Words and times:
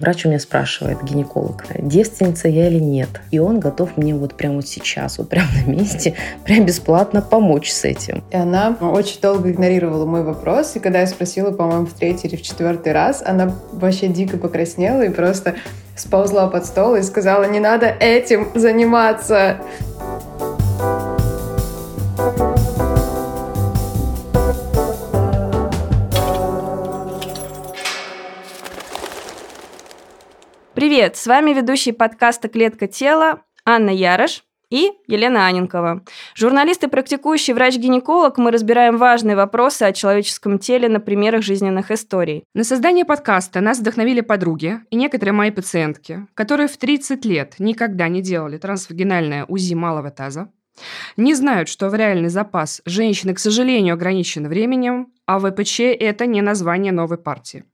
Врач 0.00 0.26
у 0.26 0.28
меня 0.28 0.40
спрашивает, 0.40 1.04
гинеколог, 1.04 1.64
девственница 1.78 2.48
я 2.48 2.66
или 2.66 2.80
нет. 2.80 3.08
И 3.30 3.38
он 3.38 3.60
готов 3.60 3.96
мне 3.96 4.12
вот 4.12 4.34
прямо 4.34 4.56
вот 4.56 4.66
сейчас, 4.66 5.18
вот 5.18 5.28
прямо 5.28 5.46
на 5.64 5.70
месте, 5.70 6.14
прям 6.44 6.66
бесплатно 6.66 7.22
помочь 7.22 7.70
с 7.70 7.84
этим. 7.84 8.24
И 8.32 8.36
она 8.36 8.76
очень 8.80 9.20
долго 9.20 9.52
игнорировала 9.52 10.04
мой 10.04 10.24
вопрос. 10.24 10.74
И 10.74 10.80
когда 10.80 10.98
я 10.98 11.06
спросила, 11.06 11.52
по-моему, 11.52 11.86
в 11.86 11.92
третий 11.92 12.26
или 12.26 12.34
в 12.34 12.42
четвертый 12.42 12.92
раз, 12.92 13.22
она 13.24 13.54
вообще 13.70 14.08
дико 14.08 14.36
покраснела 14.36 15.02
и 15.02 15.10
просто 15.10 15.54
сползла 15.96 16.48
под 16.48 16.66
стол 16.66 16.96
и 16.96 17.02
сказала, 17.02 17.44
не 17.44 17.60
надо 17.60 17.86
этим 17.86 18.48
заниматься. 18.56 19.58
Привет, 30.94 31.16
с 31.16 31.26
вами 31.26 31.50
ведущий 31.52 31.90
подкаста 31.90 32.48
«Клетка 32.48 32.86
тела» 32.86 33.42
Анна 33.64 33.90
Ярош 33.90 34.44
и 34.70 34.92
Елена 35.08 35.48
Аненкова. 35.48 36.04
Журналист 36.36 36.84
и 36.84 36.86
практикующий 36.86 37.52
врач-гинеколог, 37.52 38.38
мы 38.38 38.52
разбираем 38.52 38.96
важные 38.96 39.34
вопросы 39.34 39.82
о 39.82 39.92
человеческом 39.92 40.60
теле 40.60 40.88
на 40.88 41.00
примерах 41.00 41.42
жизненных 41.42 41.90
историй. 41.90 42.44
На 42.54 42.62
создание 42.62 43.04
подкаста 43.04 43.60
нас 43.60 43.80
вдохновили 43.80 44.20
подруги 44.20 44.82
и 44.90 44.94
некоторые 44.94 45.32
мои 45.32 45.50
пациентки, 45.50 46.28
которые 46.34 46.68
в 46.68 46.76
30 46.76 47.24
лет 47.24 47.54
никогда 47.58 48.06
не 48.06 48.22
делали 48.22 48.56
трансвагинальное 48.56 49.46
УЗИ 49.46 49.74
малого 49.74 50.12
таза, 50.12 50.52
не 51.16 51.34
знают, 51.34 51.68
что 51.68 51.86
авариальный 51.86 52.28
запас 52.28 52.82
женщины, 52.84 53.34
к 53.34 53.40
сожалению, 53.40 53.94
ограничен 53.94 54.46
временем, 54.46 55.08
а 55.26 55.40
ВПЧ– 55.40 55.80
это 55.80 56.26
не 56.26 56.40
название 56.40 56.92
новой 56.92 57.18
партии. 57.18 57.64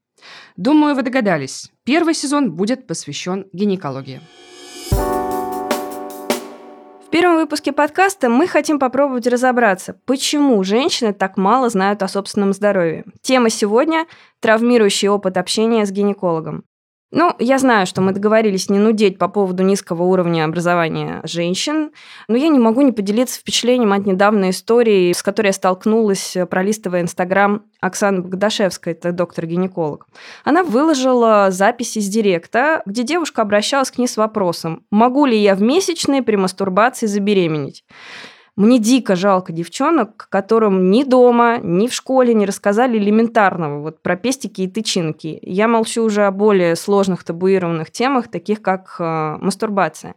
Думаю, 0.61 0.95
вы 0.95 1.01
догадались. 1.01 1.71
Первый 1.85 2.13
сезон 2.13 2.53
будет 2.53 2.87
посвящен 2.87 3.47
гинекологии. 3.55 4.21
В 7.01 7.11
первом 7.11 7.37
выпуске 7.37 7.73
подкаста 7.73 8.29
мы 8.29 8.47
хотим 8.47 8.79
попробовать 8.79 9.27
разобраться, 9.27 9.99
почему 10.05 10.63
женщины 10.63 11.15
так 11.15 11.39
мало 11.39 11.71
знают 11.71 12.03
о 12.03 12.09
собственном 12.09 12.53
здоровье. 12.53 13.07
Тема 13.23 13.49
сегодня– 13.49 14.07
травмирующий 14.41 15.09
опыт 15.09 15.39
общения 15.39 15.87
с 15.87 15.91
гинекологом. 15.91 16.65
Ну, 17.13 17.35
я 17.41 17.59
знаю, 17.59 17.87
что 17.87 18.03
мы 18.03 18.13
договорились 18.13 18.71
не 18.71 18.79
нудеть 18.79 19.19
по 19.19 19.27
поводу 19.27 19.65
низкого 19.65 20.05
уровня 20.05 20.45
образования 20.45 21.21
женщин, 21.25 21.91
но 22.29 22.37
я 22.37 22.47
не 22.49 22.61
могу 22.61 22.83
не 22.83 22.93
поделиться 22.93 23.41
впечатлением 23.41 23.93
от 23.93 24.07
недавней 24.07 24.51
истории, 24.51 25.13
с 25.13 25.21
которой 25.21 25.49
я 25.49 25.53
столкнулась, 25.53 26.37
пролистывая 26.49 27.01
Инстаграм 27.01 27.65
Оксаны 27.81 28.23
Богдашевской, 28.23 28.93
это 28.93 29.11
доктор-гинеколог. 29.11 30.07
Она 30.45 30.63
выложила 30.63 31.49
запись 31.51 31.97
из 31.97 32.07
директа, 32.09 32.83
где 32.87 33.03
девушка 33.03 33.43
обращалась 33.43 33.91
к 33.91 33.99
ней 33.99 34.07
с 34.07 34.17
вопросом, 34.17 34.85
могу 34.93 35.27
ли 35.27 35.37
я 35.37 35.57
в 35.57 35.63
месячные 35.63 36.23
при 36.23 36.37
мастурбации 36.37 37.07
забеременеть. 37.07 37.85
Мне 38.57 38.79
дико 38.79 39.17
жалко 39.17 39.53
девчонок, 39.53 40.27
которым 40.29 40.91
ни 40.91 41.05
дома, 41.05 41.59
ни 41.63 41.87
в 41.87 41.95
школе 41.95 42.35
не 42.35 42.47
рассказали 42.47 42.99
элементарного 42.99 43.81
вот 43.81 44.03
про 44.03 44.17
пестики 44.17 44.63
и 44.63 44.69
тычинки. 44.69 45.39
Я 45.43 45.69
молчу 45.69 46.03
уже 46.03 46.27
о 46.27 46.31
более 46.31 46.77
сложных 46.77 47.25
табуированных 47.25 47.91
темах, 47.91 48.29
таких 48.29 48.63
как 48.63 48.97
э, 48.99 49.37
мастурбация. 49.41 50.15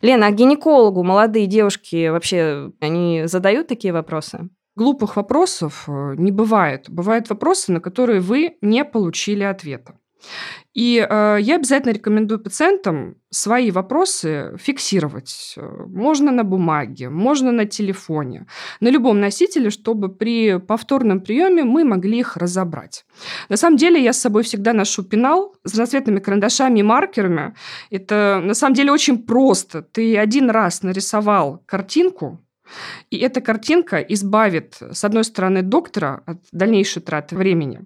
Лена, 0.00 0.26
а 0.26 0.30
гинекологу 0.30 1.02
молодые 1.02 1.46
девушки 1.46 2.08
вообще, 2.08 2.72
они 2.80 3.22
задают 3.26 3.68
такие 3.68 3.92
вопросы? 3.92 4.48
Глупых 4.76 5.16
вопросов 5.16 5.84
э, 5.86 6.14
не 6.16 6.32
бывает. 6.32 6.90
Бывают 6.90 7.30
вопросы, 7.30 7.70
на 7.72 7.80
которые 7.80 8.20
вы 8.20 8.56
не 8.60 8.84
получили 8.84 9.44
ответа. 9.44 9.98
И 10.74 11.06
э, 11.08 11.38
я 11.40 11.56
обязательно 11.56 11.92
рекомендую 11.92 12.40
пациентам 12.40 13.16
свои 13.30 13.70
вопросы 13.70 14.56
фиксировать. 14.58 15.56
Можно 15.86 16.32
на 16.32 16.42
бумаге, 16.42 17.10
можно 17.10 17.52
на 17.52 17.64
телефоне, 17.64 18.46
на 18.80 18.88
любом 18.88 19.20
носителе, 19.20 19.70
чтобы 19.70 20.08
при 20.08 20.58
повторном 20.58 21.20
приеме 21.20 21.62
мы 21.62 21.84
могли 21.84 22.18
их 22.18 22.36
разобрать. 22.36 23.04
На 23.48 23.56
самом 23.56 23.76
деле 23.76 24.02
я 24.02 24.12
с 24.12 24.20
собой 24.20 24.42
всегда 24.42 24.72
ношу 24.72 25.04
пенал 25.04 25.54
с 25.64 25.72
разноцветными 25.72 26.18
карандашами 26.18 26.80
и 26.80 26.82
маркерами. 26.82 27.54
Это 27.90 28.40
на 28.44 28.54
самом 28.54 28.74
деле 28.74 28.90
очень 28.90 29.22
просто. 29.22 29.82
Ты 29.82 30.18
один 30.18 30.50
раз 30.50 30.82
нарисовал 30.82 31.62
картинку, 31.66 32.43
и 33.10 33.18
эта 33.18 33.40
картинка 33.40 33.98
избавит, 33.98 34.78
с 34.80 35.04
одной 35.04 35.24
стороны, 35.24 35.62
доктора 35.62 36.22
от 36.26 36.38
дальнейшей 36.52 37.02
траты 37.02 37.36
времени, 37.36 37.80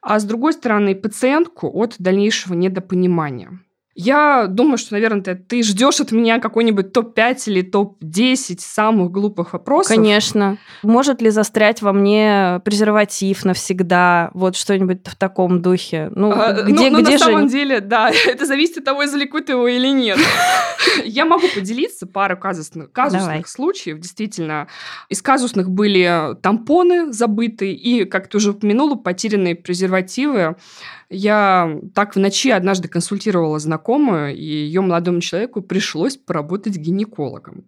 а 0.00 0.18
с 0.18 0.24
другой 0.24 0.52
стороны, 0.52 0.94
пациентку 0.94 1.70
от 1.72 1.96
дальнейшего 1.98 2.54
недопонимания. 2.54 3.60
Я 3.96 4.46
думаю, 4.48 4.78
что, 4.78 4.94
наверное, 4.94 5.22
ты, 5.22 5.34
ты 5.34 5.62
ждешь 5.64 6.00
от 6.00 6.12
меня 6.12 6.38
какой-нибудь 6.38 6.92
топ-5 6.92 7.42
или 7.46 7.62
топ-10 7.62 8.58
самых 8.60 9.10
глупых 9.10 9.52
вопросов. 9.52 9.94
Конечно. 9.94 10.58
Может 10.84 11.20
ли 11.20 11.30
застрять 11.30 11.82
во 11.82 11.92
мне 11.92 12.60
презерватив 12.64 13.44
навсегда? 13.44 14.30
Вот 14.32 14.54
что-нибудь 14.54 15.00
в 15.04 15.16
таком 15.16 15.60
духе. 15.60 16.10
Ну, 16.14 16.30
а, 16.30 16.52
где, 16.52 16.90
ну, 16.90 16.98
ну 16.98 17.02
где 17.02 17.12
на 17.12 17.18
же... 17.18 17.24
самом 17.24 17.48
деле, 17.48 17.80
да, 17.80 18.12
это 18.26 18.46
зависит 18.46 18.78
от 18.78 18.84
того, 18.84 19.04
извлекут 19.04 19.48
его 19.48 19.66
или 19.66 19.88
нет. 19.88 20.18
Я 21.04 21.24
могу 21.24 21.48
поделиться 21.52 22.06
пару 22.06 22.36
казусных, 22.36 22.92
казусных 22.92 23.48
случаев. 23.48 23.98
Действительно, 23.98 24.68
из 25.08 25.20
казусных 25.20 25.68
были 25.68 26.36
тампоны 26.42 27.12
забытые 27.12 27.74
и, 27.74 28.04
как 28.04 28.28
ты 28.28 28.36
уже 28.36 28.52
упомянула, 28.52 28.94
потерянные 28.94 29.56
презервативы. 29.56 30.56
Я 31.10 31.80
так 31.92 32.14
в 32.14 32.20
ночи 32.20 32.50
однажды 32.50 32.86
консультировала 32.86 33.58
знакомую, 33.58 34.36
и 34.36 34.44
ее 34.44 34.80
молодому 34.80 35.20
человеку 35.20 35.60
пришлось 35.60 36.16
поработать 36.16 36.76
гинекологом. 36.76 37.64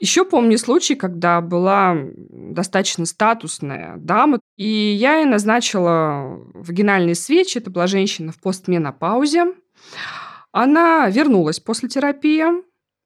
Еще 0.00 0.24
помню 0.24 0.56
случай, 0.56 0.94
когда 0.94 1.42
была 1.42 1.94
достаточно 2.30 3.04
статусная 3.04 3.98
дама, 3.98 4.40
и 4.56 4.66
я 4.66 5.18
ей 5.18 5.26
назначила 5.26 6.40
вагинальные 6.54 7.14
свечи. 7.14 7.58
Это 7.58 7.70
была 7.70 7.86
женщина 7.86 8.32
в 8.32 8.40
постменопаузе. 8.40 9.52
Она 10.50 11.10
вернулась 11.10 11.60
после 11.60 11.90
терапии, 11.90 12.44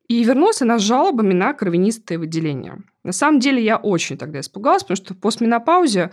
и 0.09 0.25
вернулась 0.25 0.63
она 0.63 0.79
с 0.79 0.83
жалобами 0.83 1.35
на 1.35 1.53
кровянистые 1.53 2.19
выделения. 2.19 2.83
На 3.05 3.13
самом 3.13 3.41
деле 3.41 3.63
я 3.63 3.77
очень 3.77 4.17
тогда 4.17 4.41
испугалась, 4.41 4.83
потому 4.83 4.97
что 4.97 5.15
в 5.15 5.19
постменопаузе 5.19 6.11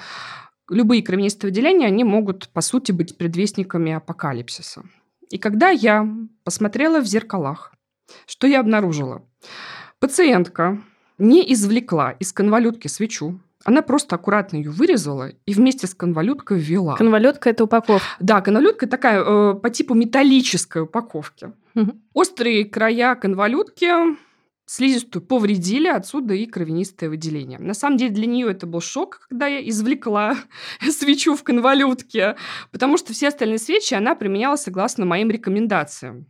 любые 0.69 1.03
кровянистые 1.03 1.49
выделения, 1.49 1.87
они 1.87 2.03
могут, 2.03 2.49
по 2.49 2.61
сути, 2.61 2.91
быть 2.91 3.17
предвестниками 3.17 3.93
апокалипсиса. 3.93 4.83
И 5.29 5.37
когда 5.37 5.69
я 5.69 6.07
посмотрела 6.43 7.01
в 7.01 7.05
зеркалах, 7.05 7.73
что 8.25 8.47
я 8.47 8.59
обнаружила? 8.59 9.23
Пациентка 9.99 10.81
не 11.17 11.51
извлекла 11.53 12.11
из 12.11 12.31
конвалютки 12.33 12.87
свечу, 12.87 13.39
она 13.63 13.81
просто 13.81 14.15
аккуратно 14.15 14.57
ее 14.57 14.69
вырезала 14.69 15.31
и 15.45 15.53
вместе 15.53 15.87
с 15.87 15.95
конвалюткой 15.95 16.59
ввела. 16.59 16.95
Конвалютка– 16.95 17.49
это 17.51 17.63
упаковка. 17.63 18.05
Да, 18.19 18.41
конвалютка 18.41 18.85
такая 18.85 19.23
э, 19.23 19.55
по 19.55 19.69
типу 19.71 19.95
металлической 19.95 20.83
упаковки. 20.83 21.51
Угу. 21.73 21.91
Острые 22.13 22.65
края 22.65 23.15
конвалютки 23.15 23.89
слизистую 24.65 25.23
повредили, 25.23 25.87
отсюда 25.87 26.33
и 26.33 26.45
кровянистое 26.45 27.09
выделение. 27.09 27.59
На 27.59 27.73
самом 27.73 27.97
деле 27.97 28.13
для 28.13 28.25
нее 28.25 28.51
это 28.51 28.65
был 28.65 28.81
шок, 28.81 29.25
когда 29.29 29.47
я 29.47 29.67
извлекла 29.67 30.35
свечу 30.89 31.35
в 31.35 31.43
конвалютке, 31.43 32.35
потому 32.71 32.97
что 32.97 33.13
все 33.13 33.29
остальные 33.29 33.59
свечи 33.59 33.93
она 33.93 34.15
применяла 34.15 34.55
согласно 34.55 35.05
моим 35.05 35.29
рекомендациям. 35.29 36.27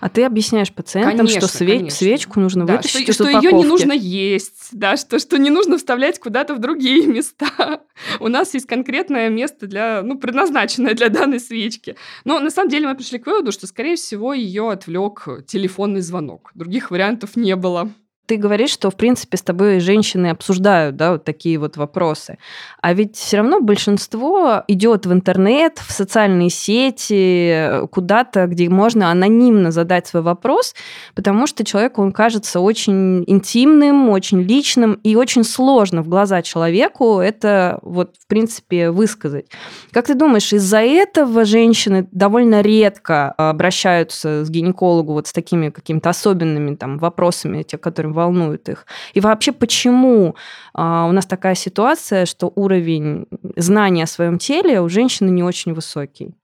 А 0.00 0.08
ты 0.08 0.24
объясняешь 0.24 0.72
пациентам, 0.72 1.26
конечно, 1.26 1.40
что 1.40 1.58
свеч, 1.58 1.78
конечно. 1.78 1.96
свечку 1.96 2.40
нужно 2.40 2.66
да, 2.66 2.76
вытащить 2.76 3.02
что, 3.02 3.10
из 3.10 3.14
что 3.14 3.24
упаковки. 3.24 3.46
ее 3.46 3.52
не 3.52 3.64
нужно 3.64 3.92
есть, 3.92 4.68
да, 4.72 4.96
что, 4.96 5.18
что 5.18 5.38
не 5.38 5.50
нужно 5.50 5.78
вставлять 5.78 6.18
куда-то 6.18 6.54
в 6.54 6.58
другие 6.58 7.06
места. 7.06 7.82
У 8.20 8.28
нас 8.28 8.54
есть 8.54 8.66
конкретное 8.66 9.28
место 9.28 9.66
для, 9.66 10.02
ну, 10.02 10.18
предназначенное 10.18 10.94
для 10.94 11.08
данной 11.08 11.40
свечки. 11.40 11.96
Но 12.24 12.40
на 12.40 12.50
самом 12.50 12.70
деле 12.70 12.88
мы 12.88 12.94
пришли 12.94 13.18
к 13.18 13.26
выводу, 13.26 13.52
что, 13.52 13.66
скорее 13.66 13.96
всего, 13.96 14.32
ее 14.32 14.70
отвлек 14.70 15.28
телефонный 15.46 16.00
звонок. 16.00 16.50
Других 16.54 16.90
вариантов 16.90 17.36
не 17.36 17.56
было 17.56 17.90
ты 18.26 18.36
говоришь, 18.36 18.70
что, 18.70 18.90
в 18.90 18.96
принципе, 18.96 19.36
с 19.36 19.42
тобой 19.42 19.80
женщины 19.80 20.28
обсуждают, 20.28 20.96
да, 20.96 21.12
вот 21.12 21.24
такие 21.24 21.58
вот 21.58 21.76
вопросы. 21.76 22.38
А 22.80 22.92
ведь 22.92 23.16
все 23.16 23.38
равно 23.38 23.60
большинство 23.60 24.62
идет 24.68 25.06
в 25.06 25.12
интернет, 25.12 25.78
в 25.78 25.92
социальные 25.92 26.50
сети, 26.50 27.86
куда-то, 27.90 28.46
где 28.46 28.68
можно 28.68 29.10
анонимно 29.10 29.70
задать 29.70 30.06
свой 30.06 30.22
вопрос, 30.22 30.74
потому 31.14 31.46
что 31.46 31.64
человеку 31.64 32.02
он 32.02 32.12
кажется 32.12 32.60
очень 32.60 33.24
интимным, 33.26 34.08
очень 34.10 34.42
личным, 34.42 34.94
и 35.02 35.16
очень 35.16 35.44
сложно 35.44 36.02
в 36.02 36.08
глаза 36.08 36.42
человеку 36.42 37.18
это 37.18 37.80
вот, 37.82 38.14
в 38.18 38.26
принципе, 38.26 38.90
высказать. 38.90 39.46
Как 39.90 40.06
ты 40.06 40.14
думаешь, 40.14 40.52
из-за 40.52 40.78
этого 40.78 41.44
женщины 41.44 42.08
довольно 42.12 42.60
редко 42.60 43.32
обращаются 43.32 44.44
с 44.44 44.50
гинекологу 44.50 45.12
вот 45.12 45.26
с 45.26 45.32
такими 45.32 45.70
какими-то 45.70 46.10
особенными 46.10 46.76
там 46.76 46.98
вопросами, 46.98 47.62
те, 47.62 47.78
которые 47.78 48.11
волнуют 48.12 48.68
их. 48.68 48.86
И 49.14 49.20
вообще, 49.20 49.52
почему 49.52 50.36
а, 50.74 51.06
у 51.08 51.12
нас 51.12 51.26
такая 51.26 51.54
ситуация, 51.54 52.26
что 52.26 52.52
уровень 52.54 53.26
знания 53.56 54.04
о 54.04 54.06
своем 54.06 54.38
теле 54.38 54.80
у 54.80 54.88
женщины 54.88 55.30
не 55.30 55.42
очень 55.42 55.74
высокий? 55.74 56.34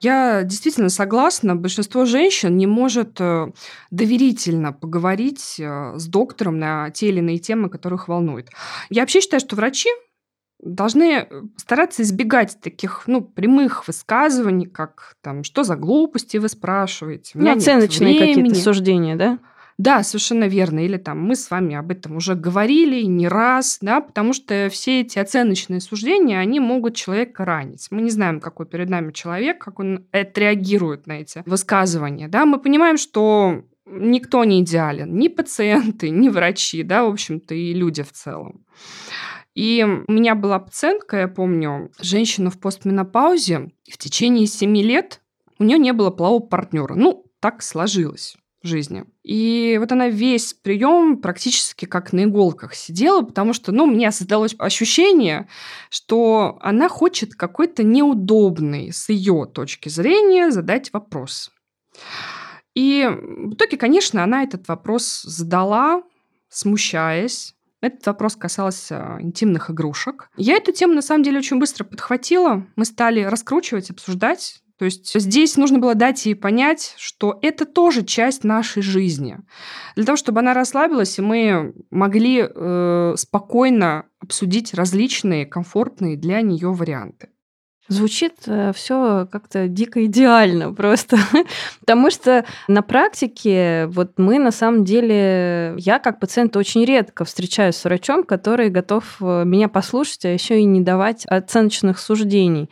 Я 0.00 0.44
действительно 0.44 0.90
согласна. 0.90 1.56
Большинство 1.56 2.04
женщин 2.04 2.56
не 2.56 2.66
может 2.66 3.20
э, 3.20 3.50
доверительно 3.90 4.72
поговорить 4.72 5.56
э, 5.58 5.94
с 5.96 6.06
доктором 6.06 6.58
на 6.58 6.90
те 6.90 7.08
или 7.08 7.18
иные 7.18 7.38
темы, 7.38 7.68
которых 7.68 8.06
волнует. 8.06 8.48
Я 8.90 9.02
вообще 9.02 9.20
считаю, 9.20 9.40
что 9.40 9.56
врачи 9.56 9.88
должны 10.60 11.26
э, 11.28 11.42
стараться 11.56 12.02
избегать 12.02 12.58
таких, 12.60 13.04
ну, 13.08 13.22
прямых 13.22 13.88
высказываний, 13.88 14.66
как 14.66 15.14
там, 15.20 15.42
что 15.42 15.64
за 15.64 15.74
глупости 15.74 16.36
вы 16.36 16.48
спрашиваете. 16.48 17.32
У 17.34 17.40
меня 17.40 17.54
ну, 17.54 17.58
оценочные 17.58 18.18
какие-то 18.20 18.54
суждения, 18.54 19.16
да? 19.16 19.40
Да, 19.78 20.02
совершенно 20.02 20.44
верно. 20.48 20.84
Или 20.84 20.96
там 20.96 21.20
мы 21.20 21.36
с 21.36 21.50
вами 21.52 21.76
об 21.76 21.92
этом 21.92 22.16
уже 22.16 22.34
говорили 22.34 23.02
не 23.02 23.28
раз, 23.28 23.78
да, 23.80 24.00
потому 24.00 24.32
что 24.32 24.68
все 24.70 25.02
эти 25.02 25.20
оценочные 25.20 25.80
суждения, 25.80 26.40
они 26.40 26.58
могут 26.58 26.96
человека 26.96 27.44
ранить. 27.44 27.86
Мы 27.92 28.02
не 28.02 28.10
знаем, 28.10 28.40
какой 28.40 28.66
перед 28.66 28.90
нами 28.90 29.12
человек, 29.12 29.62
как 29.64 29.78
он 29.78 30.06
отреагирует 30.10 31.06
на 31.06 31.20
эти 31.20 31.44
высказывания, 31.46 32.26
да. 32.26 32.44
Мы 32.44 32.58
понимаем, 32.58 32.96
что 32.96 33.62
никто 33.86 34.44
не 34.44 34.62
идеален, 34.62 35.16
ни 35.16 35.28
пациенты, 35.28 36.10
ни 36.10 36.28
врачи, 36.28 36.82
да, 36.82 37.04
в 37.04 37.10
общем-то, 37.10 37.54
и 37.54 37.72
люди 37.72 38.02
в 38.02 38.10
целом. 38.10 38.64
И 39.54 39.86
у 40.08 40.12
меня 40.12 40.34
была 40.34 40.58
пациентка, 40.58 41.18
я 41.18 41.28
помню, 41.28 41.92
женщина 42.00 42.50
в 42.50 42.58
постменопаузе, 42.58 43.70
и 43.84 43.92
в 43.92 43.98
течение 43.98 44.46
семи 44.46 44.82
лет 44.82 45.20
у 45.60 45.64
нее 45.64 45.78
не 45.78 45.92
было 45.92 46.10
полового 46.10 46.42
партнера. 46.42 46.94
Ну, 46.94 47.26
так 47.40 47.62
сложилось 47.62 48.36
жизни. 48.62 49.04
И 49.22 49.76
вот 49.80 49.92
она 49.92 50.08
весь 50.08 50.52
прием 50.52 51.18
практически 51.18 51.84
как 51.84 52.12
на 52.12 52.24
иголках 52.24 52.74
сидела, 52.74 53.22
потому 53.22 53.52
что, 53.52 53.72
ну, 53.72 53.86
мне 53.86 54.10
создалось 54.10 54.54
ощущение, 54.58 55.48
что 55.90 56.58
она 56.60 56.88
хочет 56.88 57.34
какой-то 57.34 57.82
неудобный 57.82 58.92
с 58.92 59.08
ее 59.08 59.46
точки 59.46 59.88
зрения 59.88 60.50
задать 60.50 60.92
вопрос. 60.92 61.50
И 62.74 63.08
в 63.08 63.54
итоге, 63.54 63.76
конечно, 63.76 64.22
она 64.22 64.42
этот 64.42 64.68
вопрос 64.68 65.22
задала, 65.22 66.02
смущаясь, 66.48 67.54
этот 67.80 68.04
вопрос 68.06 68.34
касался 68.34 69.18
интимных 69.20 69.70
игрушек. 69.70 70.30
Я 70.36 70.56
эту 70.56 70.72
тему, 70.72 70.94
на 70.94 71.02
самом 71.02 71.22
деле, 71.22 71.38
очень 71.38 71.58
быстро 71.58 71.84
подхватила. 71.84 72.66
Мы 72.74 72.84
стали 72.84 73.22
раскручивать, 73.22 73.90
обсуждать. 73.90 74.62
То 74.78 74.84
есть 74.84 75.18
здесь 75.20 75.56
нужно 75.56 75.78
было 75.78 75.94
дать 75.94 76.24
ей 76.26 76.34
понять, 76.34 76.94
что 76.96 77.38
это 77.42 77.66
тоже 77.66 78.04
часть 78.04 78.44
нашей 78.44 78.82
жизни. 78.82 79.38
Для 79.96 80.04
того, 80.04 80.16
чтобы 80.16 80.40
она 80.40 80.54
расслабилась, 80.54 81.18
и 81.18 81.22
мы 81.22 81.74
могли 81.90 82.48
э, 82.48 83.14
спокойно 83.16 84.04
обсудить 84.20 84.74
различные 84.74 85.46
комфортные 85.46 86.16
для 86.16 86.40
нее 86.42 86.72
варианты. 86.72 87.28
Звучит 87.88 88.34
э, 88.46 88.72
все 88.74 89.26
как-то 89.32 89.66
дико 89.66 90.04
идеально 90.04 90.72
просто. 90.74 91.16
Потому 91.80 92.10
что 92.10 92.44
на 92.68 92.82
практике 92.82 93.86
вот 93.86 94.12
мы 94.18 94.38
на 94.38 94.52
самом 94.52 94.84
деле, 94.84 95.74
я 95.78 95.98
как 95.98 96.20
пациент 96.20 96.56
очень 96.56 96.84
редко 96.84 97.24
встречаюсь 97.24 97.76
с 97.76 97.84
врачом, 97.84 98.24
который 98.24 98.68
готов 98.68 99.16
э, 99.20 99.44
меня 99.44 99.68
послушать, 99.68 100.26
а 100.26 100.32
еще 100.32 100.60
и 100.60 100.64
не 100.64 100.82
давать 100.82 101.24
оценочных 101.26 101.98
суждений. 101.98 102.68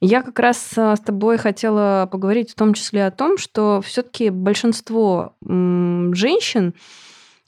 Я 0.00 0.22
как 0.22 0.38
раз 0.38 0.72
э, 0.76 0.94
с 0.96 1.00
тобой 1.00 1.38
хотела 1.38 2.08
поговорить 2.10 2.50
в 2.50 2.54
том 2.54 2.74
числе 2.74 3.06
о 3.06 3.10
том, 3.10 3.38
что 3.38 3.80
все-таки 3.84 4.30
большинство 4.30 5.34
женщин, 5.42 6.74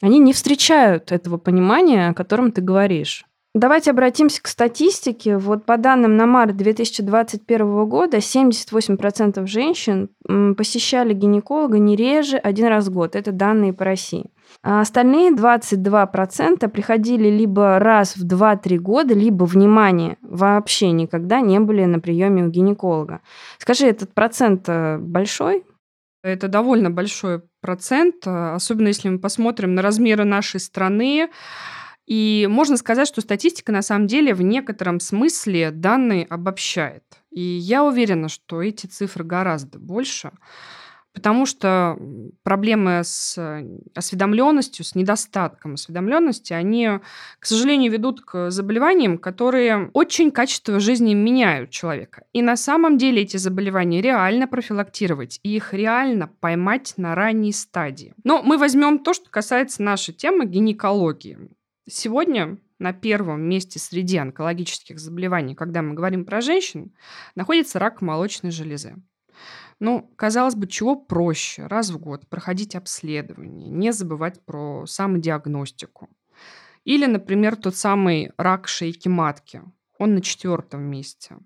они 0.01 0.19
не 0.19 0.33
встречают 0.33 1.13
этого 1.13 1.37
понимания, 1.39 2.09
о 2.09 2.15
котором 2.15 2.53
ты 2.53 2.61
говоришь. 2.61 3.28
Давайте 3.59 3.91
обратимся 3.91 4.41
к 4.41 4.47
статистике. 4.47 5.37
Вот 5.37 5.67
по 5.67 5.77
данным 5.79 6.17
на 6.17 6.27
март 6.27 6.57
2021 6.57 7.89
года 7.89 8.19
78% 8.19 9.45
женщин 9.49 10.11
посещали 10.57 11.13
гинеколога 11.13 11.81
не 11.81 11.97
реже 11.97 12.37
один 12.37 12.69
раз 12.69 12.87
в 12.87 12.93
год. 12.93 13.17
Это 13.17 13.33
данные 13.33 13.73
по 13.73 13.85
России. 13.85 14.31
А 14.63 14.81
остальные 14.81 15.33
22% 15.33 16.69
приходили 16.69 17.29
либо 17.31 17.81
раз 17.81 18.17
в 18.17 18.25
2-3 18.25 18.77
года, 18.77 19.15
либо, 19.15 19.43
внимание, 19.43 20.19
вообще 20.23 20.93
никогда 20.93 21.41
не 21.41 21.59
были 21.59 21.85
на 21.85 21.99
приеме 21.99 22.45
у 22.45 22.49
гинеколога. 22.51 23.23
Скажи, 23.59 23.87
этот 23.87 24.15
процент 24.15 24.69
э, 24.69 24.99
большой? 24.99 25.65
Это 26.23 26.47
довольно 26.47 26.91
большой 26.91 27.43
процент, 27.61 28.25
э, 28.25 28.55
особенно 28.55 28.89
если 28.89 29.09
мы 29.09 29.19
посмотрим 29.19 29.75
на 29.75 29.83
размеры 29.83 30.25
нашей 30.25 30.61
страны. 30.61 31.29
И 32.09 32.49
можно 32.51 32.79
сказать, 32.79 33.07
что 33.07 33.21
статистика 33.21 33.71
на 33.71 33.83
самом 33.83 34.07
деле 34.07 34.33
в 34.33 34.41
некотором 34.41 34.99
смысле 34.99 35.71
данные 35.71 36.25
обобщает. 36.25 37.05
И 37.31 37.43
я 37.43 37.85
уверена, 37.85 38.31
что 38.31 38.63
эти 38.63 38.87
цифры 38.87 39.25
гораздо 39.25 39.79
больше, 39.79 40.31
потому 41.13 41.45
что 41.45 41.99
проблемы 42.43 43.03
с 43.05 43.37
осведомленностью, 43.95 44.87
с 44.87 44.95
недостатком 44.95 45.75
осведомленности, 45.75 46.55
они, 46.55 46.89
к 47.39 47.45
сожалению, 47.45 47.93
ведут 47.93 48.23
к 48.23 48.51
заболеваниям, 48.51 49.19
которые 49.19 49.91
очень 49.93 50.31
качество 50.31 50.81
жизни 50.81 51.13
меняют 51.13 51.69
человека. 51.69 52.25
И 52.33 52.41
на 52.41 52.57
самом 52.57 52.97
деле 52.97 53.21
эти 53.21 53.37
заболевания 53.37 54.01
реально 54.01 54.49
профилактировать, 54.49 55.41
и 55.43 55.57
их 55.57 55.75
реально 55.75 56.31
поймать 56.41 56.95
на 56.97 57.15
ранней 57.15 57.53
стадии. 57.53 58.15
Но 58.25 58.43
мы 58.43 58.57
возьмем 58.57 58.99
то, 59.01 59.13
что 59.13 59.29
касается 59.29 59.83
нашей 59.83 60.15
темы 60.15 60.47
гинекологии. 60.47 61.37
Сегодня 61.91 62.59
на 62.79 62.93
первом 62.93 63.49
месте 63.49 63.79
среди 63.79 64.19
онкологических 64.19 64.99
заболеваний, 64.99 65.55
когда 65.55 65.81
мы 65.81 65.95
говорим 65.95 66.27
про 66.27 66.43
женщин, 66.43 66.93
находится 67.35 67.79
рак 67.79 68.03
молочной 68.03 68.53
железы. 68.53 68.97
Ну, 69.81 70.13
казалось 70.17 70.55
бы, 70.55 70.67
чего 70.67 70.97
проще 70.97 71.67
раз 71.67 71.91
в 71.91 71.99
год 71.99 72.29
проходить 72.29 72.75
обследование, 72.75 73.71
не 73.71 73.93
забывать 73.93 74.45
про 74.45 74.85
самодиагностику. 74.87 76.11
Или, 76.85 77.07
например, 77.07 77.57
тот 77.57 77.75
самый 77.75 78.33
рак 78.37 78.69
шейки 78.69 79.09
матки. 79.09 79.63
Он 79.99 80.15
на 80.15 80.21
четвертом 80.21 80.83
месте. 80.83 81.39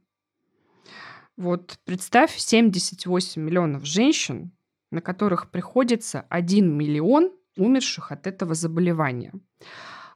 Вот 1.36 1.78
представь 1.84 2.36
78 2.36 3.40
миллионов 3.40 3.84
женщин, 3.84 4.50
на 4.90 5.00
которых 5.00 5.52
приходится 5.52 6.26
1 6.30 6.76
миллион 6.76 7.30
умерших 7.56 8.10
от 8.10 8.26
этого 8.26 8.54
заболевания. 8.54 9.32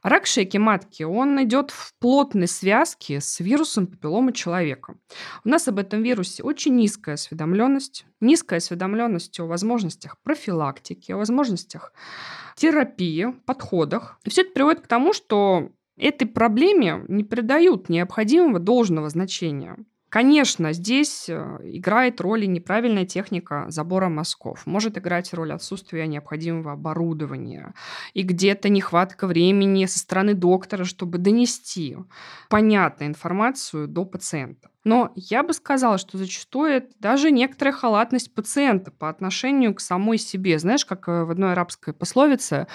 Рак 0.07 0.25
шейки 0.25 0.55
матки, 0.55 1.03
он 1.03 1.43
идет 1.43 1.71
в 1.71 1.93
плотной 1.99 2.47
связке 2.47 3.19
с 3.19 3.41
вирусом 3.41 3.87
папиллома 3.87 4.31
человека. 4.31 4.95
У 5.43 5.49
нас 5.49 5.67
об 5.67 5.79
этом 5.79 6.01
вирусе 6.01 6.43
очень 6.43 6.77
низкая 6.77 7.15
осведомленность, 7.15 8.05
низкая 8.21 8.59
осведомленность 8.59 9.37
о 9.41 9.47
возможностях 9.47 10.17
профилактики, 10.23 11.11
о 11.11 11.17
возможностях 11.17 11.91
терапии, 12.55 13.33
подходах. 13.45 14.17
И 14.23 14.29
все 14.29 14.43
это 14.43 14.51
приводит 14.51 14.79
к 14.79 14.87
тому, 14.87 15.11
что 15.11 15.71
этой 15.97 16.25
проблеме 16.25 17.03
не 17.09 17.25
придают 17.25 17.89
необходимого 17.89 18.59
должного 18.59 19.09
значения. 19.09 19.75
Конечно, 20.09 20.71
здесь 20.71 21.27
э, 21.27 21.59
играет 21.63 22.21
роль 22.21 22.45
и 22.45 22.47
неправильная 22.47 23.05
техника 23.05 23.65
забора 23.67 24.07
мазков. 24.07 24.65
Может 24.65 24.97
играть 24.97 25.33
роль 25.33 25.51
отсутствия 25.51 26.07
необходимого 26.07 26.71
оборудования 26.71 27.73
и 28.13 28.21
где-то 28.23 28.69
нехватка 28.69 29.27
времени 29.27 29.85
со 29.85 29.99
стороны 29.99 30.33
доктора, 30.33 30.85
чтобы 30.85 31.17
донести 31.17 31.97
понятную 32.49 33.09
информацию 33.09 33.87
до 33.89 34.05
пациента. 34.05 34.69
Но 34.83 35.11
я 35.15 35.43
бы 35.43 35.53
сказала, 35.53 35.97
что 35.97 36.17
зачастую 36.17 36.71
это 36.71 36.87
даже 36.99 37.31
некоторая 37.31 37.73
халатность 37.73 38.33
пациента 38.33 38.91
по 38.91 39.09
отношению 39.09 39.75
к 39.75 39.81
самой 39.81 40.17
себе. 40.17 40.59
Знаешь, 40.59 40.85
как 40.85 41.09
э, 41.09 41.23
в 41.23 41.31
одной 41.31 41.51
арабской 41.51 41.93
пословице, 41.93 42.67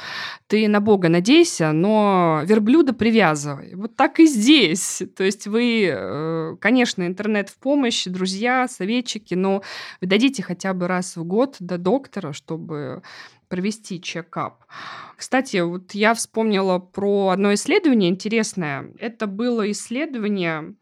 ты 0.47 0.69
на 0.69 0.81
Бога 0.81 1.09
надейся, 1.09 1.73
но 1.73 2.43
верблюда 2.45 2.93
привязывай. 2.93 3.75
Вот 3.75 3.97
так 3.97 4.21
и 4.21 4.27
здесь. 4.27 5.03
То 5.17 5.25
есть 5.25 5.47
вы, 5.47 5.91
э, 5.91 6.57
конечно, 6.61 7.07
интернет 7.07 7.49
в 7.49 7.59
помощь, 7.59 8.05
друзья, 8.05 8.69
советчики, 8.69 9.35
но 9.35 9.63
вы 10.01 10.07
дадите 10.07 10.43
хотя 10.43 10.75
бы 10.75 10.89
раз 10.89 11.17
в 11.17 11.25
год 11.25 11.57
до 11.61 11.79
доктора, 11.79 12.33
чтобы 12.33 13.03
провести 13.53 14.01
чекап. 14.01 14.65
Кстати, 15.15 15.59
вот 15.59 15.93
я 15.93 16.15
вспомнила 16.15 16.79
про 16.79 17.29
одно 17.29 17.53
исследование 17.53 18.09
интересное. 18.09 18.91
Это 18.99 19.27
было 19.27 19.71
исследование 19.71 20.75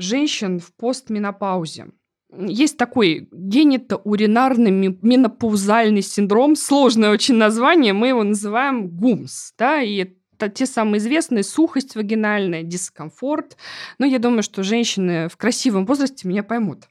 женщин 0.00 0.58
в 0.58 0.74
постменопаузе. 0.74 1.86
Есть 2.32 2.76
такой 2.76 3.28
генитоуринарный 3.32 4.70
менопаузальный 4.70 6.02
синдром, 6.02 6.54
сложное 6.54 7.10
очень 7.10 7.34
название, 7.34 7.92
мы 7.92 8.08
его 8.08 8.22
называем 8.22 8.88
ГУМС, 8.88 9.52
да, 9.58 9.82
и 9.82 9.96
это 9.96 10.48
те 10.48 10.64
самые 10.66 10.98
известные 10.98 11.42
сухость 11.42 11.96
вагинальная, 11.96 12.62
дискомфорт. 12.62 13.56
Но 13.98 14.06
я 14.06 14.18
думаю, 14.18 14.42
что 14.42 14.62
женщины 14.62 15.28
в 15.28 15.36
красивом 15.36 15.86
возрасте 15.86 16.28
меня 16.28 16.42
поймут. 16.42 16.84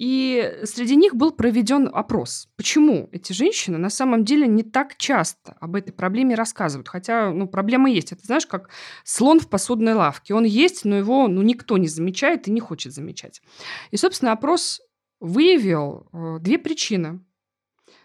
И 0.00 0.60
среди 0.64 0.96
них 0.96 1.14
был 1.14 1.30
проведен 1.30 1.90
опрос, 1.92 2.48
почему 2.56 3.10
эти 3.12 3.34
женщины 3.34 3.76
на 3.76 3.90
самом 3.90 4.24
деле 4.24 4.46
не 4.46 4.62
так 4.62 4.96
часто 4.96 5.58
об 5.60 5.76
этой 5.76 5.92
проблеме 5.92 6.34
рассказывают. 6.34 6.88
Хотя 6.88 7.30
ну, 7.30 7.46
проблема 7.46 7.90
есть. 7.90 8.10
Это 8.10 8.24
знаешь, 8.24 8.46
как 8.46 8.70
слон 9.04 9.40
в 9.40 9.50
посудной 9.50 9.92
лавке. 9.92 10.32
Он 10.32 10.44
есть, 10.44 10.86
но 10.86 10.96
его 10.96 11.28
ну, 11.28 11.42
никто 11.42 11.76
не 11.76 11.86
замечает 11.86 12.48
и 12.48 12.50
не 12.50 12.60
хочет 12.60 12.94
замечать. 12.94 13.42
И, 13.90 13.98
собственно, 13.98 14.32
опрос 14.32 14.80
выявил 15.20 16.08
э, 16.14 16.38
две 16.40 16.56
причины. 16.56 17.20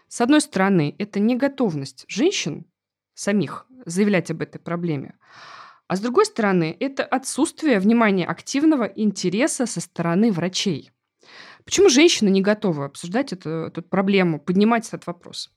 С 0.06 0.20
одной 0.20 0.42
стороны, 0.42 0.94
это 0.98 1.18
неготовность 1.18 2.04
женщин 2.08 2.66
самих 3.14 3.66
заявлять 3.86 4.30
об 4.30 4.42
этой 4.42 4.58
проблеме. 4.58 5.14
А 5.88 5.96
с 5.96 6.00
другой 6.00 6.26
стороны, 6.26 6.76
это 6.78 7.04
отсутствие 7.04 7.78
внимания 7.78 8.26
активного 8.26 8.84
интереса 8.84 9.64
со 9.64 9.80
стороны 9.80 10.30
врачей. 10.30 10.90
Почему 11.66 11.88
женщины 11.88 12.28
не 12.28 12.40
готовы 12.40 12.84
обсуждать 12.84 13.32
эту, 13.32 13.50
эту 13.50 13.82
проблему, 13.82 14.40
поднимать 14.40 14.86
этот 14.86 15.06
вопрос? 15.06 15.50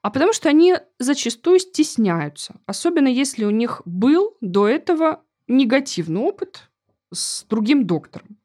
А 0.00 0.10
потому 0.10 0.32
что 0.32 0.48
они 0.48 0.76
зачастую 0.98 1.58
стесняются, 1.58 2.54
особенно 2.66 3.08
если 3.08 3.44
у 3.44 3.50
них 3.50 3.82
был 3.84 4.36
до 4.40 4.68
этого 4.68 5.22
негативный 5.48 6.20
опыт 6.20 6.70
с 7.12 7.44
другим 7.48 7.86
доктором. 7.86 8.38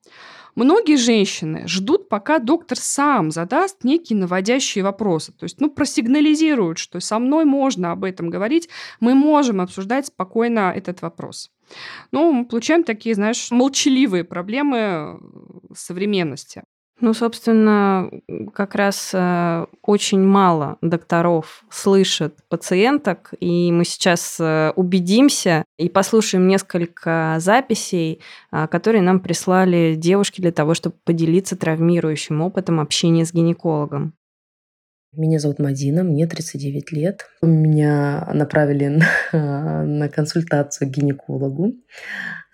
Многие 0.55 0.97
женщины 0.97 1.67
ждут, 1.67 2.09
пока 2.09 2.39
доктор 2.39 2.77
сам 2.77 3.29
задаст 3.31 3.83
некие 3.83 4.17
наводящие 4.17 4.83
вопросы. 4.83 5.31
То 5.31 5.43
есть, 5.43 5.61
ну, 5.61 5.69
просигнализируют, 5.69 6.79
что 6.79 6.99
со 6.99 7.19
мной 7.19 7.45
можно 7.45 7.91
об 7.91 8.03
этом 8.03 8.29
говорить, 8.29 8.67
мы 8.99 9.13
можем 9.13 9.61
обсуждать 9.61 10.07
спокойно 10.07 10.73
этот 10.75 11.01
вопрос. 11.01 11.51
Ну, 12.11 12.31
мы 12.31 12.45
получаем 12.45 12.83
такие, 12.83 13.15
знаешь, 13.15 13.51
молчаливые 13.51 14.23
проблемы 14.23 15.19
современности. 15.75 16.63
Ну, 17.01 17.13
собственно, 17.13 18.09
как 18.53 18.75
раз 18.75 19.11
э, 19.13 19.65
очень 19.81 20.21
мало 20.21 20.77
докторов 20.81 21.63
слышат 21.69 22.35
пациенток, 22.49 23.33
и 23.39 23.71
мы 23.71 23.85
сейчас 23.85 24.37
э, 24.39 24.73
убедимся 24.75 25.63
и 25.77 25.87
послушаем 25.87 26.47
несколько 26.47 27.37
записей, 27.39 28.19
э, 28.51 28.67
которые 28.67 29.01
нам 29.01 29.21
прислали 29.21 29.95
девушки 29.95 30.41
для 30.41 30.51
того, 30.51 30.73
чтобы 30.73 30.95
поделиться 31.05 31.55
травмирующим 31.55 32.41
опытом 32.41 32.81
общения 32.81 33.25
с 33.25 33.33
гинекологом. 33.33 34.13
Меня 35.11 35.39
зовут 35.39 35.57
Мадина, 35.57 36.03
мне 36.03 36.27
39 36.27 36.91
лет. 36.91 37.25
Меня 37.41 38.29
направили 38.31 38.87
на, 39.31 39.83
на 39.83 40.07
консультацию 40.07 40.87
к 40.87 40.91
гинекологу. 40.91 41.73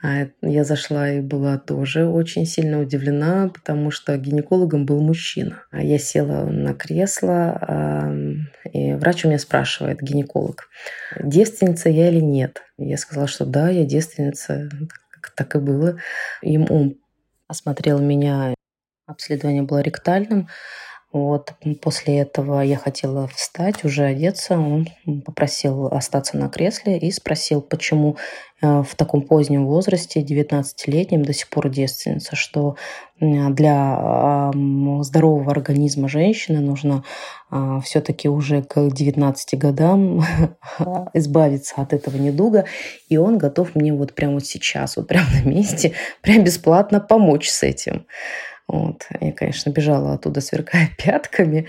А 0.02 0.28
я 0.42 0.64
зашла 0.64 1.10
и 1.10 1.20
была 1.20 1.58
тоже 1.58 2.06
очень 2.06 2.46
сильно 2.46 2.80
удивлена, 2.80 3.50
потому 3.50 3.92
что 3.92 4.18
гинекологом 4.18 4.86
был 4.86 5.02
мужчина. 5.02 5.64
А 5.72 5.84
я 5.84 5.98
села 5.98 6.46
на 6.46 6.74
кресло, 6.74 8.14
и 8.72 8.94
врач 8.94 9.26
у 9.26 9.30
меня 9.30 9.40
спрашивает, 9.40 10.02
гинеколог, 10.02 10.70
девственница 11.20 11.90
я 11.90 12.10
или 12.10 12.22
нет? 12.22 12.62
Я 12.78 12.98
сказала, 12.98 13.28
что 13.28 13.46
да, 13.46 13.70
я 13.70 13.84
девственница, 13.84 14.70
так 15.36 15.56
и 15.56 15.60
было. 15.60 15.98
И 16.42 16.58
он 16.58 16.96
осмотрел 17.48 18.00
меня, 18.00 18.54
обследование 19.08 19.64
было 19.64 19.80
ректальным, 19.80 20.48
вот 21.16 21.54
после 21.82 22.20
этого 22.20 22.60
я 22.60 22.76
хотела 22.76 23.28
встать, 23.30 23.86
уже 23.86 24.04
одеться. 24.04 24.58
Он 24.60 24.86
попросил 25.26 25.88
остаться 25.88 26.36
на 26.36 26.50
кресле 26.50 26.98
и 26.98 27.10
спросил, 27.10 27.62
почему 27.62 28.18
э, 28.62 28.84
в 28.84 28.96
таком 28.96 29.22
позднем 29.22 29.66
возрасте, 29.66 30.22
19-летнем, 30.22 31.24
до 31.24 31.32
сих 31.32 31.50
пор 31.50 31.70
девственница, 31.70 32.36
что 32.36 32.76
для 33.22 34.52
здорового 35.02 35.50
организма 35.50 36.10
женщины 36.10 36.60
нужно 36.60 37.06
а, 37.50 37.80
все-таки 37.80 38.28
уже 38.28 38.62
к 38.62 38.90
19 38.90 39.58
годам 39.58 40.22
избавиться 41.14 41.76
от 41.78 41.94
этого 41.94 42.18
недуга, 42.18 42.66
и 43.08 43.16
он 43.16 43.38
готов 43.38 43.74
мне 43.74 43.94
вот 43.94 44.14
прямо 44.14 44.42
сейчас, 44.42 44.98
вот 44.98 45.08
прямо 45.08 45.28
на 45.32 45.48
месте, 45.48 45.94
прям 46.22 46.44
бесплатно 46.44 47.00
помочь 47.00 47.50
с 47.50 47.64
этим. 47.64 48.06
Вот. 48.68 49.04
Я, 49.20 49.32
конечно, 49.32 49.70
бежала 49.70 50.14
оттуда, 50.14 50.42
сверкая 50.42 50.90
пятками. 50.98 51.68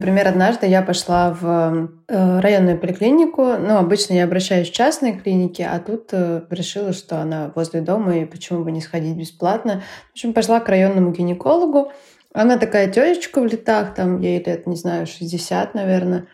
Например, 0.00 0.28
однажды 0.28 0.66
я 0.66 0.82
пошла 0.82 1.36
в 1.38 1.90
э, 2.06 2.40
районную 2.40 2.78
поликлинику. 2.78 3.42
Ну, 3.58 3.76
обычно 3.76 4.14
я 4.14 4.24
обращаюсь 4.24 4.70
в 4.70 4.72
частные 4.72 5.18
клиники, 5.18 5.60
а 5.60 5.80
тут 5.80 6.10
э, 6.12 6.42
решила, 6.50 6.92
что 6.92 7.20
она 7.20 7.50
возле 7.56 7.80
дома, 7.80 8.16
и 8.16 8.24
почему 8.24 8.62
бы 8.62 8.70
не 8.70 8.80
сходить 8.80 9.16
бесплатно. 9.16 9.82
В 10.10 10.12
общем, 10.12 10.34
пошла 10.34 10.60
к 10.60 10.68
районному 10.68 11.10
гинекологу. 11.10 11.90
Она 12.32 12.58
такая 12.58 12.88
тетечка 12.88 13.40
в 13.40 13.46
летах, 13.46 13.94
там 13.94 14.20
ей 14.20 14.40
лет, 14.42 14.68
не 14.68 14.76
знаю, 14.76 15.06
60, 15.06 15.74
наверное. 15.74 16.26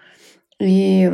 И 0.61 1.11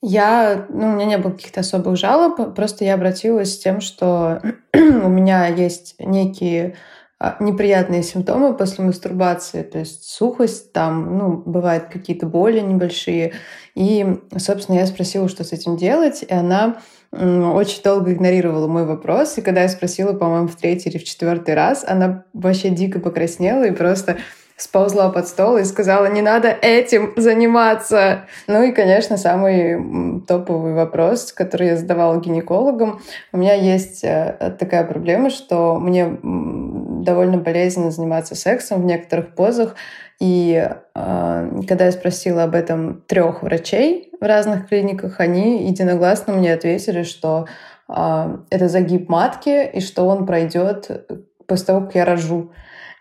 я, 0.00 0.66
ну, 0.68 0.88
у 0.88 0.92
меня 0.92 1.06
не 1.06 1.18
было 1.18 1.32
каких-то 1.32 1.60
особых 1.60 1.96
жалоб, 1.96 2.54
просто 2.54 2.84
я 2.84 2.94
обратилась 2.94 3.54
с 3.54 3.58
тем, 3.58 3.80
что 3.80 4.40
у 4.74 5.08
меня 5.08 5.46
есть 5.46 5.96
некие 5.98 6.76
а, 7.20 7.36
неприятные 7.40 8.04
симптомы 8.04 8.56
после 8.56 8.84
мастурбации, 8.84 9.62
то 9.62 9.80
есть 9.80 10.04
сухость, 10.04 10.72
там, 10.72 11.18
ну, 11.18 11.42
бывают 11.44 11.86
какие-то 11.86 12.26
боли 12.26 12.60
небольшие. 12.60 13.32
И, 13.74 14.06
собственно, 14.36 14.76
я 14.76 14.86
спросила, 14.86 15.28
что 15.28 15.42
с 15.42 15.52
этим 15.52 15.76
делать, 15.76 16.22
и 16.22 16.32
она 16.32 16.76
очень 17.10 17.82
долго 17.82 18.12
игнорировала 18.12 18.68
мой 18.68 18.84
вопрос, 18.84 19.38
и 19.38 19.42
когда 19.42 19.62
я 19.62 19.68
спросила, 19.68 20.12
по-моему, 20.12 20.46
в 20.46 20.56
третий 20.56 20.90
или 20.90 20.98
в 20.98 21.04
четвертый 21.04 21.54
раз, 21.54 21.84
она 21.88 22.24
вообще 22.34 22.68
дико 22.68 23.00
покраснела 23.00 23.64
и 23.64 23.72
просто 23.72 24.18
сползла 24.58 25.08
под 25.10 25.28
стол 25.28 25.56
и 25.56 25.64
сказала, 25.64 26.06
не 26.06 26.20
надо 26.20 26.48
этим 26.48 27.12
заниматься. 27.16 28.26
Ну 28.48 28.64
и, 28.64 28.72
конечно, 28.72 29.16
самый 29.16 30.20
топовый 30.26 30.74
вопрос, 30.74 31.32
который 31.32 31.68
я 31.68 31.76
задавала 31.76 32.20
гинекологам. 32.20 33.00
У 33.32 33.38
меня 33.38 33.54
есть 33.54 34.02
э, 34.02 34.56
такая 34.58 34.84
проблема, 34.84 35.30
что 35.30 35.78
мне 35.78 36.18
довольно 36.22 37.38
болезненно 37.38 37.92
заниматься 37.92 38.34
сексом 38.34 38.82
в 38.82 38.84
некоторых 38.84 39.36
позах. 39.36 39.76
И 40.18 40.68
э, 40.94 41.60
когда 41.68 41.84
я 41.84 41.92
спросила 41.92 42.42
об 42.42 42.56
этом 42.56 43.02
трех 43.06 43.44
врачей 43.44 44.10
в 44.20 44.24
разных 44.24 44.68
клиниках, 44.68 45.20
они 45.20 45.68
единогласно 45.68 46.32
мне 46.32 46.52
ответили, 46.52 47.04
что 47.04 47.46
э, 47.88 48.36
это 48.50 48.68
загиб 48.68 49.08
матки 49.08 49.70
и 49.70 49.80
что 49.80 50.08
он 50.08 50.26
пройдет 50.26 51.08
после 51.46 51.66
того, 51.66 51.82
как 51.82 51.94
я 51.94 52.04
рожу 52.04 52.50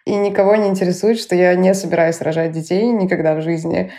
и 0.07 0.15
никого 0.15 0.55
не 0.55 0.69
интересует, 0.69 1.19
что 1.19 1.35
я 1.35 1.53
не 1.55 1.73
собираюсь 1.73 2.21
рожать 2.21 2.53
детей 2.53 2.87
никогда 2.87 3.35
в 3.35 3.41
жизни. 3.41 3.91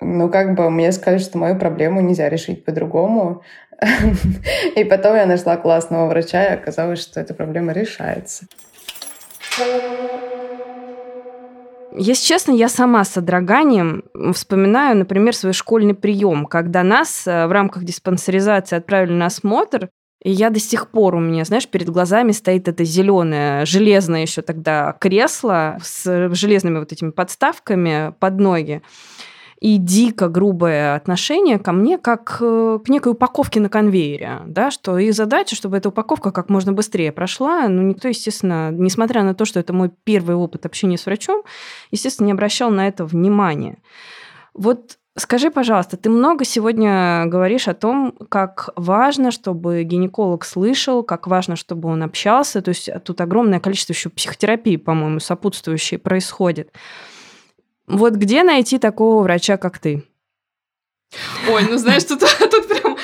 Ну, 0.00 0.30
как 0.30 0.54
бы 0.54 0.70
мне 0.70 0.90
сказали, 0.90 1.20
что 1.20 1.36
мою 1.36 1.58
проблему 1.58 2.00
нельзя 2.00 2.30
решить 2.30 2.64
по-другому. 2.64 3.42
И 4.76 4.84
потом 4.84 5.16
я 5.16 5.26
нашла 5.26 5.56
классного 5.56 6.06
врача, 6.08 6.44
и 6.44 6.54
оказалось, 6.54 7.00
что 7.00 7.18
эта 7.18 7.32
проблема 7.32 7.72
решается. 7.72 8.44
Если 11.96 12.26
честно, 12.26 12.52
я 12.52 12.68
сама 12.68 13.04
с 13.04 13.10
содроганием 13.10 14.04
вспоминаю, 14.34 14.96
например, 14.96 15.34
свой 15.34 15.52
школьный 15.52 15.94
прием, 15.94 16.46
когда 16.46 16.82
нас 16.82 17.26
э, 17.26 17.46
в 17.46 17.52
рамках 17.52 17.84
диспансеризации 17.84 18.76
отправили 18.76 19.12
на 19.12 19.26
осмотр, 19.26 19.88
и 20.22 20.30
я 20.30 20.50
до 20.50 20.60
сих 20.60 20.88
пор 20.88 21.14
у 21.14 21.20
меня, 21.20 21.44
знаешь, 21.44 21.66
перед 21.66 21.88
глазами 21.88 22.32
стоит 22.32 22.68
это 22.68 22.84
зеленое, 22.84 23.64
железное 23.64 24.22
еще 24.22 24.42
тогда 24.42 24.96
кресло 25.00 25.78
с 25.82 26.34
железными 26.34 26.78
вот 26.78 26.92
этими 26.92 27.10
подставками 27.10 28.14
под 28.18 28.38
ноги. 28.38 28.82
И 29.60 29.76
дико 29.76 30.28
грубое 30.28 30.94
отношение 30.94 31.58
ко 31.58 31.72
мне 31.72 31.98
как 31.98 32.38
э, 32.40 32.78
к 32.82 32.88
некой 32.88 33.12
упаковке 33.12 33.60
на 33.60 33.68
конвейере, 33.68 34.40
да, 34.46 34.70
что 34.70 34.96
их 34.96 35.12
задача, 35.12 35.54
чтобы 35.54 35.76
эта 35.76 35.90
упаковка 35.90 36.32
как 36.32 36.48
можно 36.48 36.72
быстрее 36.72 37.12
прошла. 37.12 37.68
Ну, 37.68 37.82
никто, 37.82 38.08
естественно, 38.08 38.70
несмотря 38.70 39.22
на 39.22 39.34
то, 39.34 39.44
что 39.44 39.60
это 39.60 39.74
мой 39.74 39.90
первый 40.04 40.34
опыт 40.34 40.64
общения 40.64 40.96
с 40.96 41.04
врачом, 41.04 41.42
естественно, 41.90 42.26
не 42.26 42.32
обращал 42.32 42.70
на 42.70 42.88
это 42.88 43.04
внимания. 43.04 43.82
Вот 44.54 44.98
Скажи, 45.16 45.50
пожалуйста, 45.50 45.96
ты 45.96 46.08
много 46.08 46.44
сегодня 46.44 47.24
говоришь 47.26 47.66
о 47.66 47.74
том, 47.74 48.12
как 48.28 48.70
важно, 48.76 49.32
чтобы 49.32 49.82
гинеколог 49.82 50.44
слышал, 50.44 51.02
как 51.02 51.26
важно, 51.26 51.56
чтобы 51.56 51.88
он 51.88 52.02
общался. 52.02 52.62
То 52.62 52.68
есть 52.68 52.88
тут 53.04 53.20
огромное 53.20 53.58
количество 53.58 53.92
еще 53.92 54.08
психотерапии, 54.08 54.76
по-моему, 54.76 55.18
сопутствующей 55.18 55.98
происходит. 55.98 56.72
Вот 57.88 58.14
где 58.14 58.44
найти 58.44 58.78
такого 58.78 59.22
врача, 59.24 59.56
как 59.56 59.80
ты? 59.80 60.04
Ой, 61.48 61.66
ну 61.68 61.76
знаешь, 61.76 62.04
тут, 62.04 62.20
тут 62.38 62.68
прям 62.68 62.96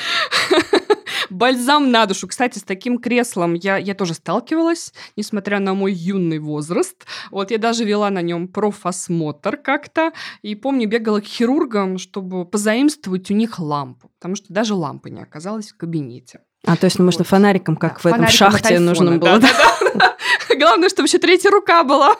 бальзам 1.29 1.91
на 1.91 2.05
душу. 2.05 2.27
Кстати, 2.27 2.59
с 2.59 2.63
таким 2.63 2.99
креслом 2.99 3.53
я, 3.53 3.77
я 3.77 3.93
тоже 3.93 4.13
сталкивалась, 4.13 4.93
несмотря 5.15 5.59
на 5.59 5.73
мой 5.73 5.93
юный 5.93 6.39
возраст. 6.39 7.05
Вот 7.31 7.51
я 7.51 7.57
даже 7.57 7.83
вела 7.83 8.09
на 8.09 8.21
нем 8.21 8.47
профосмотр 8.47 9.57
как-то. 9.57 10.13
И 10.41 10.55
помню, 10.55 10.87
бегала 10.87 11.19
к 11.19 11.25
хирургам, 11.25 11.97
чтобы 11.97 12.45
позаимствовать 12.45 13.29
у 13.31 13.33
них 13.33 13.59
лампу. 13.59 14.11
Потому 14.19 14.35
что 14.35 14.53
даже 14.53 14.73
лампы 14.73 15.09
не 15.09 15.21
оказалось 15.21 15.71
в 15.71 15.77
кабинете. 15.77 16.41
А, 16.65 16.75
то 16.75 16.85
есть, 16.85 16.99
ну, 16.99 17.05
можно 17.05 17.19
вот. 17.19 17.27
фонариком, 17.27 17.75
как 17.75 18.03
в 18.03 18.07
этом 18.07 18.27
шахте 18.27 18.75
айфона, 18.75 18.85
нужно 18.85 19.17
было. 19.17 19.39
Да, 19.39 19.39
да, 19.39 19.93
да. 19.95 20.17
Главное, 20.57 20.89
чтобы 20.89 21.07
еще 21.07 21.17
третья 21.17 21.49
рука 21.49 21.83
была. 21.83 22.15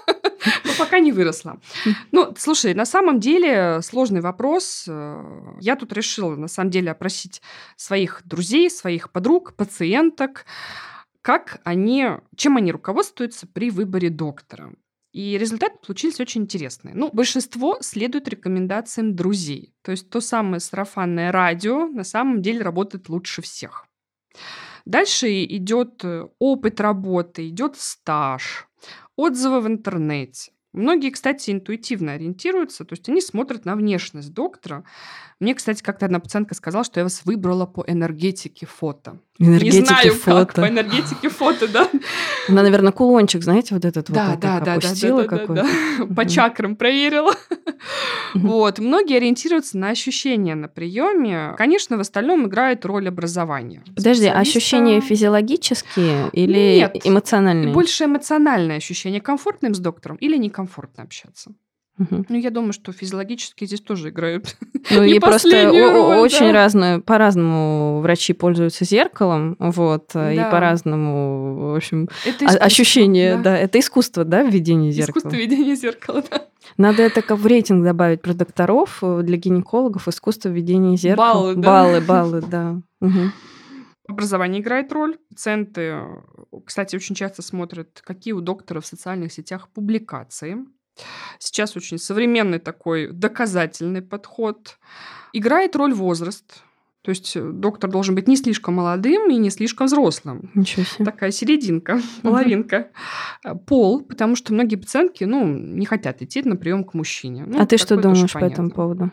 Но 0.64 0.72
пока 0.78 1.00
не 1.00 1.12
выросла. 1.12 1.60
Ну, 2.12 2.34
слушай, 2.38 2.74
на 2.74 2.86
самом 2.86 3.20
деле 3.20 3.82
сложный 3.82 4.22
вопрос. 4.22 4.88
Я 5.60 5.76
тут 5.76 5.92
решила, 5.94 6.36
на 6.36 6.48
самом 6.48 6.70
деле, 6.70 6.92
опросить 6.92 7.42
своих 7.76 8.22
друзей, 8.26 8.70
своих 8.70 9.12
подруг, 9.12 9.56
пациенток, 9.56 10.46
как 11.22 11.60
они, 11.64 12.08
чем 12.36 12.58
они 12.58 12.72
руководствуются 12.72 13.48
при 13.48 13.70
выборе 13.70 14.10
доктора. 14.10 14.72
И 15.14 15.38
результаты 15.38 15.78
получились 15.86 16.20
очень 16.20 16.44
интересные. 16.44 16.94
Ну, 16.94 17.10
большинство 17.12 17.80
следует 17.82 18.28
рекомендациям 18.28 19.16
друзей. 19.16 19.74
То 19.82 19.92
есть 19.92 20.10
то 20.10 20.22
самое 20.22 20.60
сарафанное 20.60 21.32
радио 21.32 21.88
на 21.88 22.04
самом 22.04 22.42
деле 22.42 22.62
работает 22.62 23.10
лучше 23.10 23.42
всех. 23.42 23.87
Дальше 24.86 25.44
идет 25.44 26.04
э, 26.04 26.28
опыт 26.40 26.80
работы, 26.80 27.50
идет 27.50 27.78
стаж, 27.78 28.68
отзывы 29.16 29.62
в 29.62 29.68
интернете. 29.68 30.52
Многие, 30.74 31.10
кстати, 31.10 31.52
интуитивно 31.52 32.14
ориентируются, 32.14 32.86
то 32.86 32.94
есть 32.94 33.10
они 33.10 33.20
смотрят 33.20 33.66
на 33.66 33.76
внешность 33.76 34.34
доктора. 34.34 34.84
Мне, 35.40 35.54
кстати, 35.54 35.84
как-то 35.84 36.08
одна 36.08 36.20
пациентка 36.20 36.56
сказала, 36.56 36.84
что 36.84 37.00
я 37.00 37.04
вас 37.04 37.22
выбрала 37.24 37.68
по 37.68 37.84
энергетике 37.88 38.66
фото. 38.66 39.20
Энергетики 39.38 39.80
Не 39.82 39.86
знаю, 39.86 40.14
фото. 40.14 40.46
как 40.48 40.56
по 40.56 40.68
энергетике 40.68 41.30
фото, 41.30 41.68
да. 41.68 41.88
Она, 42.50 42.64
наверное, 42.64 42.92
кулончик, 42.92 43.44
знаете, 43.44 43.76
вот 43.76 43.86
этот 43.86 44.10
Да, 44.10 44.32
вот 44.32 44.40
да, 44.40 44.60
да, 44.60 44.66
да, 44.66 44.74
опустила 44.74 45.24
да, 45.24 45.28
да, 45.30 45.38
какой-то. 45.38 45.64
да. 45.64 46.06
По 46.08 46.22
Мгм. 46.22 46.28
чакрам 46.28 46.76
проверила. 46.76 47.36
Вот. 48.34 48.80
Многие 48.80 49.18
ориентируются 49.18 49.78
на 49.78 49.90
ощущения 49.90 50.56
на 50.56 50.68
приеме. 50.68 51.54
Конечно, 51.58 51.98
в 51.98 52.02
остальном 52.02 52.48
играет 52.48 52.84
роль 52.86 53.08
образования. 53.08 53.84
Подожди, 53.96 54.24
Специалиста- 54.26 54.40
ощущения 54.40 55.02
физиологические 55.02 56.30
или 56.34 56.78
Нет. 56.80 56.96
эмоциональные? 57.06 57.74
Больше 57.74 58.06
эмоциональное 58.06 58.78
ощущение, 58.78 59.22
комфортно 59.22 59.68
им 59.68 59.76
с 59.76 59.80
доктором 59.80 60.18
или 60.18 60.36
некомфортно 60.38 61.04
общаться. 61.04 61.52
Мгм. 61.98 62.26
Ну, 62.30 62.38
я 62.38 62.52
думаю, 62.52 62.74
что 62.74 62.92
физиологически 62.92 63.66
здесь 63.66 63.82
тоже 63.82 64.10
играют. 64.10 64.56
Ну 64.90 65.04
и 65.04 65.20
просто 65.20 65.66
роль, 65.66 66.20
очень 66.20 66.48
да. 66.48 66.54
разные, 66.54 67.00
по-разному 67.02 68.00
врачи 68.00 68.32
пользуются 68.32 68.86
зеркалом, 68.86 69.58
вот, 69.60 70.12
и 70.16 70.36
Да. 70.38 70.50
по-разному, 70.50 71.74
в 71.74 71.76
общем, 71.76 72.08
ощущение, 72.40 73.38
да. 73.38 73.58
это 73.58 73.80
искусство, 73.80 74.24
да, 74.24 74.44
введение 74.44 74.94
зеркала. 74.94 75.20
Искусство 75.20 75.38
ведения 75.38 75.76
зеркала, 75.76 76.24
да. 76.32 76.46
Надо 76.78 77.04
это 77.04 77.22
как 77.22 77.38
в 77.38 77.46
рейтинг 77.46 77.84
добавить 77.84 78.22
про 78.22 78.34
докторов, 78.34 79.00
э, 79.02 79.22
для 79.24 79.36
гинекологов 79.36 80.08
искусство 80.08 80.50
ведения 80.50 80.96
зеркала. 80.96 81.34
Баллы, 81.34 81.56
да? 81.56 81.62
Баллы, 81.62 82.02
баллы, 82.02 82.42
да. 82.42 82.82
Образование 84.08 84.62
играет 84.62 84.92
роль. 84.94 85.18
Пациенты, 85.30 85.82
э, 85.82 86.06
кстати, 86.66 86.96
очень 86.96 87.14
часто 87.14 87.42
смотрят, 87.42 88.02
какие 88.06 88.34
у 88.34 88.40
доктора 88.40 88.80
в 88.80 88.86
социальных 88.86 89.34
сетях 89.34 89.68
публикации. 89.74 90.60
Сейчас 91.40 91.76
очень 91.76 91.98
современный 91.98 92.60
такой 92.60 93.08
доказательный 93.12 94.02
подход. 94.02 94.78
Играет 95.34 95.76
роль 95.76 95.94
возраст. 95.94 96.64
То 97.08 97.12
есть 97.12 97.38
э, 97.38 97.42
доктор 97.42 97.90
должен 97.90 98.16
быть 98.16 98.28
не 98.28 98.36
слишком 98.36 98.74
молодым 98.74 99.32
и 99.32 99.38
не 99.38 99.50
слишком 99.50 99.88
взрослым. 99.88 100.52
Ничего 100.56 100.84
себе. 100.84 101.06
Такая 101.06 101.32
серединка, 101.32 102.02
половинка. 102.22 102.90
Э, 103.46 103.56
Пол, 103.56 104.02
потому 104.02 104.36
что 104.36 104.54
многие 104.54 104.76
пациентки, 104.76 105.24
ну, 105.24 105.48
не 105.48 105.86
хотят 105.86 106.22
идти 106.22 106.42
на 106.44 106.58
прием 106.58 106.84
к 106.84 106.94
мужчине. 106.94 107.46
Ну, 107.48 107.62
а 107.62 107.66
ты 107.66 107.78
что 107.78 107.96
думаешь 107.96 108.34
по 108.34 108.44
этому 108.44 108.72
поводу? 108.72 109.12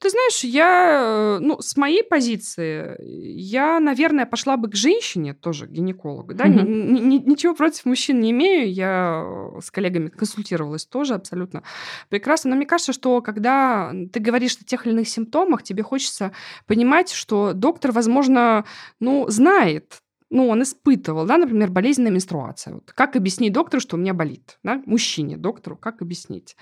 Ты 0.00 0.10
знаешь, 0.10 0.44
я, 0.44 1.38
э, 1.38 1.38
ну, 1.40 1.60
с 1.60 1.76
моей 1.76 2.04
позиции, 2.04 2.96
я, 3.00 3.80
наверное, 3.80 4.26
пошла 4.26 4.56
бы 4.56 4.68
к 4.70 4.76
женщине, 4.76 5.34
тоже 5.34 5.66
к 5.66 5.70
гинекологу, 5.70 6.34
да, 6.34 6.44
Мгм. 6.44 6.94
ни- 6.94 7.00
ни- 7.00 7.30
ничего 7.30 7.52
против 7.54 7.84
мужчин 7.84 8.20
не 8.20 8.30
имею, 8.30 8.72
я 8.72 9.24
э, 9.56 9.60
с 9.60 9.70
коллегами 9.72 10.08
консультировалась 10.08 10.86
тоже 10.86 11.14
абсолютно 11.14 11.64
прекрасно, 12.10 12.50
но 12.50 12.56
мне 12.56 12.66
кажется, 12.66 12.92
что 12.92 13.20
когда 13.22 13.92
ты 14.12 14.20
говоришь 14.20 14.56
о 14.60 14.64
тех 14.64 14.86
или 14.86 14.92
иных 14.92 15.08
симптомах, 15.08 15.64
тебе 15.64 15.82
хочется 15.82 16.30
понимать, 16.66 17.10
что 17.10 17.52
доктор, 17.52 17.90
возможно, 17.90 18.64
ну, 19.00 19.26
знает, 19.28 20.00
ну, 20.30 20.48
он 20.48 20.62
испытывал, 20.62 21.24
да, 21.26 21.38
например, 21.38 21.70
болезненная 21.70 22.12
менструация. 22.12 22.74
Вот 22.74 22.92
как 22.92 23.16
объяснить 23.16 23.52
доктору, 23.52 23.80
что 23.80 23.96
у 23.96 23.98
меня 23.98 24.12
болит, 24.12 24.58
да, 24.62 24.82
мужчине, 24.84 25.36
доктору, 25.36 25.76
как 25.76 26.02
объяснить? 26.02 26.56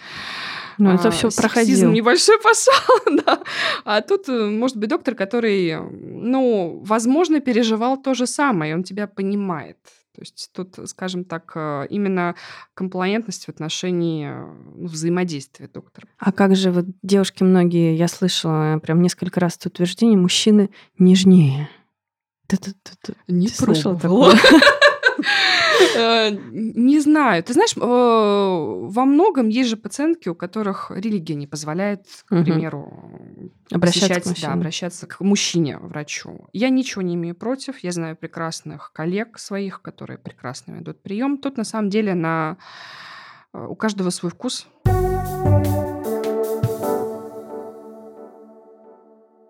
Ну, 0.78 0.90
это 0.90 1.08
А, 1.08 1.10
все 1.10 1.30
сексизм 1.30 1.42
проходил. 1.42 1.92
небольшой 1.92 2.38
пошел, 2.42 3.22
да. 3.24 3.42
А 3.84 4.00
тут 4.02 4.28
э, 4.28 4.50
может 4.50 4.76
быть 4.76 4.88
доктор, 4.88 5.14
который, 5.14 5.76
ну, 5.80 6.80
возможно, 6.84 7.40
переживал 7.40 8.00
то 8.00 8.14
же 8.14 8.26
самое, 8.26 8.72
и 8.72 8.74
он 8.74 8.84
тебя 8.84 9.06
понимает. 9.06 9.78
То 10.14 10.22
есть 10.22 10.50
тут, 10.54 10.76
скажем 10.88 11.24
так, 11.24 11.52
э, 11.56 11.86
именно 11.90 12.36
комплаентность 12.74 13.46
в 13.46 13.48
отношении 13.48 14.28
ну, 14.76 14.86
взаимодействия 14.86 15.68
доктора. 15.68 16.06
А 16.18 16.30
как 16.32 16.54
же 16.56 16.70
вот 16.70 16.86
девушки 17.02 17.42
многие, 17.42 17.96
я 17.96 18.08
слышала 18.08 18.78
прям 18.78 19.02
несколько 19.02 19.40
раз 19.40 19.56
это 19.56 19.68
утверждение, 19.68 20.16
мужчины 20.16 20.70
нежнее. 20.98 21.68
Не 23.28 23.48
слышала 23.48 23.98
такое? 23.98 24.36
Э, 25.94 26.30
Не 26.30 27.00
знаю. 27.00 27.42
Ты 27.42 27.52
знаешь, 27.52 27.74
э, 27.76 27.80
во 27.80 29.04
многом 29.04 29.48
есть 29.48 29.68
же 29.68 29.76
пациентки, 29.76 30.28
у 30.28 30.34
которых 30.34 30.90
религия 30.94 31.34
не 31.34 31.46
позволяет, 31.46 32.06
к 32.26 32.44
примеру, 32.44 33.52
Обращаться 33.70 34.34
к 34.34 34.40
да, 34.40 34.52
обращаться 34.52 35.06
к 35.06 35.20
мужчине, 35.20 35.78
врачу. 35.78 36.48
Я 36.52 36.70
ничего 36.70 37.02
не 37.02 37.14
имею 37.14 37.34
против. 37.34 37.78
Я 37.78 37.92
знаю 37.92 38.16
прекрасных 38.16 38.92
коллег 38.92 39.38
своих, 39.38 39.82
которые 39.82 40.18
прекрасно 40.18 40.72
ведут 40.72 41.02
прием. 41.02 41.38
Тут 41.38 41.56
на 41.56 41.64
самом 41.64 41.90
деле 41.90 42.14
на 42.14 42.56
э, 43.52 43.66
у 43.66 43.74
каждого 43.74 44.10
свой 44.10 44.30
вкус. 44.30 44.68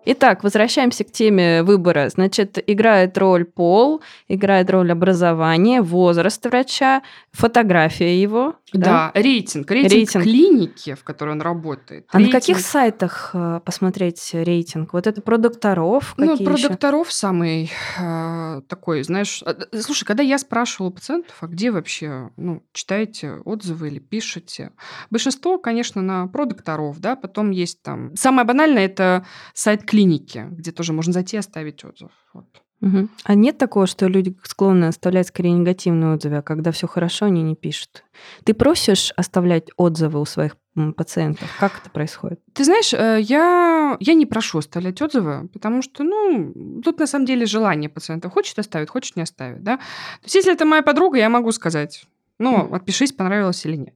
Итак, 0.09 0.41
возвращаемся 0.43 1.03
к 1.03 1.11
теме 1.11 1.63
выбора. 1.63 2.07
Значит, 2.07 2.57
играет 2.65 3.17
роль 3.17 3.43
пол, 3.43 4.01
играет 4.29 4.69
роль 4.69 4.89
образование, 4.89 5.81
возраст 5.81 6.45
врача, 6.45 7.01
фотография 7.33 8.21
его. 8.21 8.55
Да, 8.71 9.11
рейтинг. 9.13 9.69
рейтинг. 9.69 9.91
Рейтинг. 9.93 10.23
клиники, 10.23 10.93
в 10.93 11.03
которой 11.03 11.31
он 11.31 11.41
работает. 11.41 12.05
А 12.11 12.19
на 12.19 12.29
каких 12.29 12.57
Рейтинг- 12.57 12.61
сайтах 12.61 13.31
э, 13.33 13.59
посмотреть 13.65 14.29
рейтинг? 14.33 14.93
Вот 14.93 15.07
это 15.07 15.21
про 15.21 15.37
докторов? 15.37 16.13
Ну, 16.15 16.37
про 16.37 16.53
ещё? 16.53 16.69
докторов 16.69 17.11
самый 17.11 17.69
э, 17.99 18.61
такой, 18.69 19.03
знаешь... 19.03 19.43
а, 19.45 19.53
д- 19.53 19.81
Слушай, 19.81 20.05
когда 20.05 20.23
я 20.23 20.37
спрашивала 20.37 20.89
пациентов, 20.89 21.35
а 21.41 21.47
где 21.47 21.69
вообще, 21.71 22.29
ну, 22.37 22.63
читаете 22.71 23.33
отзывы 23.43 23.87
или 23.89 23.99
пишете? 23.99 24.71
Большинство, 25.09 25.57
конечно, 25.57 26.01
на 26.01 26.27
про 26.27 26.45
докторов, 26.45 26.99
да, 26.99 27.17
потом 27.17 27.51
есть 27.51 27.81
там... 27.81 28.15
Самое 28.15 28.47
банальное– 28.47 28.85
это 28.87 29.25
сайт 29.53 29.83
клиники, 29.83 29.96
где 30.05 30.71
тоже 30.71 30.93
можно 30.93 31.13
зайти 31.13 31.37
и 31.37 31.39
оставить 31.39 31.83
отзыв. 31.83 32.11
Вот. 32.33 32.45
Мгм. 32.79 33.09
А 33.23 33.33
нет 33.33 33.57
такого, 33.57 33.87
что 33.87 34.07
люди 34.07 34.35
склонны 34.43 34.85
оставлять 34.85 35.27
скорее 35.27 35.51
негативные 35.51 36.13
отзывы, 36.13 36.37
а 36.37 36.41
когда 36.43 36.71
все 36.71 36.87
хорошо, 36.87 37.25
они 37.25 37.41
не 37.41 37.55
пишут? 37.55 38.03
Ты 38.43 38.53
просишь 38.53 39.11
оставлять 39.15 39.69
отзывы 39.77 40.21
у 40.21 40.25
своих 40.25 40.57
пациентов? 40.95 41.49
Как 41.59 41.79
это 41.79 41.89
происходит? 41.89 42.39
Ты 42.53 42.63
знаешь, 42.63 42.93
э, 42.93 43.19
я, 43.21 43.97
я 43.99 44.13
не 44.13 44.27
прошу 44.27 44.59
оставлять 44.59 45.01
отзывы, 45.01 45.47
потому 45.47 45.81
что, 45.81 46.03
ну, 46.03 46.81
тут 46.83 46.99
на 46.99 47.07
самом 47.07 47.25
деле 47.25 47.47
желание 47.47 47.89
пациента. 47.89 48.29
Хочет 48.29 48.59
оставить, 48.59 48.89
хочет 48.89 49.15
не 49.15 49.23
оставить, 49.23 49.63
да. 49.63 49.77
То 49.77 50.25
есть, 50.25 50.35
если 50.35 50.53
это 50.53 50.65
моя 50.65 50.83
подруга, 50.83 51.17
я 51.17 51.29
могу 51.29 51.51
сказать, 51.51 52.05
ну, 52.39 52.73
отпишись, 52.73 53.11
понравилось 53.11 53.65
или 53.65 53.75
нет. 53.75 53.93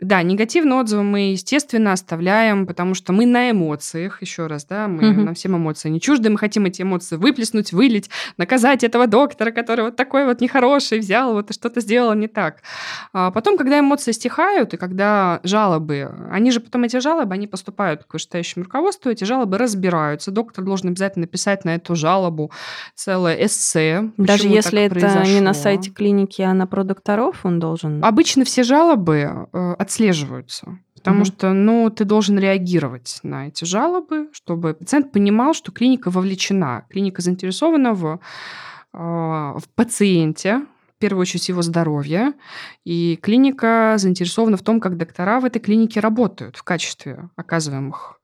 Да, 0.00 0.22
негативные 0.22 0.78
отзывы 0.78 1.02
мы, 1.02 1.32
естественно, 1.32 1.92
оставляем, 1.92 2.66
потому 2.66 2.94
что 2.94 3.12
мы 3.12 3.26
на 3.26 3.50
эмоциях, 3.50 4.22
еще 4.22 4.46
раз, 4.46 4.64
да, 4.66 4.88
мы 4.88 5.10
Мгм. 5.10 5.24
нам 5.24 5.34
всем 5.34 5.56
эмоции 5.56 5.88
не 5.88 6.00
чужды, 6.00 6.30
мы 6.30 6.38
хотим 6.38 6.66
эти 6.66 6.82
эмоции 6.82 7.16
выплеснуть, 7.16 7.72
вылить, 7.72 8.10
наказать 8.36 8.84
этого 8.84 9.06
доктора, 9.06 9.50
который 9.50 9.86
вот 9.86 9.96
такой 9.96 10.26
вот 10.26 10.40
нехороший, 10.40 10.98
взял 10.98 11.32
вот 11.32 11.50
и 11.50 11.54
что-то 11.54 11.80
сделал 11.80 12.14
не 12.14 12.28
так. 12.28 12.62
А 13.12 13.30
потом, 13.30 13.56
когда 13.56 13.80
эмоции 13.80 14.12
стихают, 14.12 14.74
и 14.74 14.76
когда 14.76 15.40
жалобы, 15.42 16.10
они 16.30 16.50
же 16.50 16.60
потом 16.60 16.84
эти 16.84 16.98
жалобы, 17.00 17.34
они 17.34 17.46
поступают 17.46 18.04
к 18.04 18.12
вышестоящему 18.12 18.64
руководству, 18.64 19.10
эти 19.10 19.24
жалобы 19.24 19.58
разбираются. 19.58 20.30
Доктор 20.30 20.64
должен 20.64 20.88
обязательно 20.88 21.22
написать 21.22 21.64
на 21.64 21.74
эту 21.74 21.94
жалобу 21.94 22.50
целое 22.94 23.34
эссе. 23.46 24.10
Даже 24.16 24.46
если 24.48 24.82
это 24.82 24.96
не 24.96 25.40
на 25.40 25.52
произошло. 25.52 25.52
сайте 25.54 25.90
клиники, 25.90 26.42
а 26.42 26.52
на 26.52 26.66
про 26.66 26.84
докторов, 26.84 27.44
он 27.44 27.58
должен... 27.58 27.77
Обычно 28.02 28.44
все 28.44 28.62
жалобы 28.62 29.48
э, 29.52 29.74
отслеживаются. 29.78 30.78
Потому 30.94 31.18
Мгм. 31.18 31.24
что, 31.26 31.52
ну, 31.52 31.90
ты 31.90 32.04
должен 32.04 32.38
реагировать 32.38 33.20
на 33.22 33.46
эти 33.48 33.64
жалобы, 33.64 34.28
чтобы 34.32 34.74
пациент 34.74 35.12
понимал, 35.12 35.54
что 35.54 35.70
клиника 35.70 36.10
вовлечена, 36.10 36.86
клиника 36.90 37.22
заинтересована 37.22 37.94
в, 37.94 38.18
э, 38.94 38.98
в 38.98 39.62
пациенте, 39.76 40.66
в 40.96 40.98
первую 40.98 41.22
очередь 41.22 41.48
его 41.48 41.62
здоровье, 41.62 42.32
и 42.84 43.16
клиника 43.22 43.94
заинтересована 43.98 44.56
в 44.56 44.62
том, 44.62 44.80
как 44.80 44.96
доктора 44.96 45.38
в 45.38 45.44
этой 45.44 45.60
клинике 45.60 46.00
работают 46.00 46.56
в 46.56 46.64
качестве 46.64 47.28
оказываемых 47.36 48.20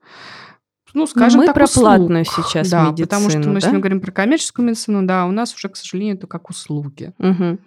ну, 0.95 1.07
скажем 1.07 1.41
мы 1.41 1.47
так, 1.47 1.55
про 1.57 1.65
услуг. 1.65 1.85
платную 1.85 2.25
сейчас 2.25 2.71
да, 2.71 2.91
медицину, 2.91 3.07
потому 3.09 3.31
что 3.31 3.51
мы, 3.51 3.61
да? 3.61 3.71
мы 3.71 3.79
говорим 3.81 4.01
про 4.01 4.13
коммерческую 4.13 4.67
медицину, 4.67 5.05
да, 5.05 5.27
у 5.27 5.33
нас 5.33 5.53
уже, 5.55 5.69
к 5.69 5.77
сожалению, 5.77 6.15
это 6.15 6.29
как 6.29 6.49
услуги. 6.51 7.13
Угу. 7.19 7.59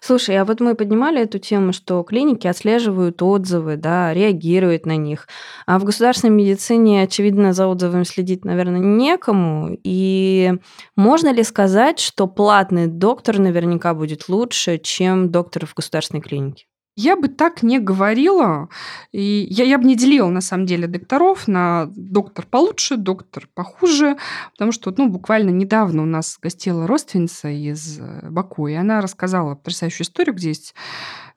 Слушай, 0.00 0.36
а 0.38 0.44
вот 0.44 0.60
мы 0.60 0.76
поднимали 0.76 1.20
эту 1.20 1.40
тему, 1.40 1.72
что 1.72 2.02
клиники 2.04 2.46
отслеживают 2.46 3.20
отзывы, 3.20 3.76
да, 3.76 4.14
реагируют 4.14 4.86
на 4.86 4.96
них. 4.96 5.26
А 5.66 5.80
в 5.80 5.84
государственной 5.84 6.32
медицине, 6.32 7.02
очевидно, 7.02 7.52
за 7.52 7.66
отзывами 7.66 8.04
следить, 8.04 8.44
наверное, 8.44 8.80
некому. 8.80 9.76
И 9.82 10.54
можно 10.94 11.32
ли 11.32 11.42
сказать, 11.42 11.98
что 11.98 12.28
платный 12.28 12.86
доктор 12.86 13.40
наверняка 13.40 13.92
будет 13.92 14.28
лучше, 14.28 14.78
чем 14.78 15.30
доктор 15.30 15.66
в 15.66 15.74
государственной 15.74 16.22
клинике? 16.22 16.67
Я 17.00 17.14
бы 17.14 17.28
так 17.28 17.62
не 17.62 17.78
говорила. 17.78 18.68
И 19.12 19.46
я, 19.50 19.62
я 19.62 19.78
бы 19.78 19.84
не 19.84 19.94
делила, 19.94 20.30
на 20.30 20.40
самом 20.40 20.66
деле, 20.66 20.88
докторов 20.88 21.46
на 21.46 21.86
доктор 21.94 22.44
получше, 22.44 22.96
доктор 22.96 23.48
похуже. 23.54 24.16
Потому 24.50 24.72
что 24.72 24.92
ну, 24.96 25.08
буквально 25.08 25.50
недавно 25.50 26.02
у 26.02 26.06
нас 26.06 26.40
гостила 26.42 26.88
родственница 26.88 27.50
из 27.50 28.00
э, 28.00 28.28
Баку, 28.28 28.66
и 28.66 28.74
она 28.74 29.00
рассказала 29.00 29.54
потрясающую 29.54 30.04
историю, 30.04 30.34
где 30.34 30.48
есть 30.48 30.74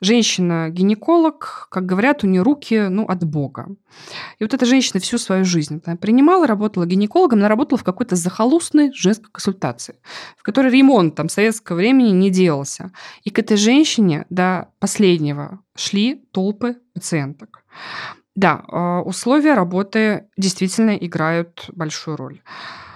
женщина-гинеколог, 0.01 1.67
как 1.69 1.85
говорят, 1.85 2.23
у 2.23 2.27
нее 2.27 2.41
руки 2.41 2.87
ну, 2.89 3.05
от 3.05 3.23
Бога. 3.23 3.67
И 4.39 4.43
вот 4.43 4.53
эта 4.53 4.65
женщина 4.65 4.99
всю 4.99 5.17
свою 5.17 5.45
жизнь 5.45 5.81
принимала, 5.99 6.47
работала 6.47 6.85
гинекологом, 6.85 7.39
она 7.39 7.47
работала 7.47 7.77
в 7.77 7.83
какой-то 7.83 8.15
захолустной 8.15 8.91
женской 8.93 9.29
консультации, 9.31 9.95
в 10.37 10.43
которой 10.43 10.71
ремонт 10.71 11.15
там 11.15 11.29
советского 11.29 11.77
времени 11.77 12.09
не 12.09 12.29
делался. 12.31 12.91
И 13.23 13.29
к 13.29 13.39
этой 13.39 13.57
женщине 13.57 14.25
до 14.29 14.69
последнего 14.79 15.59
шли 15.75 16.15
толпы 16.31 16.77
пациенток. 16.93 17.63
Да, 18.35 18.63
а, 18.67 19.01
условия 19.01 19.53
работы 19.53 20.27
действительно 20.37 20.91
играют 20.91 21.69
большую 21.73 22.17
роль. 22.17 22.41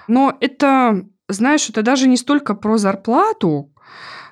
Но 0.08 0.36
это, 0.40 1.06
знаешь, 1.28 1.70
это 1.70 1.82
даже 1.82 2.08
не 2.08 2.18
столько 2.18 2.56
про 2.56 2.78
зарплату, 2.78 3.72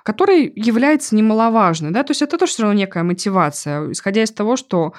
которая 0.03 0.51
является 0.55 1.15
немаловажной. 1.15 1.91
Да? 1.91 2.03
То 2.03 2.11
есть 2.11 2.21
это 2.21 2.37
тоже 2.37 2.51
все 2.51 2.63
равно 2.63 2.77
некая 2.77 3.03
мотивация, 3.03 3.91
исходя 3.91 4.23
из 4.23 4.31
того, 4.31 4.55
что 4.57 4.93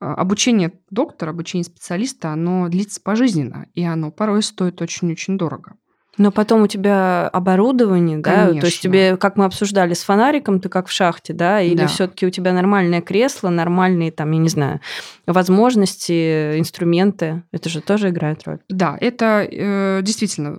а, 0.00 0.14
обучение 0.14 0.72
доктора, 0.90 1.30
обучение 1.30 1.64
специалиста, 1.64 2.30
оно 2.32 2.68
длится 2.68 3.00
пожизненно, 3.00 3.66
и 3.74 3.84
оно 3.84 4.10
порой 4.10 4.42
стоит 4.42 4.80
очень-очень 4.80 5.36
дорого. 5.38 5.72
Но 6.18 6.32
потом 6.32 6.62
у 6.62 6.66
тебя 6.66 7.28
оборудование, 7.28 8.18
да, 8.18 8.46
Конечно. 8.46 8.60
то 8.60 8.66
есть 8.66 8.80
тебе, 8.80 9.16
как 9.16 9.36
мы 9.36 9.44
обсуждали 9.44 9.94
с 9.94 10.02
фонариком, 10.02 10.58
ты 10.58 10.68
как 10.68 10.88
в 10.88 10.90
шахте, 10.92 11.32
да, 11.32 11.60
или 11.62 11.76
Да. 11.76 11.86
все-таки 11.86 12.26
у 12.26 12.30
тебя 12.30 12.52
нормальное 12.52 13.00
кресло, 13.00 13.50
нормальные 13.50 14.10
там, 14.10 14.32
я 14.32 14.38
не 14.38 14.48
знаю, 14.48 14.80
возможности, 15.26 16.58
инструменты, 16.58 17.44
это 17.52 17.68
же 17.68 17.80
тоже 17.80 18.08
играет 18.08 18.42
роль. 18.46 18.58
Да, 18.68 18.98
это 19.00 19.46
э, 19.48 20.00
действительно 20.02 20.58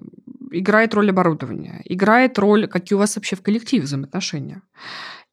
играет 0.51 0.93
роль 0.93 1.09
оборудования, 1.09 1.81
играет 1.85 2.37
роль, 2.39 2.67
какие 2.67 2.95
у 2.95 2.99
вас 2.99 3.15
вообще 3.15 3.35
в 3.35 3.41
коллективе 3.41 3.83
взаимоотношения, 3.83 4.61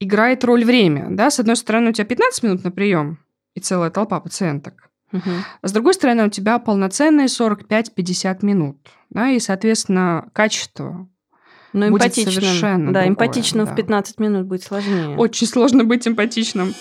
играет 0.01 0.45
роль 0.45 0.65
время. 0.65 1.09
Да? 1.11 1.31
С 1.31 1.41
одной 1.41 1.57
стороны, 1.57 1.91
у 1.91 1.93
тебя 1.93 2.05
15 2.05 2.43
минут 2.43 2.65
на 2.65 2.71
прием 2.71 3.19
и 3.55 3.61
целая 3.61 3.91
толпа 3.91 4.21
пациенток, 4.21 4.91
а 5.13 5.69
с 5.69 5.73
другой 5.73 5.95
стороны, 5.95 6.27
у 6.27 6.31
тебя 6.31 6.59
полноценные 6.59 7.27
45-50 7.27 8.45
минут. 8.45 8.77
Да? 9.11 9.31
И, 9.31 9.39
соответственно, 9.39 10.29
качество 10.33 11.09
Но 11.73 11.91
Будет 11.91 12.03
эмпатичным, 12.03 12.35
совершенно 12.35 12.93
да, 12.93 13.01
другое, 13.01 13.09
эмпатичным 13.09 13.67
да. 13.67 13.73
в 13.73 13.77
15 13.77 14.21
минут 14.21 14.47
будет 14.47 14.63
сложнее. 14.63 15.17
очень 15.17 15.47
сложно 15.47 15.85
быть 15.85 16.07
эмпатичным. 16.07 16.75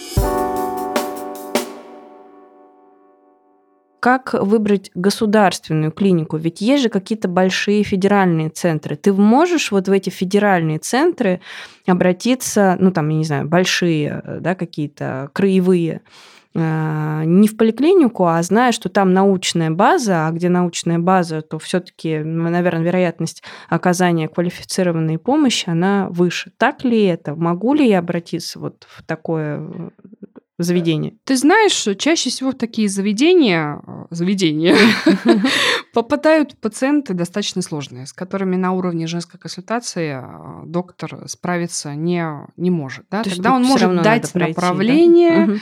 Как 4.05 4.35
выбрать 4.35 4.91
государственную 4.93 5.91
клинику? 5.91 6.37
Ведь 6.37 6.61
есть 6.61 6.83
же 6.83 6.89
какие-то 6.89 7.27
большие 7.27 7.81
федеральные 7.81 8.51
центры. 8.51 8.95
Ты 8.97 9.11
можешь 9.13 9.71
вот 9.71 9.87
в 9.87 9.91
эти 9.91 10.11
федеральные 10.11 10.77
центры 10.77 11.41
обратиться, 11.87 12.77
ну 12.79 12.91
там, 12.91 13.09
я 13.09 13.17
не 13.17 13.23
знаю, 13.23 13.47
большие, 13.47 14.21
да, 14.41 14.53
какие-то 14.53 15.31
краевые, 15.33 16.01
э, 16.53 17.23
не 17.25 17.47
в 17.47 17.57
поликлинику, 17.57 18.27
а 18.27 18.43
зная, 18.43 18.73
что 18.73 18.89
там 18.89 19.11
научная 19.11 19.71
база, 19.71 20.27
а 20.27 20.31
где 20.31 20.49
научная 20.49 20.99
база, 20.99 21.41
то 21.41 21.57
все-таки, 21.57 22.19
наверное, 22.19 22.83
вероятность 22.83 23.41
оказания 23.69 24.27
квалифицированной 24.27 25.17
помощи, 25.17 25.67
она 25.67 26.09
выше. 26.11 26.51
Так 26.59 26.83
ли 26.83 27.05
это? 27.05 27.33
Могу 27.33 27.73
ли 27.73 27.89
я 27.89 27.97
обратиться 27.97 28.59
вот 28.59 28.85
в 28.87 29.01
такое 29.01 29.91
э, 30.57 30.63
заведение? 30.63 31.15
Ты 31.23 31.35
знаешь, 31.37 31.87
чаще 31.97 32.29
всего 32.29 32.51
в 32.51 32.55
такие 32.55 32.89
заведения, 32.89 33.81
э, 33.85 34.05
заведения 34.09 34.75
попадают 35.93 36.57
пациенты 36.59 37.13
достаточно 37.13 37.61
сложные, 37.61 38.05
с 38.05 38.13
которыми 38.13 38.55
на 38.55 38.71
уровне 38.73 39.07
женской 39.07 39.39
консультации 39.39 40.19
э, 40.21 40.65
доктор 40.65 41.27
справиться 41.27 41.95
не, 41.95 42.25
не 42.57 42.69
может. 42.69 43.05
Да? 43.11 43.23
То 43.23 43.29
Тогда 43.29 43.53
он 43.53 43.63
может 43.63 44.01
дать 44.01 44.31
пройти, 44.31 44.53
да? 44.53 44.61
направление. 44.61 45.45
Мгм. 45.45 45.59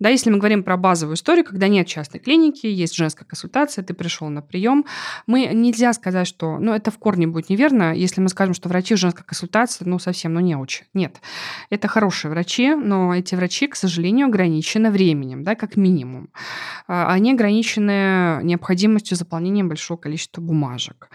Да, 0.00 0.08
если 0.08 0.30
мы 0.30 0.38
говорим 0.38 0.62
про 0.62 0.76
базовую 0.76 1.16
историю, 1.16 1.44
когда 1.44 1.68
нет 1.68 1.86
частной 1.86 2.20
клиники, 2.20 2.66
есть 2.66 2.94
женская 2.94 3.24
консультация, 3.24 3.84
ты 3.84 3.94
пришел 3.94 4.28
на 4.28 4.42
прием, 4.42 4.84
мы 5.26 5.46
нельзя 5.52 5.92
сказать, 5.92 6.26
что, 6.26 6.58
ну, 6.58 6.72
это 6.72 6.90
в 6.90 6.98
корне 6.98 7.26
будет 7.26 7.48
неверно, 7.48 7.94
если 7.94 8.20
мы 8.20 8.28
скажем, 8.28 8.54
что 8.54 8.68
врачи 8.68 8.94
в 8.94 8.98
женской 8.98 9.24
консультации, 9.24 9.84
ну, 9.84 9.98
совсем, 9.98 10.34
ну, 10.34 10.40
не 10.40 10.56
очень. 10.56 10.84
Нет. 10.94 11.20
Это 11.70 11.88
хорошие 11.88 12.30
врачи, 12.30 12.74
но 12.74 13.14
эти 13.14 13.34
врачи, 13.34 13.66
к 13.66 13.76
сожалению, 13.76 14.28
ограничены 14.34 14.90
временем, 14.90 15.44
да, 15.44 15.54
как 15.54 15.76
минимум. 15.76 16.28
А, 16.88 17.12
Они 17.12 17.32
ограничены 17.32 18.40
необходимостью 18.42 19.16
заполнения 19.16 19.64
большого 19.64 19.96
количества 19.96 20.40
бумажек. 20.40 21.08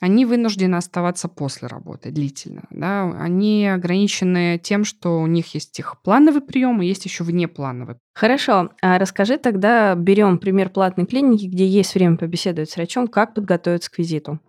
Они 0.00 0.26
вынуждены 0.26 0.76
оставаться 0.76 1.28
после 1.28 1.68
работы 1.68 2.10
длительно. 2.10 2.64
Да? 2.70 3.10
Они 3.18 3.66
ограничены 3.66 4.60
тем, 4.62 4.84
что 4.84 5.20
у 5.20 5.26
них 5.26 5.54
есть 5.54 5.78
их 5.78 6.00
плановый 6.02 6.42
прием 6.42 6.82
и 6.82 6.86
есть 6.86 7.04
еще 7.04 7.24
внеплановый. 7.24 7.96
Хорошо, 8.14 8.70
а 8.82 8.98
расскажи 8.98 9.38
тогда, 9.38 9.94
берем 9.94 10.38
пример 10.38 10.68
платной 10.70 11.06
клиники, 11.06 11.46
где 11.46 11.66
есть 11.66 11.94
время 11.94 12.16
побеседовать 12.16 12.70
с 12.70 12.76
врачом, 12.76 13.08
как 13.08 13.34
подготовиться 13.34 13.90
к 13.90 13.98
визиту. 13.98 14.40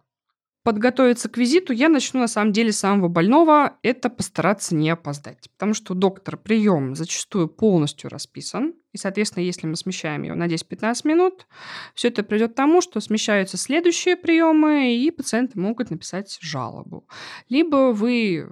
Подготовиться 0.63 1.29
к 1.29 1.37
визиту 1.37 1.71
я 1.71 1.87
начну 1.87 2.19
на 2.19 2.27
самом 2.27 2.51
деле 2.51 2.73
с 2.73 2.79
самого 2.79 3.07
больного. 3.07 3.77
Это 3.81 4.09
постараться 4.09 4.75
не 4.75 4.89
опоздать. 4.89 5.49
Потому 5.51 5.73
что 5.73 5.93
у 5.93 5.95
доктора 5.95 6.35
прием 6.35 6.95
зачастую 6.95 7.47
полностью 7.47 8.09
расписан. 8.09 8.75
И, 8.91 8.97
соответственно, 8.97 9.43
если 9.43 9.67
мы 9.67 9.77
смещаем 9.77 10.23
его 10.23 10.35
на 10.35 10.47
10-15 10.47 11.07
минут, 11.07 11.47
все 11.95 12.09
это 12.09 12.23
придет 12.23 12.51
к 12.53 12.55
тому, 12.55 12.81
что 12.81 12.99
смещаются 12.99 13.55
следующие 13.55 14.17
приемы, 14.17 14.95
и 14.95 15.11
пациенты 15.11 15.57
могут 15.59 15.91
написать 15.91 16.37
жалобу. 16.41 17.07
Либо 17.47 17.93
вы 17.93 18.51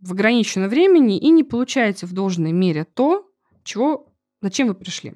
в 0.00 0.12
ограниченном 0.12 0.68
времени 0.68 1.18
и 1.18 1.28
не 1.30 1.42
получаете 1.42 2.06
в 2.06 2.12
должной 2.12 2.52
мере 2.52 2.84
то, 2.84 3.28
чего, 3.64 4.12
зачем 4.40 4.68
вы 4.68 4.74
пришли. 4.74 5.14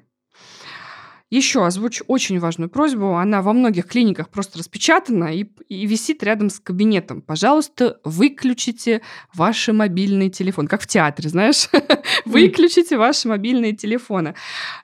Еще 1.33 1.65
озвучу 1.65 2.03
очень 2.07 2.37
важную 2.37 2.69
просьбу. 2.69 3.15
Она 3.15 3.41
во 3.41 3.53
многих 3.53 3.87
клиниках 3.87 4.29
просто 4.29 4.59
распечатана 4.59 5.33
и, 5.33 5.45
и 5.67 5.87
висит 5.87 6.21
рядом 6.21 6.51
с 6.51 6.59
кабинетом. 6.59 7.23
Пожалуйста, 7.23 7.99
выключите 8.03 9.01
ваши 9.33 9.73
мобильные 9.73 10.29
телефоны. 10.29 10.67
Как 10.67 10.83
в 10.83 10.85
театре, 10.85 11.29
знаешь? 11.29 11.69
Выключите 12.25 12.97
ваши 12.97 13.27
мобильные 13.27 13.73
телефоны. 13.75 14.35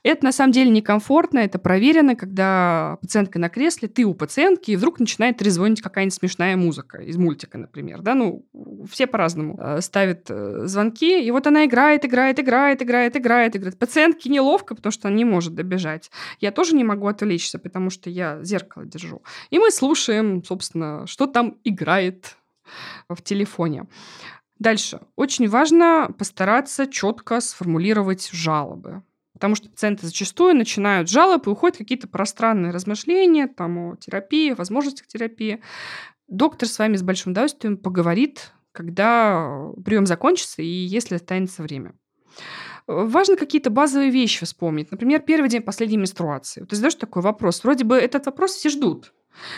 Это 0.01 0.25
на 0.25 0.31
самом 0.31 0.51
деле 0.51 0.71
некомфортно, 0.71 1.38
это 1.38 1.59
проверено, 1.59 2.15
когда 2.15 2.97
пациентка 2.99 3.38
на 3.38 3.49
кресле, 3.49 3.88
ты 3.88 4.03
у 4.03 4.15
пациентки, 4.15 4.71
и 4.71 4.75
вдруг 4.75 4.99
начинает 4.99 5.38
трезвонить 5.38 5.83
какая-нибудь 5.83 6.15
смешная 6.15 6.57
музыка 6.57 6.97
из 6.97 7.15
мультика, 7.15 7.59
например. 7.59 8.01
Да? 8.01 8.15
Ну, 8.15 8.43
все 8.91 9.05
по-разному 9.05 9.55
э, 9.62 9.81
ставят 9.81 10.25
э, 10.29 10.62
звонки, 10.65 11.23
и 11.23 11.29
вот 11.29 11.45
она 11.45 11.65
играет, 11.65 12.05
играет, 12.05 12.39
играет, 12.39 12.81
играет, 12.81 13.15
играет, 13.15 13.55
играет. 13.55 13.77
Пациентке 13.77 14.29
неловко, 14.29 14.73
потому 14.73 14.91
что 14.91 15.09
она 15.09 15.17
не 15.17 15.25
может 15.25 15.53
добежать. 15.53 16.09
Я 16.39 16.52
тоже 16.52 16.75
не 16.75 16.84
могу 16.84 17.08
отвлечься, 17.08 17.60
потому 17.60 17.89
что 17.89 18.10
я 18.10 18.43
зеркало 18.43 18.86
держу. 18.86 19.21
И 19.49 19.60
мы 19.60 19.71
слушаем, 19.71 20.43
собственно, 20.43 21.06
что 21.08 21.28
там 21.28 21.58
играет 21.63 22.38
в 23.10 23.21
телефоне. 23.21 23.88
Дальше. 24.58 24.99
Очень 25.15 25.47
важно 25.47 26.13
постараться 26.17 26.86
четко 26.88 27.39
сформулировать 27.39 28.30
жалобы. 28.32 29.04
Потому 29.34 29.56
что 29.56 29.69
пациенты 29.69 30.06
зачастую 30.06 30.54
начинают 30.56 31.10
жалобы, 31.10 31.49
и 31.49 31.54
уходят 31.54 31.78
какие-то 31.78 32.10
пространные 32.10 32.73
размышления 32.73 33.47
там, 33.47 33.78
о 33.78 33.95
терапии, 33.95 34.52
возможностях 34.52 35.08
терапии. 35.08 35.62
Доктор 36.28 36.67
с 36.67 36.78
вами 36.78 36.97
с 36.97 37.04
большим 37.04 37.32
удовольствием 37.32 37.78
поговорит, 37.78 38.52
когда 38.73 39.71
прием 39.84 40.06
закончится 40.06 40.62
и 40.62 40.67
если 40.67 41.15
останется 41.15 41.63
время. 41.63 41.93
Важно 42.91 43.36
какие-то 43.36 43.69
базовые 43.69 44.10
вещи 44.10 44.43
вспомнить. 44.45 44.89
Например, 44.89 45.21
первый 45.21 45.47
день 45.47 45.62
последней 45.62 45.97
менструации. 45.97 46.65
Ты 46.65 46.75
задаешь 46.75 46.95
такой 46.95 47.21
вопрос. 47.21 47.63
Вроде 47.63 47.84
бы 47.84 47.95
этот 47.95 48.25
вопрос 48.25 48.54
все 48.54 48.69
ждут. 48.69 49.13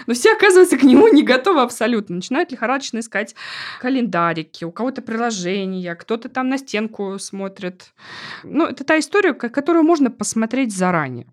Но 0.08 0.14
все, 0.14 0.34
оказывается, 0.34 0.78
к 0.78 0.84
нему 0.84 1.08
не 1.08 1.24
готовы 1.24 1.62
абсолютно. 1.62 2.16
Начинают 2.16 2.52
лихорадочно 2.52 3.00
искать 3.00 3.36
календарики, 3.80 4.64
у 4.66 4.72
кого-то 4.72 5.02
приложения, 5.02 5.96
кто-то 5.96 6.30
там 6.30 6.50
на 6.50 6.58
стенку 6.58 7.18
смотрит. 7.20 7.94
Ну, 8.44 8.66
это 8.66 8.84
та 8.84 9.00
история, 9.00 9.34
которую 9.34 9.84
можно 9.84 10.12
посмотреть 10.12 10.76
заранее. 10.76 11.28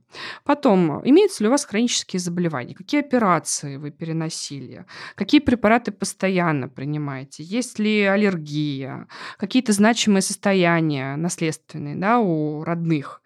Потом, 0.45 1.03
имеются 1.07 1.43
ли 1.43 1.49
у 1.49 1.51
вас 1.51 1.65
хронические 1.65 2.21
заболевания? 2.21 2.75
Какие 2.75 3.01
операции 3.01 3.77
вы 3.77 3.91
переносили? 3.91 4.87
Какие 5.15 5.41
препараты 5.41 5.93
постоянно 5.93 6.69
принимаете? 6.69 7.43
Есть 7.43 7.79
ли 7.79 8.03
аллергия? 8.03 9.07
Какие-то 9.37 9.73
значимые 9.73 10.23
состояния 10.23 11.17
наследственные 11.17 11.97
да, 11.97 12.19
у 12.19 12.65
родных? 12.65 13.21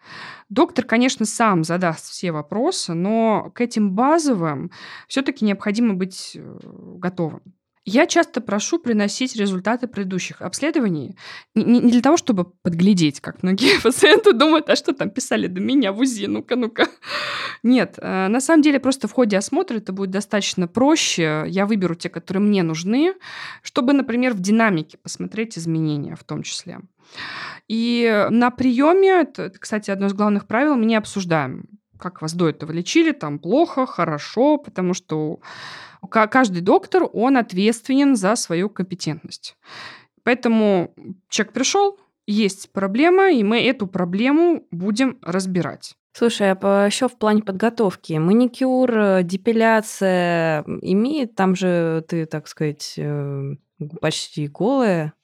Доктор, 0.53 0.85
конечно, 0.85 1.25
сам 1.25 1.65
задаст 1.65 2.11
все 2.11 2.31
вопросы, 2.31 2.93
но 2.93 3.51
к 3.55 3.63
этим 3.63 3.93
базовым 3.93 4.71
все-таки 5.09 5.47
необходимо 5.47 5.95
быть 5.95 6.33
э, 6.35 6.59
готовым. 6.99 7.41
Я 7.85 8.07
часто 8.07 8.41
прошу 8.41 8.79
приносить 8.79 9.35
результаты 9.35 9.89
предыдущих 9.89 10.41
обследований 10.41 11.17
не 11.55 11.81
для 11.81 12.01
того, 12.01 12.17
чтобы 12.17 12.45
подглядеть, 12.63 13.21
как 13.21 13.43
многие 13.43 13.81
пациенты 13.83 14.33
думают, 14.33 14.71
а 14.71 14.77
что 14.77 14.93
там 14.93 15.11
писали 15.11 15.49
до 15.49 15.61
меня 15.61 15.93
в 15.93 15.99
УЗИ, 15.99 16.27
ну-ка, 16.27 16.55
ну-ка. 16.55 16.89
Нет, 17.65 17.99
э, 18.01 18.29
на 18.29 18.41
самом 18.41 18.63
деле 18.63 18.79
просто 18.79 19.09
в 19.09 19.13
ходе 19.13 19.37
осмотра 19.37 19.79
это 19.79 19.93
будет 19.93 20.11
достаточно 20.11 20.69
проще. 20.69 21.45
Я 21.49 21.67
выберу 21.67 21.97
те, 21.97 22.09
которые 22.09 22.43
мне 22.43 22.63
нужны, 22.63 23.15
чтобы, 23.63 23.93
например, 23.93 24.35
в 24.35 24.41
динамике 24.41 24.99
посмотреть 24.99 25.59
изменения 25.59 26.15
в 26.15 26.23
том 26.23 26.43
числе. 26.43 26.79
И 27.69 28.27
на 28.31 28.51
приеме, 28.51 29.23
это, 29.23 29.51
кстати, 29.51 29.91
одно 29.91 30.07
из 30.07 30.15
главных 30.15 30.47
правил, 30.47 30.77
мы 30.77 30.87
не 30.87 30.95
обсуждаем, 30.95 31.69
как 32.03 32.21
вас 32.21 32.35
до 32.35 32.49
этого 32.49 32.73
лечили, 32.73 33.13
там 33.13 33.39
плохо, 33.39 33.87
хорошо, 33.87 34.59
потому 34.59 34.93
что 34.93 35.41
каждый 36.09 36.61
доктор, 36.61 37.09
он 37.13 37.37
ответственен 37.37 38.17
за 38.17 38.37
свою 38.37 38.69
компетентность. 38.69 39.57
Поэтому 40.25 40.95
человек 41.29 41.53
пришел, 41.53 41.99
есть 42.27 42.73
проблема, 42.73 43.31
и 43.31 43.43
мы 43.43 43.63
эту 43.63 43.87
проблему 43.87 44.67
будем 44.71 45.19
разбирать. 45.23 45.95
Слушай, 46.13 46.53
а 46.53 46.87
еще 46.87 47.09
в 47.09 47.17
плане 47.17 47.43
подготовки, 47.43 48.13
маникюр, 48.15 49.23
депиляция 49.23 50.63
имеет, 50.83 51.35
там 51.35 51.57
же 51.57 52.05
ты, 52.07 52.27
так 52.27 52.49
сказать, 52.49 52.95
э, 52.99 53.55
почти 54.01 54.47
голая, 54.49 55.15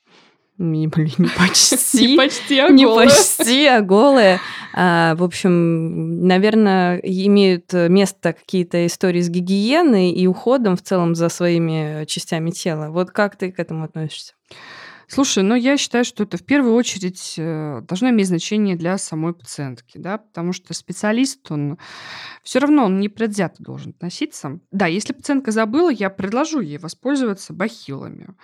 не, 0.59 0.89
блин, 0.89 1.13
не 1.19 1.29
почти. 1.29 2.09
Не 2.09 2.17
почти, 2.17 2.59
а 2.59 2.69
Не 2.69 2.87
почти, 2.87 3.67
а 3.67 3.81
голые. 3.81 4.41
А, 4.75 5.15
в 5.15 5.23
общем, 5.23 6.27
наверное, 6.27 6.99
имеют 6.99 7.73
место 7.73 8.33
какие-то 8.33 8.85
истории 8.87 9.21
с 9.21 9.29
гигиеной 9.29 10.11
и 10.11 10.27
уходом 10.27 10.77
в 10.77 10.83
целом 10.83 11.15
за 11.15 11.29
своими 11.29 12.05
частями 12.07 12.51
тела. 12.51 12.91
Вот 12.91 13.13
как 13.13 13.37
ты 13.37 13.53
к 13.53 13.59
этому 13.61 13.85
относишься? 13.85 14.35
Слушай, 15.11 15.43
ну 15.43 15.55
я 15.55 15.79
считаю, 15.79 16.05
что 16.05 16.25
это 16.25 16.37
в 16.37 16.45
первую 16.45 16.75
очередь 16.75 17.37
э, 17.39 17.81
должно 17.89 18.11
иметь 18.11 18.27
значение 18.27 18.77
для 18.77 18.99
самой 18.99 19.33
пациентки, 19.33 19.97
да, 19.97 20.19
потому 20.19 20.53
что 20.53 20.75
специалист, 20.75 21.51
он 21.51 21.79
все 22.43 22.59
равно 22.59 22.85
он 22.85 23.01
не 23.01 23.09
предвзято 23.09 23.63
должен 23.63 23.91
относиться. 23.93 24.61
Да, 24.71 24.87
если 24.87 25.15
пациентка 25.15 25.51
забыла, 25.51 25.89
я 25.89 26.11
предложу 26.11 26.61
ей 26.61 26.77
воспользоваться 26.77 27.55
бахилами 27.55 28.35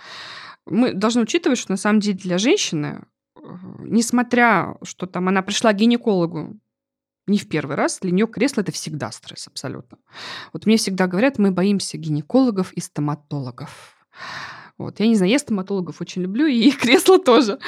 мы 0.66 0.92
должны 0.92 1.22
учитывать, 1.22 1.58
что 1.58 1.72
на 1.72 1.76
самом 1.76 2.00
деле 2.00 2.18
для 2.18 2.38
женщины, 2.38 3.02
э, 3.36 3.40
несмотря, 3.80 4.76
что 4.82 5.06
там 5.06 5.28
она 5.28 5.42
пришла 5.42 5.72
к 5.72 5.76
гинекологу 5.76 6.58
не 7.26 7.38
в 7.38 7.48
первый 7.48 7.76
раз, 7.76 8.00
для 8.00 8.10
нее 8.10 8.26
кресло 8.26 8.60
это 8.60 8.72
всегда 8.72 9.10
стресс 9.10 9.46
абсолютно. 9.46 9.98
Вот 10.52 10.66
мне 10.66 10.76
всегда 10.76 11.06
говорят, 11.06 11.38
мы 11.38 11.50
боимся 11.50 11.96
гинекологов 11.96 12.72
и 12.72 12.80
стоматологов. 12.80 13.94
Вот. 14.76 14.98
Я 14.98 15.06
не 15.06 15.14
знаю, 15.14 15.30
я 15.30 15.38
стоматологов 15.38 16.00
очень 16.00 16.22
люблю, 16.22 16.46
и 16.46 16.70
кресло 16.72 17.18
тоже. 17.18 17.58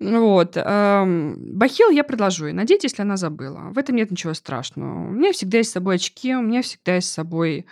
Вот. 0.00 0.56
Бахил 0.56 1.90
я 1.90 2.02
предложу 2.02 2.46
ей 2.46 2.52
надеть, 2.52 2.82
если 2.84 3.02
она 3.02 3.16
забыла. 3.16 3.70
В 3.72 3.78
этом 3.78 3.96
нет 3.96 4.10
ничего 4.10 4.34
страшного. 4.34 5.08
У 5.08 5.10
меня 5.10 5.32
всегда 5.32 5.58
есть 5.58 5.70
с 5.70 5.74
собой 5.74 5.96
очки, 5.96 6.34
у 6.34 6.42
меня 6.42 6.62
всегда 6.62 6.96
есть 6.96 7.08
с 7.08 7.14
собой 7.14 7.66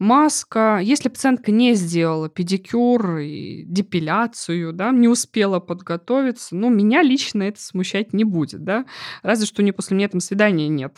маска. 0.00 0.80
Если 0.82 1.08
пациентка 1.08 1.52
не 1.52 1.74
сделала 1.74 2.28
педикюр 2.28 3.18
и 3.18 3.62
депиляцию, 3.64 4.72
да, 4.72 4.90
не 4.90 5.06
успела 5.06 5.60
подготовиться, 5.60 6.56
ну, 6.56 6.70
меня 6.70 7.02
лично 7.02 7.44
это 7.44 7.60
смущать 7.60 8.12
не 8.12 8.24
будет, 8.24 8.64
да, 8.64 8.86
разве 9.22 9.46
что 9.46 9.62
не 9.62 9.72
после 9.72 9.96
меня 9.96 10.08
там 10.08 10.20
свидания 10.20 10.68
нет. 10.68 10.96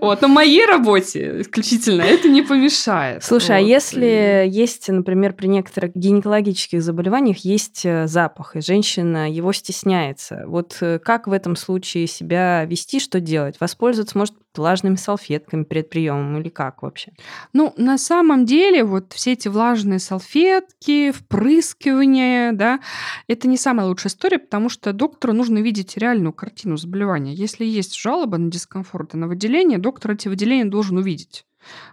Вот, 0.00 0.22
но 0.22 0.28
моей 0.28 0.64
работе 0.66 1.40
исключительно 1.40 2.02
это 2.02 2.28
не 2.28 2.42
помешает. 2.42 3.24
Слушай, 3.24 3.56
а 3.56 3.60
вот. 3.60 3.66
а 3.66 3.68
если 3.68 4.46
есть, 4.48 4.88
например, 4.88 5.34
при 5.34 5.48
некоторых 5.48 5.92
гинекологических 5.94 6.82
заболеваниях 6.82 7.38
есть 7.38 7.84
э, 7.84 8.06
запах, 8.06 8.56
и 8.56 8.60
женщина 8.60 9.30
его 9.30 9.52
стесняется, 9.52 10.44
вот 10.46 10.78
э, 10.80 11.00
как 11.00 11.26
в 11.26 11.32
этом 11.32 11.56
случае 11.56 12.06
себя 12.06 12.64
вести, 12.64 13.00
что 13.00 13.20
делать? 13.20 13.56
Воспользоваться, 13.58 14.16
может, 14.16 14.34
влажными 14.58 14.96
салфетками 14.96 15.64
перед 15.64 15.90
приемом 15.90 16.40
или 16.40 16.48
как 16.48 16.82
вообще? 16.82 17.12
Ну, 17.52 17.72
на 17.76 17.98
самом 17.98 18.44
деле, 18.46 18.84
вот 18.84 19.12
все 19.12 19.32
эти 19.32 19.48
влажные 19.48 19.98
салфетки, 19.98 21.12
впрыскивание, 21.12 22.52
да, 22.52 22.80
это 23.28 23.48
не 23.48 23.56
самая 23.56 23.86
лучшая 23.86 24.10
история, 24.10 24.38
потому 24.38 24.68
что 24.68 24.92
доктору 24.92 25.32
нужно 25.32 25.58
видеть 25.58 25.96
реальную 25.96 26.32
картину 26.32 26.76
заболевания. 26.76 27.34
Если 27.34 27.64
есть 27.64 27.94
жалоба 27.96 28.38
на 28.38 28.50
дискомфорт 28.50 29.14
и 29.14 29.16
на 29.16 29.28
выделение, 29.28 29.78
доктор 29.78 30.12
эти 30.12 30.28
выделения 30.28 30.64
должен 30.64 30.98
увидеть. 30.98 31.44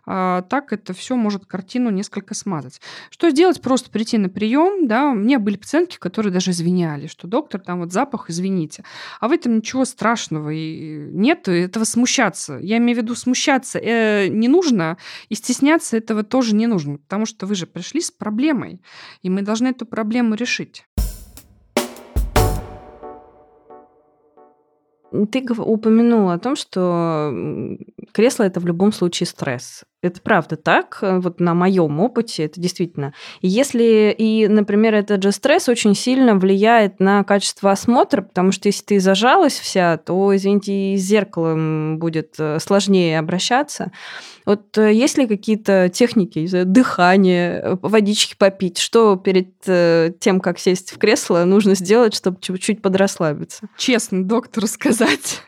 А, 0.05 0.41
так 0.43 0.73
это 0.73 0.93
все 0.93 1.15
может 1.15 1.45
картину 1.45 1.89
несколько 1.89 2.33
смазать. 2.33 2.81
Что 3.09 3.29
сделать? 3.29 3.61
Просто 3.61 3.89
прийти 3.89 4.17
на 4.17 4.29
прием. 4.29 4.87
Да? 4.87 5.09
У 5.09 5.15
меня 5.15 5.39
были 5.39 5.57
пациентки, 5.57 5.97
которые 5.97 6.31
даже 6.31 6.51
извиняли, 6.51 7.07
что 7.07 7.27
доктор, 7.27 7.61
там 7.61 7.79
вот 7.79 7.91
запах, 7.91 8.29
извините. 8.29 8.83
А 9.19 9.27
в 9.27 9.31
этом 9.31 9.57
ничего 9.57 9.85
страшного 9.85 10.49
и 10.49 11.09
нет 11.11 11.47
этого 11.47 11.83
смущаться. 11.83 12.59
Я 12.61 12.77
имею 12.77 12.99
в 12.99 13.01
виду 13.01 13.15
смущаться 13.15 13.79
э, 13.79 14.27
не 14.27 14.47
нужно, 14.47 14.97
и 15.29 15.35
стесняться 15.35 15.97
этого 15.97 16.23
тоже 16.23 16.55
не 16.55 16.67
нужно, 16.67 16.97
потому 16.97 17.25
что 17.25 17.45
вы 17.45 17.55
же 17.55 17.67
пришли 17.67 18.01
с 18.01 18.11
проблемой, 18.11 18.81
и 19.21 19.29
мы 19.29 19.41
должны 19.41 19.67
эту 19.67 19.85
проблему 19.85 20.35
решить. 20.35 20.85
Ты 25.11 25.45
упомянула 25.57 26.33
о 26.33 26.39
том, 26.39 26.55
что 26.55 27.33
кресло 28.13 28.43
это 28.43 28.59
в 28.59 28.65
любом 28.65 28.91
случае 28.93 29.27
стресс. 29.27 29.83
Это 30.01 30.19
правда 30.19 30.55
так, 30.55 30.97
э, 31.03 31.19
вот 31.19 31.39
на 31.39 31.53
моем 31.53 31.99
опыте 31.99 32.45
это 32.45 32.59
действительно. 32.59 33.13
Если 33.41 34.13
и, 34.17 34.47
например, 34.47 34.95
этот 34.95 35.21
же 35.21 35.31
стресс 35.31 35.69
очень 35.69 35.93
сильно 35.93 36.35
влияет 36.35 36.99
на 36.99 37.23
качество 37.23 37.71
осмотра, 37.71 38.23
потому 38.23 38.51
что 38.51 38.67
если 38.67 38.83
ты 38.83 38.99
зажалась 38.99 39.59
вся, 39.59 39.97
то, 39.97 40.35
извините, 40.35 40.93
и 40.93 40.97
с 40.97 41.01
зеркалом 41.01 41.99
будет 41.99 42.33
э, 42.39 42.57
сложнее 42.59 43.19
обращаться. 43.19 43.91
Вот 44.47 44.75
э, 44.79 44.91
есть 44.91 45.19
ли 45.19 45.27
какие-то 45.27 45.89
техники, 45.89 46.49
дыхание, 46.63 47.77
водички 47.83 48.35
попить? 48.35 48.79
Что 48.79 49.15
перед 49.17 49.49
тем, 50.19 50.39
как 50.39 50.57
сесть 50.57 50.91
в 50.93 50.97
кресло, 50.97 51.43
нужно 51.43 51.75
сделать, 51.75 52.15
чтобы 52.15 52.39
чуть-чуть 52.41 52.81
подрасслабиться? 52.81 53.67
Честно 53.77 54.23
доктору 54.23 54.65
сказать 54.67 55.41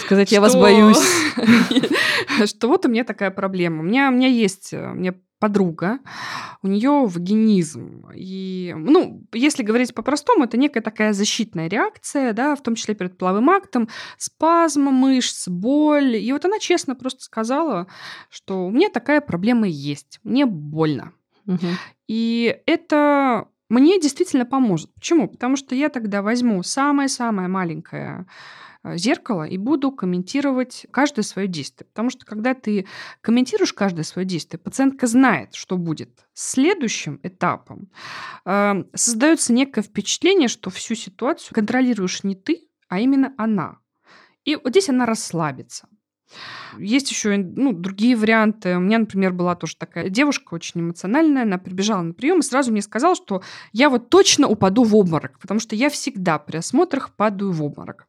Сказать, 0.00 0.32
я 0.32 0.40
вас 0.40 0.54
боюсь. 0.54 1.02
Что 2.46 2.68
вот 2.68 2.86
у 2.86 2.88
меня 2.88 3.04
такая 3.04 3.30
проблема. 3.30 3.80
У 3.80 3.82
меня, 3.82 4.08
у 4.08 4.12
меня 4.12 4.28
есть 4.28 4.72
у 4.72 4.94
меня 4.94 5.14
подруга, 5.38 6.00
у 6.62 6.68
нее 6.68 7.06
вагинизм. 7.06 8.06
И, 8.14 8.74
ну, 8.76 9.22
если 9.32 9.62
говорить 9.62 9.94
по-простому, 9.94 10.44
это 10.44 10.56
некая 10.56 10.80
такая 10.80 11.12
защитная 11.12 11.68
реакция, 11.68 12.32
да, 12.32 12.56
в 12.56 12.62
том 12.62 12.74
числе 12.74 12.94
перед 12.94 13.16
половым 13.16 13.50
актом, 13.50 13.88
спазм 14.16 14.82
мышц, 14.82 15.46
боль. 15.48 16.16
И 16.16 16.32
вот 16.32 16.44
она 16.44 16.58
честно 16.58 16.94
просто 16.94 17.22
сказала, 17.22 17.86
что 18.30 18.66
у 18.66 18.70
меня 18.70 18.88
такая 18.88 19.20
проблема 19.20 19.68
есть, 19.68 20.18
мне 20.24 20.44
больно. 20.44 21.12
Угу. 21.46 21.66
И 22.08 22.60
это 22.66 23.46
мне 23.68 24.00
действительно 24.00 24.44
поможет. 24.44 24.92
Почему? 24.94 25.28
Потому 25.28 25.56
что 25.56 25.74
я 25.74 25.88
тогда 25.88 26.22
возьму 26.22 26.62
самое-самое 26.62 27.48
маленькое 27.48 28.26
Э, 28.26 28.26
зеркало 28.96 29.44
и 29.44 29.58
буду 29.58 29.90
комментировать 29.92 30.86
каждое 30.90 31.22
свое 31.22 31.48
действие. 31.48 31.86
Потому 31.86 32.10
что 32.10 32.24
когда 32.24 32.54
ты 32.54 32.86
комментируешь 33.20 33.72
каждое 33.72 34.04
свое 34.04 34.26
действие, 34.26 34.58
пациентка 34.58 35.06
знает, 35.06 35.54
что 35.54 35.76
будет 35.76 36.26
следующим 36.32 37.20
этапом. 37.22 37.90
Э, 38.44 38.84
создается 38.94 39.52
некое 39.52 39.82
впечатление, 39.82 40.48
что 40.48 40.70
всю 40.70 40.94
ситуацию 40.94 41.54
контролируешь 41.54 42.24
не 42.24 42.34
ты, 42.34 42.68
а 42.88 43.00
именно 43.00 43.34
она. 43.36 43.78
И 44.44 44.56
вот 44.56 44.70
здесь 44.70 44.88
она 44.88 45.04
расслабится. 45.04 45.88
Есть 46.78 47.10
еще 47.10 47.36
ну, 47.36 47.72
другие 47.72 48.16
варианты. 48.16 48.76
У 48.76 48.80
меня, 48.80 48.98
например, 48.98 49.32
была 49.32 49.54
тоже 49.54 49.76
такая 49.76 50.08
девушка 50.08 50.54
очень 50.54 50.80
эмоциональная. 50.80 51.42
Она 51.42 51.58
прибежала 51.58 52.02
на 52.02 52.12
прием 52.12 52.40
и 52.40 52.42
сразу 52.42 52.70
мне 52.72 52.82
сказала, 52.82 53.14
что 53.14 53.42
я 53.72 53.88
вот 53.88 54.10
точно 54.10 54.48
упаду 54.48 54.84
в 54.84 54.94
обморок, 54.94 55.38
потому 55.38 55.60
что 55.60 55.74
я 55.74 55.90
всегда 55.90 56.38
при 56.38 56.58
осмотрах 56.58 57.14
падаю 57.14 57.52
в 57.52 57.62
обморок. 57.62 58.06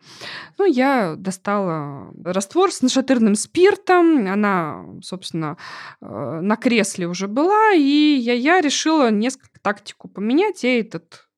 Ну, 0.57 0.65
я 0.65 1.15
достала 1.17 2.11
раствор 2.23 2.71
с 2.71 2.81
нашатырным 2.81 3.35
спиртом. 3.35 4.27
Она, 4.27 4.85
собственно, 5.01 5.57
э, 6.01 6.39
на 6.41 6.55
кресле 6.55 7.07
уже 7.07 7.27
была, 7.27 7.73
и 7.73 8.17
я, 8.19 8.33
я 8.33 8.61
решила 8.61 9.09
несколько 9.11 9.59
тактику 9.61 10.07
поменять. 10.09 10.63
Я 10.63 10.79
этот 10.79 11.28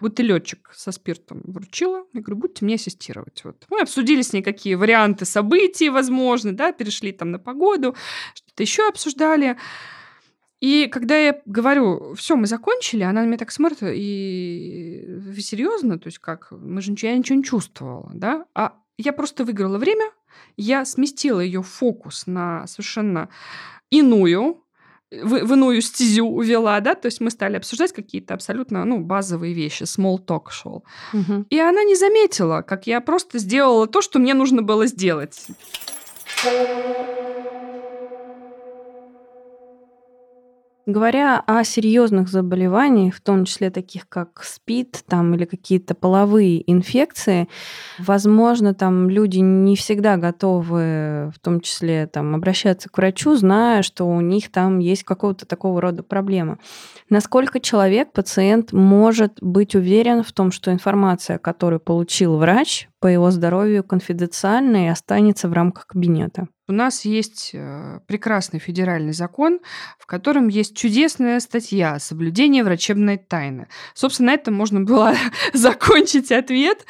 бутылечек 0.00 0.70
со 0.74 0.92
спиртом 0.92 1.42
вручила. 1.44 2.04
Я 2.12 2.20
говорю, 2.20 2.40
будьте 2.40 2.64
мне 2.64 2.74
ассистировать. 2.74 3.42
Вот. 3.44 3.64
Мы 3.70 3.80
обсудили 3.80 4.22
с 4.22 4.32
ней, 4.32 4.42
какие 4.42 4.74
варианты 4.74 5.24
событий 5.24 5.90
возможны, 5.90 6.52
да, 6.52 6.72
перешли 6.72 7.12
там 7.12 7.30
на 7.30 7.38
погоду, 7.38 7.94
что-то 8.34 8.62
еще 8.62 8.88
обсуждали. 8.88 9.56
И 10.60 10.86
когда 10.86 11.18
я 11.18 11.40
говорю, 11.44 12.14
все, 12.14 12.34
мы 12.34 12.46
закончили, 12.46 13.02
она 13.02 13.22
на 13.22 13.26
меня 13.26 13.38
так 13.38 13.52
смотрит, 13.52 13.82
и 13.82 15.04
вы 15.06 15.40
серьезно? 15.40 15.98
То 15.98 16.06
есть 16.06 16.18
как? 16.18 16.48
Мы 16.50 16.80
же 16.80 16.92
ничего, 16.92 17.10
я 17.10 17.18
ничего 17.18 17.36
не 17.36 17.44
чувствовала, 17.44 18.10
да? 18.14 18.46
А 18.54 18.74
я 18.98 19.12
просто 19.12 19.44
выиграла 19.44 19.76
время, 19.76 20.10
я 20.56 20.84
сместила 20.84 21.40
ее 21.40 21.62
фокус 21.62 22.26
на 22.26 22.66
совершенно 22.66 23.28
иную 23.90 24.64
в, 25.10 25.44
в 25.44 25.52
иную 25.52 25.80
стезю 25.82 26.26
увела, 26.26 26.80
да, 26.80 26.94
то 26.94 27.06
есть 27.06 27.20
мы 27.20 27.30
стали 27.30 27.56
обсуждать 27.56 27.92
какие-то 27.92 28.34
абсолютно, 28.34 28.84
ну, 28.84 28.98
базовые 28.98 29.54
вещи, 29.54 29.84
small 29.84 30.18
talk 30.24 30.50
шел. 30.50 30.84
Угу. 31.12 31.46
И 31.50 31.58
она 31.58 31.84
не 31.84 31.94
заметила, 31.94 32.62
как 32.62 32.86
я 32.86 33.00
просто 33.00 33.38
сделала 33.38 33.86
то, 33.86 34.02
что 34.02 34.18
мне 34.18 34.34
нужно 34.34 34.62
было 34.62 34.86
сделать. 34.86 35.46
Говоря 40.88 41.42
о 41.48 41.64
серьезных 41.64 42.28
заболеваниях, 42.28 43.16
в 43.16 43.20
том 43.20 43.44
числе 43.44 43.70
таких 43.70 44.08
как 44.08 44.44
СПИД 44.44 45.02
там, 45.08 45.34
или 45.34 45.44
какие-то 45.44 45.96
половые 45.96 46.70
инфекции, 46.70 47.48
возможно, 47.98 48.72
там 48.72 49.10
люди 49.10 49.38
не 49.38 49.74
всегда 49.74 50.16
готовы, 50.16 51.32
в 51.34 51.40
том 51.42 51.60
числе 51.60 52.06
там, 52.06 52.36
обращаться 52.36 52.88
к 52.88 52.96
врачу, 52.98 53.34
зная, 53.34 53.82
что 53.82 54.04
у 54.04 54.20
них 54.20 54.52
там 54.52 54.78
есть 54.78 55.02
какого-то 55.02 55.44
такого 55.44 55.80
рода 55.80 56.04
проблема. 56.04 56.60
Насколько 57.10 57.58
человек, 57.58 58.12
пациент, 58.12 58.72
может 58.72 59.38
быть 59.40 59.74
уверен 59.74 60.22
в 60.22 60.30
том, 60.30 60.52
что 60.52 60.72
информация, 60.72 61.38
которую 61.38 61.80
получил 61.80 62.36
врач 62.36 62.88
по 63.00 63.06
его 63.06 63.30
здоровью, 63.30 63.84
конфиденциальна 63.84 64.86
и 64.86 64.88
останется 64.88 65.48
в 65.48 65.52
рамках 65.52 65.86
кабинета? 65.86 66.48
У 66.68 66.72
нас 66.72 67.04
есть 67.04 67.50
э, 67.52 68.00
прекрасный 68.08 68.58
федеральный 68.58 69.12
закон, 69.12 69.60
в 70.00 70.06
котором 70.06 70.48
есть 70.48 70.76
чудесная 70.76 71.38
статья 71.38 72.00
«Соблюдение 72.00 72.64
врачебной 72.64 73.18
тайны». 73.18 73.68
Собственно, 73.94 74.32
на 74.32 74.34
этом 74.34 74.54
можно 74.54 74.80
было 74.80 75.14
закончить 75.52 76.32
ответ. 76.32 76.84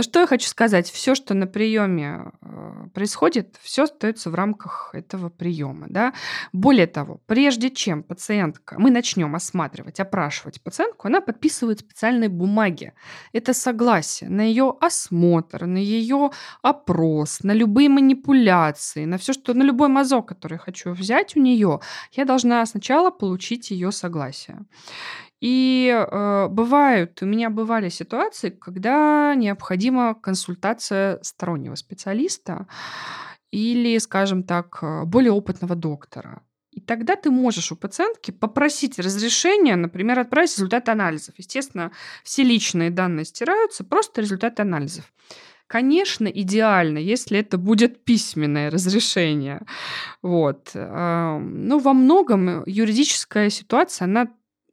Что 0.00 0.20
я 0.20 0.26
хочу 0.26 0.48
сказать? 0.48 0.90
Все, 0.90 1.14
что 1.14 1.34
на 1.34 1.46
приеме 1.46 2.32
э, 2.40 2.88
происходит, 2.92 3.54
все 3.62 3.84
остается 3.84 4.28
в 4.28 4.34
рамках 4.34 4.90
этого 4.92 5.28
приема. 5.28 5.86
Да? 5.88 6.14
Более 6.52 6.88
того, 6.88 7.20
прежде 7.26 7.70
чем 7.70 8.02
пациентка, 8.02 8.74
мы 8.76 8.90
начнем 8.90 9.36
осматривать, 9.36 10.00
опрашивать 10.00 10.60
пациентку, 10.60 11.06
она 11.06 11.20
подписывает 11.20 11.78
специальные 11.78 12.28
бумаги. 12.28 12.92
Это 13.32 13.54
согласие 13.54 14.30
на 14.30 14.40
ее 14.40 14.74
осмотр, 14.80 15.51
на 15.60 15.78
ее 15.78 16.30
опрос, 16.62 17.42
на 17.42 17.52
любые 17.52 17.88
манипуляции, 17.88 19.04
на 19.04 19.16
все, 19.18 19.32
что 19.32 19.54
на 19.54 19.62
любой 19.62 19.88
мазок, 19.88 20.28
который 20.28 20.54
я 20.54 20.58
хочу 20.58 20.92
взять 20.92 21.36
у 21.36 21.40
нее, 21.40 21.80
я 22.12 22.24
должна 22.24 22.66
сначала 22.66 23.10
получить 23.10 23.70
ее 23.70 23.92
согласие. 23.92 24.58
И 25.42 25.92
э, 25.92 26.48
бывают, 26.48 27.20
у 27.22 27.26
меня 27.26 27.50
бывали 27.50 27.88
ситуации, 27.88 28.50
когда 28.50 29.34
необходима 29.34 30.14
консультация 30.14 31.18
стороннего 31.22 31.74
специалиста 31.74 32.68
или, 33.50 33.98
скажем 33.98 34.44
так, 34.44 34.78
э, 34.82 35.04
более 35.04 35.32
опытного 35.32 35.74
доктора. 35.74 36.42
Тогда 36.86 37.16
ты 37.16 37.30
можешь 37.30 37.72
у 37.72 37.76
пациентки 37.76 38.30
попросить 38.30 38.98
разрешения, 38.98 39.76
например, 39.76 40.18
отправить 40.18 40.52
результаты 40.52 40.90
анализов. 40.90 41.34
Естественно, 41.38 41.92
все 42.24 42.42
личные 42.42 42.90
данные 42.90 43.24
стираются, 43.24 43.84
просто 43.84 44.20
результаты 44.20 44.62
анализов. 44.62 45.12
Конечно, 45.66 46.26
идеально, 46.26 46.98
если 46.98 47.38
это 47.38 47.56
будет 47.56 48.04
письменное 48.04 48.70
разрешение. 48.70 49.62
Вот. 50.20 50.70
Ну, 50.74 51.78
во 51.78 51.92
многом 51.94 52.62
юридическая 52.66 53.48
ситуация, 53.48 54.04
она 54.04 54.28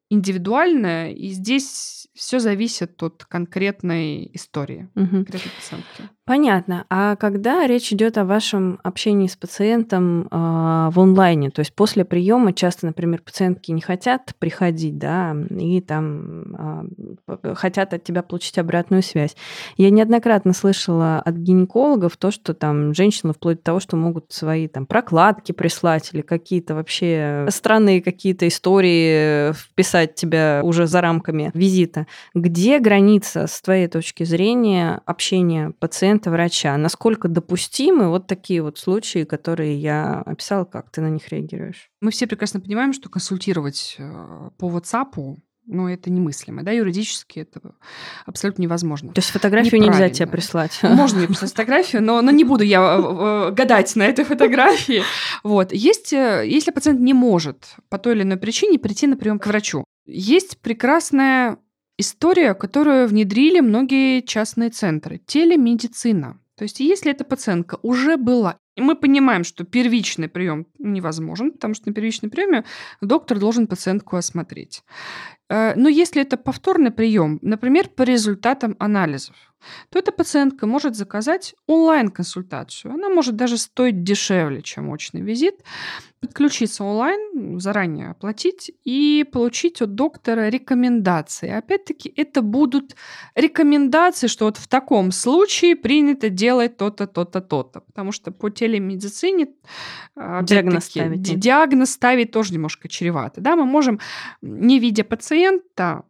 индивидуальная, 0.09 1.11
и 1.11 1.29
здесь 1.29 2.07
все 2.15 2.39
зависит 2.39 3.01
от 3.01 3.23
конкретной 3.25 4.29
истории, 4.33 4.89
угу. 4.95 5.23
конкретной 5.23 5.51
пациентки. 5.51 6.09
Понятно. 6.29 6.85
А 6.91 7.15
когда 7.15 7.65
речь 7.65 7.91
идет 7.91 8.19
о 8.19 8.23
вашем 8.23 8.79
общении 8.83 9.25
с 9.25 9.35
пациентом 9.35 10.27
э, 10.27 10.27
в 10.29 10.99
онлайне, 10.99 11.49
то 11.49 11.61
есть 11.61 11.73
после 11.73 12.05
приема 12.05 12.53
часто, 12.53 12.85
например, 12.85 13.23
пациентки 13.23 13.71
не 13.71 13.81
хотят 13.81 14.35
приходить, 14.37 14.99
да, 14.99 15.35
и 15.49 15.81
там 15.81 16.85
э, 17.25 17.55
хотят 17.55 17.95
от 17.95 18.03
тебя 18.03 18.21
получить 18.21 18.59
обратную 18.59 19.01
связь. 19.01 19.35
Я 19.75 19.89
неоднократно 19.89 20.53
слышала 20.53 21.19
от 21.19 21.33
гинекологов 21.33 22.15
то, 22.15 22.29
что 22.29 22.53
там 22.53 22.93
женщины 22.93 23.33
вплоть 23.33 23.57
до 23.57 23.63
того, 23.63 23.79
что 23.79 23.97
могут 23.97 24.31
свои 24.31 24.67
там 24.67 24.85
прокладки 24.85 25.51
прислать 25.51 26.11
или 26.13 26.21
какие-то 26.21 26.75
вообще 26.75 27.47
странные 27.49 28.03
какие-то 28.03 28.47
истории 28.47 29.51
вписать 29.53 30.13
тебя 30.13 30.61
уже 30.63 30.85
за 30.85 31.01
рамками 31.01 31.49
визита. 31.55 32.05
Где 32.35 32.77
граница 32.77 33.47
с 33.47 33.59
твоей 33.63 33.87
точки 33.87 34.25
зрения 34.25 35.01
общения 35.07 35.73
пациента 35.79 36.18
пациента 36.19 36.31
врача. 36.31 36.77
Насколько 36.77 37.27
допустимы 37.27 38.09
вот 38.09 38.27
такие 38.27 38.61
вот 38.61 38.77
случаи, 38.77 39.23
которые 39.23 39.75
я 39.75 40.21
описала, 40.25 40.65
как 40.65 40.91
ты 40.91 41.01
на 41.01 41.09
них 41.09 41.27
реагируешь? 41.29 41.89
Мы 42.01 42.11
все 42.11 42.27
прекрасно 42.27 42.59
понимаем, 42.59 42.93
что 42.93 43.09
консультировать 43.09 43.95
э, 43.97 44.49
по 44.57 44.69
WhatsApp 44.69 45.37
ну, 45.71 45.87
это 45.87 46.09
немыслимо, 46.09 46.63
да, 46.63 46.71
юридически 46.71 47.41
это 47.41 47.61
абсолютно 48.25 48.63
невозможно. 48.63 49.13
То 49.13 49.19
есть 49.19 49.29
фотографию 49.29 49.79
нельзя 49.79 50.09
тебе 50.09 50.25
прислать? 50.25 50.79
Можно 50.81 51.19
мне 51.19 51.27
прислать 51.27 51.51
фотографию, 51.51 52.01
но, 52.01 52.23
но 52.23 52.31
не 52.31 52.43
буду 52.43 52.63
я 52.63 52.81
э, 52.81 53.49
э, 53.49 53.51
гадать 53.51 53.95
на 53.95 54.03
этой 54.03 54.25
фотографии. 54.25 55.03
Вот. 55.43 55.71
Есть, 55.71 56.11
если 56.11 56.71
пациент 56.71 56.99
не 56.99 57.13
может 57.13 57.75
по 57.89 57.99
той 57.99 58.15
или 58.15 58.23
иной 58.23 58.37
причине 58.37 58.79
прийти 58.79 59.05
на 59.05 59.15
прием 59.15 59.37
к 59.37 59.45
врачу, 59.45 59.85
есть 60.07 60.57
прекрасная 60.57 61.59
история, 61.99 62.53
которую 62.53 63.07
внедрили 63.07 63.59
многие 63.59 64.21
частные 64.21 64.69
центры. 64.69 65.21
Телемедицина. 65.25 66.39
То 66.55 66.63
есть, 66.63 66.79
если 66.79 67.11
эта 67.11 67.23
пациентка 67.23 67.77
уже 67.83 68.17
была, 68.17 68.57
мы 68.75 68.95
понимаем, 68.95 69.43
что 69.43 69.63
первичный 69.63 70.27
прием 70.27 70.65
невозможен, 70.77 71.51
потому 71.51 71.73
что 71.73 71.89
на 71.89 71.93
первичном 71.93 72.31
приеме 72.31 72.63
доктор 73.01 73.39
должен 73.39 73.67
пациентку 73.67 74.15
осмотреть. 74.15 74.83
Э, 75.49 75.73
но 75.75 75.89
если 75.89 76.21
это 76.21 76.37
повторный 76.37 76.91
прием, 76.91 77.39
например, 77.41 77.89
по 77.89 78.03
результатам 78.03 78.75
анализов, 78.79 79.35
то 79.89 79.99
эта 79.99 80.11
пациентка 80.11 80.67
может 80.67 80.95
заказать 80.95 81.55
онлайн-консультацию. 81.67 82.93
Она 82.93 83.09
может 83.09 83.35
даже 83.35 83.57
стоить 83.57 84.03
дешевле, 84.03 84.61
чем 84.61 84.89
очный 84.89 85.21
визит 85.21 85.55
подключиться 86.21 86.83
онлайн, 86.83 87.59
заранее 87.59 88.09
оплатить 88.09 88.71
и 88.83 89.25
получить 89.31 89.81
от 89.81 89.95
доктора 89.95 90.49
рекомендации. 90.49 91.49
Опять-таки, 91.49 92.13
это 92.15 92.41
будут 92.41 92.95
рекомендации, 93.35 94.27
что 94.27 94.45
вот 94.45 94.57
в 94.57 94.67
таком 94.67 95.11
случае 95.11 95.75
принято 95.75 96.29
делать 96.29 96.77
то-то, 96.77 97.07
то-то, 97.07 97.41
то-то. 97.41 97.81
Потому 97.81 98.11
что 98.11 98.31
по 98.31 98.49
телемедицине 98.49 99.47
диагноз 100.15 100.85
ставить, 100.85 101.39
диагноз 101.39 101.91
ставить 101.91 102.31
тоже 102.31 102.53
немножко 102.53 102.89
чревато. 102.89 103.39
Да? 103.39 103.55
Мы 103.55 103.65
можем, 103.65 103.99
не 104.41 104.79
видя 104.79 105.03
пациента 105.03 105.38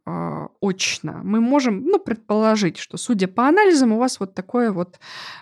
э, 0.05 0.47
очно, 0.61 1.21
мы 1.23 1.39
можем 1.41 1.83
ну, 1.85 1.99
предположить, 1.99 2.77
что, 2.77 2.97
судя 2.97 3.27
по 3.27 3.47
анализам, 3.47 3.91
у 3.91 3.97
вас 3.97 4.19
вот 4.19 4.33
такое 4.33 4.71
вот 4.71 4.99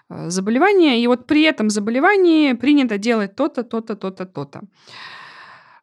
э, 0.09 0.29
заболевание, 0.29 1.01
и 1.01 1.07
вот 1.07 1.27
при 1.27 1.43
этом 1.43 1.69
заболевании 1.69 2.53
принято 2.53 2.97
делать 2.97 3.35
то-то, 3.35 3.63
то-то, 3.63 3.95
то-то, 3.95 4.25
то-то. 4.25 4.61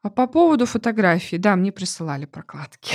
А 0.03 0.11
по 0.11 0.27
поводу 0.27 0.67
фотографий, 0.67 1.39
да, 1.39 1.57
мне 1.57 1.73
присылали 1.73 2.27
прокладки. 2.27 2.95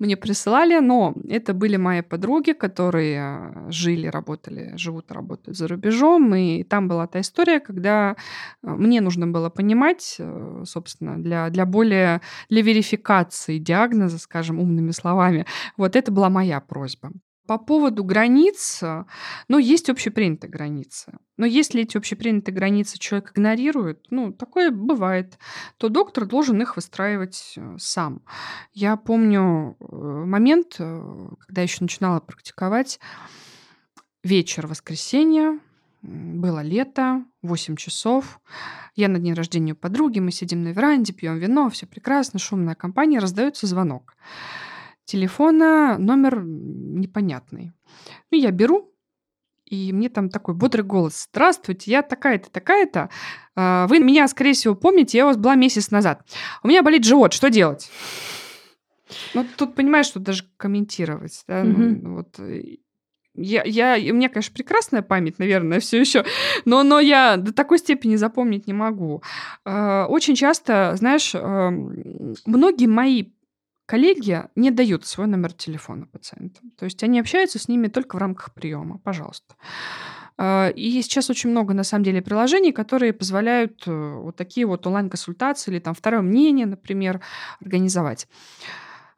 Мне 0.00 0.16
присылали, 0.16 0.80
но 0.80 1.14
это 1.28 1.54
были 1.54 1.76
мои 1.76 2.02
подруги, 2.02 2.52
которые 2.52 3.52
жили, 3.68 4.06
работали, 4.06 4.72
живут, 4.76 5.12
работают 5.12 5.56
за 5.56 5.68
рубежом, 5.68 6.34
и 6.34 6.64
там 6.64 6.88
была 6.88 7.06
та 7.06 7.20
история, 7.20 7.60
когда 7.60 8.16
э, 8.62 8.68
мне 8.68 9.00
нужно 9.00 9.26
было 9.26 9.50
понимать, 9.50 10.16
э, 10.18 10.62
собственно, 10.66 11.22
для, 11.22 11.50
для 11.50 11.66
более, 11.66 12.20
для 12.48 12.62
верификации 12.62 13.58
диагноза, 13.58 14.18
скажем, 14.18 14.58
умными 14.58 14.90
словами, 14.90 15.46
вот 15.76 15.96
это 15.96 16.10
была 16.10 16.30
моя 16.30 16.60
просьба. 16.60 17.12
По 17.50 17.58
поводу 17.58 18.04
границ, 18.04 18.80
ну, 19.48 19.58
есть 19.58 19.90
общепринятые 19.90 20.48
границы. 20.48 21.18
Но 21.36 21.46
если 21.46 21.82
эти 21.82 21.96
общепринятые 21.96 22.54
границы 22.54 22.96
человек 22.96 23.32
игнорирует, 23.32 24.06
ну, 24.10 24.32
такое 24.32 24.70
бывает, 24.70 25.36
то 25.76 25.88
доктор 25.88 26.26
должен 26.26 26.62
их 26.62 26.76
выстраивать 26.76 27.54
э, 27.56 27.74
сам. 27.76 28.22
Я 28.72 28.96
помню 28.96 29.76
э, 29.80 29.84
момент, 30.26 30.76
э, 30.78 31.28
когда 31.40 31.62
я 31.62 31.64
еще 31.64 31.78
начинала 31.80 32.20
практиковать, 32.20 33.00
вечер 34.22 34.68
воскресенья, 34.68 35.58
было 36.02 36.62
лето, 36.62 37.24
8 37.42 37.74
часов. 37.74 38.40
Я 38.94 39.08
на 39.08 39.18
день 39.18 39.34
рождения 39.34 39.72
у 39.72 39.76
подруги, 39.76 40.20
мы 40.20 40.30
сидим 40.30 40.62
на 40.62 40.68
веранде, 40.68 41.12
пьем 41.12 41.38
вино, 41.38 41.68
все 41.68 41.86
прекрасно, 41.86 42.38
шумная 42.38 42.76
компания, 42.76 43.18
раздается 43.18 43.66
звонок 43.66 44.14
телефона 45.10 45.96
номер 45.98 46.42
непонятный. 46.44 47.72
Ну, 48.30 48.38
я 48.38 48.50
беру, 48.52 48.94
и 49.64 49.92
мне 49.92 50.08
там 50.08 50.30
такой 50.30 50.54
бодрый 50.54 50.84
голос. 50.84 51.28
Здравствуйте, 51.32 51.90
я 51.90 52.02
такая-то, 52.02 52.50
такая-то. 52.50 53.10
А, 53.56 53.86
вы 53.88 53.98
меня, 53.98 54.28
скорее 54.28 54.52
всего, 54.52 54.74
помните, 54.74 55.18
я 55.18 55.24
у 55.24 55.28
вас 55.28 55.36
была 55.36 55.56
месяц 55.56 55.90
назад. 55.90 56.24
У 56.62 56.68
меня 56.68 56.82
болит 56.82 57.04
живот, 57.04 57.32
что 57.32 57.50
делать? 57.50 57.90
Ну, 59.34 59.44
тут 59.56 59.74
понимаешь, 59.74 60.06
что 60.06 60.20
даже 60.20 60.44
комментировать. 60.56 61.42
Да? 61.48 61.64
Mm-hmm. 61.64 62.00
Ну, 62.02 62.14
вот, 62.14 62.38
э, 62.38 62.76
я, 63.34 63.64
я, 63.64 64.12
у 64.12 64.14
меня, 64.14 64.28
конечно, 64.28 64.54
прекрасная 64.54 65.02
память, 65.02 65.40
наверное, 65.40 65.80
все 65.80 65.98
еще, 65.98 66.24
но, 66.64 66.84
но 66.84 67.00
я 67.00 67.36
до 67.36 67.52
такой 67.52 67.78
степени 67.78 68.14
запомнить 68.14 68.68
не 68.68 68.74
могу. 68.74 69.22
А, 69.64 70.06
очень 70.06 70.36
часто, 70.36 70.94
знаешь, 70.96 71.34
многие 71.34 72.86
мои 72.86 73.24
коллеги 73.90 74.44
не 74.54 74.70
дают 74.70 75.04
свой 75.04 75.26
номер 75.26 75.52
телефона 75.52 76.06
пациентам. 76.06 76.70
То 76.78 76.84
есть 76.84 77.02
они 77.02 77.18
общаются 77.18 77.58
с 77.58 77.66
ними 77.66 77.88
только 77.88 78.14
в 78.14 78.18
рамках 78.20 78.54
приема. 78.54 78.98
Пожалуйста. 78.98 79.56
А, 80.38 80.68
и 80.68 81.02
сейчас 81.02 81.28
очень 81.28 81.50
много, 81.50 81.74
на 81.74 81.82
самом 81.82 82.04
деле, 82.04 82.22
приложений, 82.22 82.70
которые 82.70 83.12
позволяют 83.12 83.82
э, 83.88 83.90
вот 83.90 84.36
такие 84.36 84.64
вот 84.64 84.86
онлайн-консультации 84.86 85.72
или 85.72 85.80
там 85.80 85.94
второе 85.94 86.22
мнение, 86.22 86.66
например, 86.66 87.20
организовать. 87.60 88.28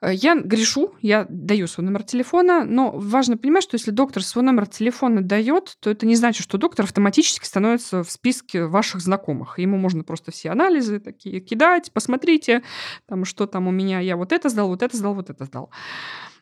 Э, 0.02 0.12
я 0.12 0.34
грешу, 0.34 0.94
я 1.00 1.26
даю 1.28 1.66
свой 1.66 1.86
номер 1.86 2.02
телефона, 2.02 2.64
но 2.64 2.90
важно 2.90 3.38
понимать, 3.38 3.62
что 3.62 3.76
если 3.76 3.92
доктор 3.92 4.22
свой 4.22 4.44
номер 4.44 4.66
телефона 4.66 5.22
дает, 5.22 5.76
то 5.80 5.88
это 5.90 6.04
не 6.04 6.16
значит, 6.16 6.42
что 6.42 6.58
доктор 6.58 6.84
автоматически 6.84 7.46
становится 7.46 8.02
в 8.02 8.10
списке 8.10 8.66
ваших 8.66 9.00
знакомых. 9.00 9.58
Ему 9.58 9.78
можно 9.78 10.02
просто 10.02 10.32
все 10.32 10.50
анализы 10.50 10.98
такие 10.98 11.40
кидать, 11.40 11.92
посмотрите, 11.92 12.62
там, 13.06 13.24
что 13.24 13.46
там 13.46 13.68
у 13.68 13.70
меня, 13.70 14.00
я 14.00 14.16
вот 14.16 14.32
это 14.32 14.48
сдал, 14.48 14.68
вот 14.68 14.82
это 14.82 14.96
сдал, 14.96 15.14
вот 15.14 15.30
это 15.30 15.44
сдал. 15.44 15.70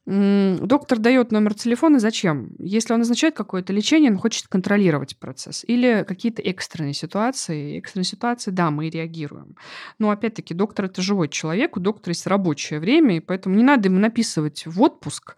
Доктор 0.06 0.98
дает 0.98 1.30
номер 1.30 1.54
телефона 1.54 2.00
зачем? 2.00 2.50
Если 2.58 2.92
он 2.92 3.00
назначает 3.00 3.34
какое-то 3.36 3.72
лечение, 3.72 4.10
он 4.10 4.16
хочет 4.16 4.48
контролировать 4.48 5.18
процесс. 5.18 5.62
Или 5.68 6.04
какие-то 6.08 6.42
экстренные 6.42 6.94
ситуации. 6.94 7.78
Экстренные 7.78 8.06
ситуации, 8.06 8.50
да, 8.50 8.70
мы 8.70 8.88
реагируем. 8.88 9.56
Но 9.98 10.10
опять-таки 10.10 10.54
доктор 10.54 10.86
это 10.86 11.02
живой 11.02 11.28
человек, 11.28 11.76
у 11.76 11.80
доктора 11.80 12.12
есть 12.12 12.26
рабочее 12.26 12.80
время, 12.80 13.18
и 13.18 13.20
поэтому 13.20 13.54
не 13.54 13.62
надо 13.62 13.88
ему 13.88 13.98
написывать 13.98 14.64
в 14.66 14.80
отпуск. 14.80 15.36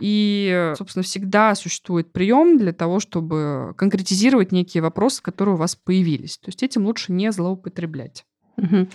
И, 0.00 0.72
собственно, 0.76 1.02
всегда 1.02 1.54
существует 1.54 2.12
прием 2.12 2.58
для 2.58 2.72
того, 2.72 3.00
чтобы 3.00 3.74
конкретизировать 3.76 4.52
некие 4.52 4.82
вопросы, 4.82 5.22
которые 5.22 5.54
у 5.54 5.58
вас 5.58 5.76
появились. 5.76 6.38
То 6.38 6.48
есть 6.48 6.62
этим 6.62 6.84
лучше 6.84 7.12
не 7.12 7.30
злоупотреблять. 7.32 8.24
Угу. 8.60 8.88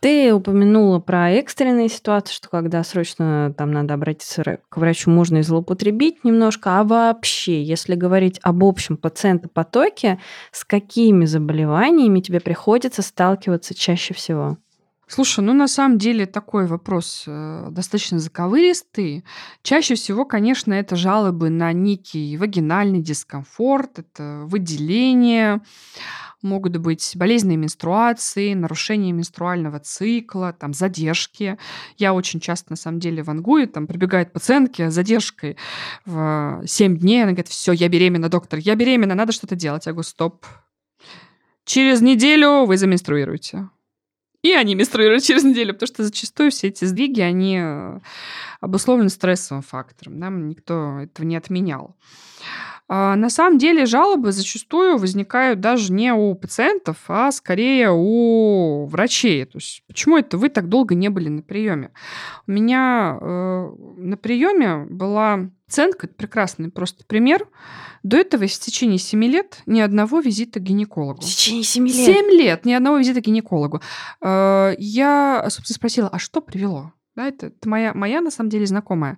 Ты 0.00 0.34
упомянула 0.34 0.98
про 0.98 1.30
экстренные 1.30 1.88
ситуации, 1.88 2.34
что 2.34 2.48
когда 2.48 2.82
срочно 2.82 3.54
там 3.56 3.70
надо 3.70 3.94
обратиться 3.94 4.58
к 4.68 4.76
врачу, 4.76 5.10
можно 5.10 5.38
и 5.38 5.42
злоупотребить 5.42 6.24
немножко. 6.24 6.80
А 6.80 6.84
вообще, 6.84 7.62
если 7.62 7.94
говорить 7.94 8.40
об 8.42 8.64
общем 8.64 8.96
пациентопотоке, 8.96 10.18
с 10.50 10.64
какими 10.64 11.24
заболеваниями 11.24 12.20
тебе 12.20 12.40
приходится 12.40 13.02
сталкиваться 13.02 13.74
чаще 13.74 14.12
всего? 14.12 14.58
Слушай, 15.14 15.44
ну 15.44 15.52
на 15.52 15.68
самом 15.68 15.98
деле 15.98 16.24
такой 16.24 16.64
вопрос 16.64 17.24
э, 17.26 17.68
достаточно 17.70 18.18
заковыристый. 18.18 19.26
Чаще 19.62 19.94
всего, 19.94 20.24
конечно, 20.24 20.72
это 20.72 20.96
жалобы 20.96 21.50
на 21.50 21.70
некий 21.74 22.38
вагинальный 22.38 23.02
дискомфорт, 23.02 23.98
это 23.98 24.44
выделение, 24.46 25.60
могут 26.40 26.78
быть 26.78 27.12
болезненные 27.14 27.58
менструации, 27.58 28.54
нарушение 28.54 29.12
менструального 29.12 29.80
цикла, 29.80 30.54
там, 30.58 30.72
задержки. 30.72 31.58
Я 31.98 32.14
очень 32.14 32.40
часто, 32.40 32.72
на 32.72 32.76
самом 32.76 32.98
деле, 32.98 33.22
вангую, 33.22 33.68
там 33.68 33.86
прибегает 33.86 34.32
пациентки 34.32 34.88
с 34.88 34.94
задержкой 34.94 35.58
в 36.06 36.62
7 36.64 36.96
дней, 36.96 37.24
она 37.24 37.32
говорит, 37.32 37.48
все, 37.48 37.72
я 37.72 37.90
беременна, 37.90 38.30
доктор, 38.30 38.60
я 38.60 38.74
беременна, 38.76 39.14
надо 39.14 39.32
что-то 39.32 39.56
делать. 39.56 39.84
Я 39.84 39.92
говорю, 39.92 40.08
стоп. 40.08 40.46
Через 41.66 42.00
неделю 42.00 42.64
вы 42.64 42.78
заменструируете. 42.78 43.68
И 44.42 44.52
они 44.52 44.74
менструируют 44.74 45.22
через 45.22 45.44
неделю, 45.44 45.72
потому 45.72 45.86
что 45.86 46.04
зачастую 46.04 46.50
все 46.50 46.68
эти 46.68 46.84
сдвиги, 46.84 47.20
они 47.20 47.58
э, 47.60 48.00
обусловлены 48.60 49.08
стрессовым 49.08 49.62
фактором. 49.62 50.18
Нам 50.18 50.48
никто 50.48 50.98
этого 50.98 51.24
не 51.24 51.36
отменял. 51.36 51.96
А, 52.94 53.16
на 53.16 53.30
самом 53.30 53.56
деле 53.56 53.86
жалобы 53.86 54.32
зачастую 54.32 54.98
возникают 54.98 55.60
даже 55.60 55.90
не 55.94 56.12
у 56.12 56.34
пациентов, 56.34 56.98
а 57.08 57.32
скорее 57.32 57.90
у 57.90 58.84
врачей. 58.84 59.46
То 59.46 59.56
есть 59.56 59.82
почему 59.86 60.18
это 60.18 60.36
вы 60.36 60.50
так 60.50 60.68
долго 60.68 60.94
не 60.94 61.08
были 61.08 61.30
на 61.30 61.40
приеме? 61.40 61.92
У 62.46 62.52
меня 62.52 63.16
э, 63.18 63.70
на 63.96 64.18
приеме 64.18 64.84
была 64.90 65.48
пациентка, 65.64 66.06
это 66.06 66.16
прекрасный 66.16 66.70
просто 66.70 67.06
пример. 67.06 67.48
До 68.02 68.18
этого 68.18 68.46
в 68.46 68.50
течение 68.50 68.98
7 68.98 69.24
лет 69.24 69.62
ни 69.64 69.80
одного 69.80 70.20
визита 70.20 70.60
к 70.60 70.62
гинекологу. 70.62 71.22
В 71.22 71.24
течение 71.24 71.64
7 71.64 71.86
лет? 71.86 71.94
7 71.94 72.30
лет 72.30 72.64
ни 72.66 72.74
одного 72.74 72.98
визита 72.98 73.22
к 73.22 73.24
гинекологу. 73.24 73.80
Э, 74.20 74.74
я, 74.76 75.46
собственно, 75.48 75.76
спросила, 75.76 76.08
а 76.12 76.18
что 76.18 76.42
привело? 76.42 76.92
Да, 77.16 77.26
это, 77.26 77.46
это 77.46 77.66
моя, 77.66 77.94
моя, 77.94 78.20
на 78.20 78.30
самом 78.30 78.50
деле, 78.50 78.66
знакомая. 78.66 79.16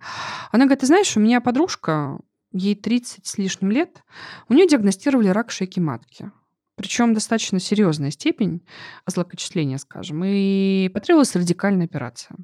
Она 0.52 0.66
говорит, 0.66 0.82
ты 0.82 0.86
знаешь, 0.86 1.16
у 1.16 1.20
меня 1.20 1.40
подружка, 1.40 2.20
ей 2.54 2.74
30 2.74 3.26
с 3.26 3.36
лишним 3.36 3.70
лет, 3.70 4.02
у 4.48 4.54
нее 4.54 4.66
диагностировали 4.66 5.28
рак 5.28 5.50
шейки 5.50 5.80
матки. 5.80 6.30
Причем 6.76 7.14
достаточно 7.14 7.60
серьезная 7.60 8.10
степень 8.10 8.66
злокочисления, 9.06 9.78
скажем, 9.78 10.24
и 10.24 10.90
потребовалась 10.92 11.36
радикальная 11.36 11.86
операция. 11.86 12.36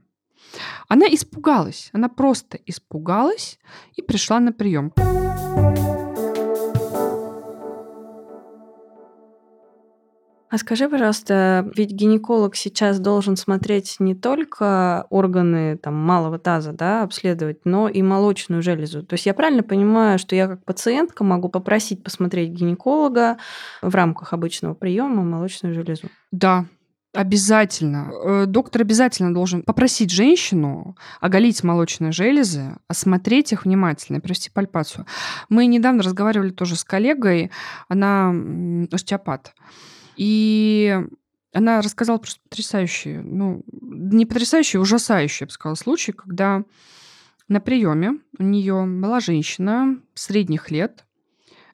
Она 0.89 1.07
испугалась, 1.07 1.91
она 1.93 2.09
просто 2.09 2.59
испугалась 2.67 3.59
и 3.95 4.03
пришла 4.03 4.41
на 4.41 4.53
прием. 4.53 4.93
А 10.51 10.59
скажи, 10.59 10.88
пожалуйста, 10.88 11.70
ведь 11.76 11.92
гинеколог 11.92 12.57
сейчас 12.57 12.98
должен 12.98 13.36
смотреть 13.36 13.96
не 14.01 14.16
только 14.16 15.07
органы 15.09 15.76
там, 15.76 15.94
малого 15.94 16.40
таза, 16.40 16.72
да, 16.72 17.05
обследовать, 17.05 17.61
но 17.64 17.88
и 17.88 18.03
молочную 18.03 18.61
железу. 18.61 19.05
То 19.05 19.14
есть 19.14 19.26
я 19.26 19.34
правильно 19.34 19.62
понимаю, 19.62 20.18
что 20.18 20.34
я 20.34 20.48
как 20.48 20.64
пациентка 20.64 21.22
могу 21.22 21.48
попросить 21.48 22.03
посмотреть 22.03 22.51
гинеколога 22.51 23.38
в 23.80 23.94
рамках 23.94 24.32
обычного 24.32 24.74
приема 24.74 25.22
молочную 25.22 25.72
железу? 25.72 26.09
Да, 26.32 26.66
Обязательно. 27.12 28.12
Э, 28.24 28.44
доктор 28.46 28.82
обязательно 28.82 29.34
должен 29.34 29.62
попросить 29.62 30.11
женщину 30.11 30.96
оголить 31.20 31.64
молочные 31.64 32.12
железы, 32.12 32.76
осмотреть 32.86 33.53
их 33.53 33.64
внимательно 33.64 34.18
и 34.18 34.20
провести 34.20 34.48
пальпацию. 34.48 35.07
Мы 35.48 35.66
недавно 35.66 36.05
разговаривали 36.05 36.51
тоже 36.51 36.76
с 36.76 36.84
коллегой, 36.84 37.51
она 37.88 38.32
остеопат. 38.92 39.55
И 40.21 41.01
она 41.55 41.81
рассказала 41.81 42.18
просто 42.18 42.43
потрясающий, 42.43 43.16
ну, 43.16 43.64
не 43.73 44.27
потрясающий, 44.27 44.77
а 44.77 44.83
ужасающий, 44.83 45.45
я 45.45 45.47
бы 45.47 45.53
сказала, 45.53 45.77
случай, 45.77 46.12
когда 46.12 46.64
на 47.49 47.59
приеме 47.59 48.18
у 48.39 48.43
нее 48.43 48.85
была 48.85 49.21
женщина 49.21 49.99
средних 50.12 50.71
лет, 50.71 51.07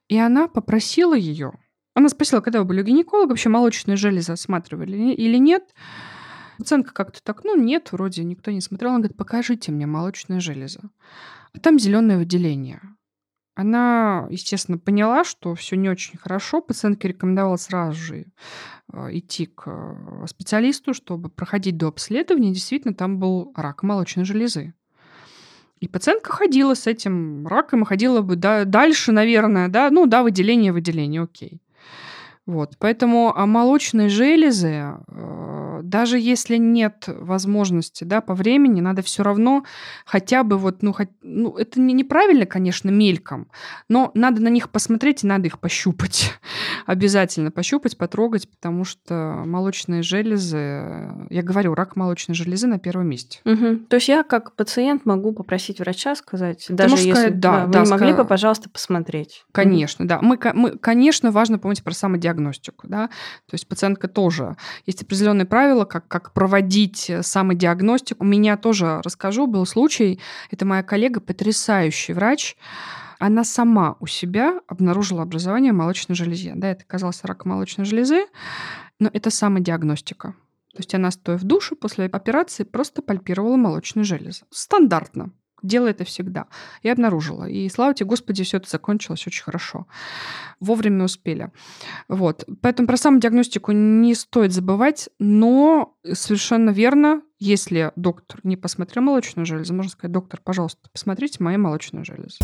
и 0.07 0.16
она 0.16 0.47
попросила 0.47 1.16
ее, 1.16 1.55
она 1.94 2.09
спросила, 2.09 2.40
когда 2.40 2.61
вы 2.61 2.66
были 2.66 2.82
у 2.82 2.84
гинеколога, 2.84 3.30
вообще 3.30 3.49
молочные 3.49 3.97
железы 3.97 4.30
осматривали 4.30 5.12
или 5.14 5.38
нет. 5.38 5.74
Пациентка 6.57 6.94
как-то 6.94 7.20
так, 7.20 7.42
ну 7.42 7.57
нет, 7.61 7.90
вроде 7.90 8.22
никто 8.22 8.53
не 8.53 8.61
смотрел. 8.61 8.90
Она 8.90 8.99
говорит, 8.99 9.16
покажите 9.16 9.72
мне 9.72 9.86
молочные 9.86 10.38
железы. 10.38 10.82
А 11.53 11.59
там 11.59 11.80
зеленое 11.80 12.18
выделение. 12.18 12.80
Она, 13.57 14.26
естественно, 14.28 14.76
поняла, 14.76 15.24
что 15.24 15.54
все 15.54 15.76
не 15.76 15.88
очень 15.88 16.18
хорошо. 16.18 16.61
Пациентке 16.61 17.09
рекомендовала 17.09 17.57
сразу 17.57 17.96
же 17.96 18.26
э, 18.92 19.09
идти 19.12 19.46
к 19.46 19.62
э, 19.66 20.26
специалисту, 20.28 20.92
чтобы 20.92 21.30
проходить 21.30 21.78
до 21.78 21.88
обследования. 21.88 22.52
Действительно, 22.52 22.92
там 22.92 23.18
был 23.18 23.54
рак 23.57 23.82
молочной 23.82 24.26
железы. 24.26 24.74
И 25.80 25.88
пациентка 25.88 26.32
ходила 26.32 26.74
с 26.74 26.86
этим 26.86 27.46
раком, 27.46 27.82
и 27.82 27.86
ходила 27.86 28.20
бы 28.20 28.36
да, 28.36 28.66
дальше, 28.66 29.11
наверное, 29.11 29.68
да, 29.68 29.88
ну 29.90 30.04
да, 30.04 30.22
выделение, 30.22 30.74
выделение, 30.74 31.22
окей. 31.22 31.62
Вот, 32.44 32.76
поэтому 32.78 33.32
молочные 33.34 34.11
железы 34.11 34.68
э, 34.68 34.98
э, 35.09 35.65
даже 35.82 36.18
если 36.18 36.56
нет 36.56 37.04
возможности, 37.06 38.04
да, 38.04 38.20
по 38.20 38.34
времени, 38.34 38.80
надо 38.80 39.02
все 39.02 39.22
равно 39.22 39.64
хотя 40.04 40.42
бы 40.42 40.58
вот, 40.58 40.82
ну, 40.82 40.92
хоть, 40.92 41.08
ну 41.22 41.56
это 41.56 41.80
не, 41.80 41.92
неправильно, 41.92 42.46
конечно, 42.46 42.90
мельком, 42.90 43.48
но 43.88 44.10
надо 44.14 44.42
на 44.42 44.48
них 44.48 44.70
посмотреть 44.70 45.24
и 45.24 45.26
надо 45.26 45.46
их 45.46 45.58
пощупать. 45.58 46.32
Обязательно 46.86 47.50
пощупать, 47.50 47.96
потрогать, 47.96 48.48
потому 48.48 48.84
что 48.84 49.42
молочные 49.46 50.02
железы, 50.02 50.56
я 51.30 51.42
говорю, 51.42 51.74
рак 51.74 51.96
молочной 51.96 52.34
железы 52.34 52.66
на 52.66 52.78
первом 52.78 53.08
месте. 53.08 53.40
Угу. 53.44 53.86
То 53.88 53.96
есть 53.96 54.08
я 54.08 54.22
как 54.22 54.54
пациент 54.54 55.06
могу 55.06 55.32
попросить 55.32 55.80
врача 55.80 56.14
сказать, 56.14 56.66
даже 56.68 56.96
если 56.96 57.10
сказать, 57.10 57.40
да, 57.40 57.60
да, 57.60 57.66
вы 57.66 57.72
да, 57.72 57.82
не 57.82 57.90
могли 57.90 58.12
ска- 58.12 58.16
бы, 58.16 58.24
пожалуйста, 58.24 58.70
посмотреть. 58.70 59.44
Конечно, 59.52 60.06
да. 60.06 60.20
Мы, 60.20 60.38
мы, 60.54 60.70
конечно, 60.78 61.30
важно 61.30 61.58
помнить 61.58 61.82
про 61.82 61.92
самодиагностику, 61.92 62.86
да. 62.88 63.08
То 63.46 63.54
есть 63.54 63.66
пациентка 63.68 64.08
тоже 64.08 64.56
есть 64.86 65.02
определенные 65.02 65.46
правила, 65.46 65.65
как, 65.84 66.08
как 66.08 66.32
проводить 66.32 67.10
э, 67.10 67.22
самодиагностику. 67.22 68.24
У 68.24 68.26
меня 68.26 68.56
тоже 68.56 69.00
расскажу, 69.02 69.46
был 69.46 69.66
случай. 69.66 70.20
Это 70.50 70.64
моя 70.64 70.82
коллега, 70.82 71.20
потрясающий 71.20 72.12
врач. 72.12 72.56
Она 73.18 73.44
сама 73.44 73.96
у 74.00 74.06
себя 74.06 74.60
обнаружила 74.68 75.22
образование 75.22 75.72
молочной 75.72 76.16
железе. 76.16 76.52
Да, 76.54 76.68
это 76.70 76.84
оказался 76.84 77.26
рак 77.26 77.44
молочной 77.44 77.86
железы, 77.86 78.26
но 79.00 79.10
это 79.12 79.30
самодиагностика. 79.30 80.34
То 80.72 80.80
есть 80.80 80.94
она, 80.94 81.10
стоя 81.10 81.38
в 81.38 81.44
душе 81.44 81.74
после 81.74 82.04
операции, 82.04 82.64
просто 82.64 83.00
пальпировала 83.00 83.56
молочную 83.56 84.04
железу. 84.04 84.44
Стандартно. 84.50 85.32
Делала 85.66 85.88
это 85.88 86.04
всегда. 86.04 86.46
И 86.82 86.88
обнаружила. 86.88 87.48
И 87.48 87.68
слава 87.68 87.94
тебе, 87.94 88.08
Господи, 88.08 88.44
все 88.44 88.58
это 88.58 88.70
закончилось 88.70 89.26
очень 89.26 89.42
хорошо. 89.42 89.86
Вовремя 90.60 91.04
успели. 91.04 91.50
Вот. 92.08 92.44
Поэтому 92.60 92.86
про 92.86 92.96
самодиагностику 92.96 93.72
не 93.72 94.14
стоит 94.14 94.52
забывать, 94.52 95.08
но 95.18 95.94
совершенно 96.12 96.70
верно, 96.70 97.22
если 97.38 97.92
доктор 97.96 98.40
не 98.44 98.56
посмотрел 98.56 99.04
молочную 99.04 99.44
железу, 99.44 99.74
можно 99.74 99.90
сказать, 99.90 100.12
доктор, 100.12 100.40
пожалуйста, 100.42 100.88
посмотрите 100.92 101.42
мои 101.42 101.56
молочную 101.56 102.04
железу. 102.04 102.38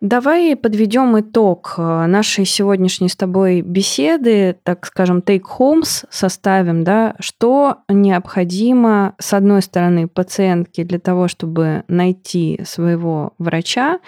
Давай 0.00 0.54
подведем 0.54 1.18
итог 1.18 1.74
э, 1.76 2.06
нашей 2.06 2.44
сегодняшней 2.44 3.08
с 3.08 3.16
тобой 3.16 3.62
беседы, 3.62 4.56
так 4.62 4.86
скажем, 4.86 5.18
take-homes 5.18 6.06
составим, 6.08 6.84
да, 6.84 7.16
что 7.18 7.78
необходимо, 7.88 9.16
с 9.18 9.32
одной 9.32 9.60
стороны, 9.60 10.06
пациентке 10.06 10.84
для 10.84 11.00
того, 11.00 11.26
чтобы 11.26 11.82
найти 11.88 12.60
своего 12.64 13.32
врача, 13.38 13.98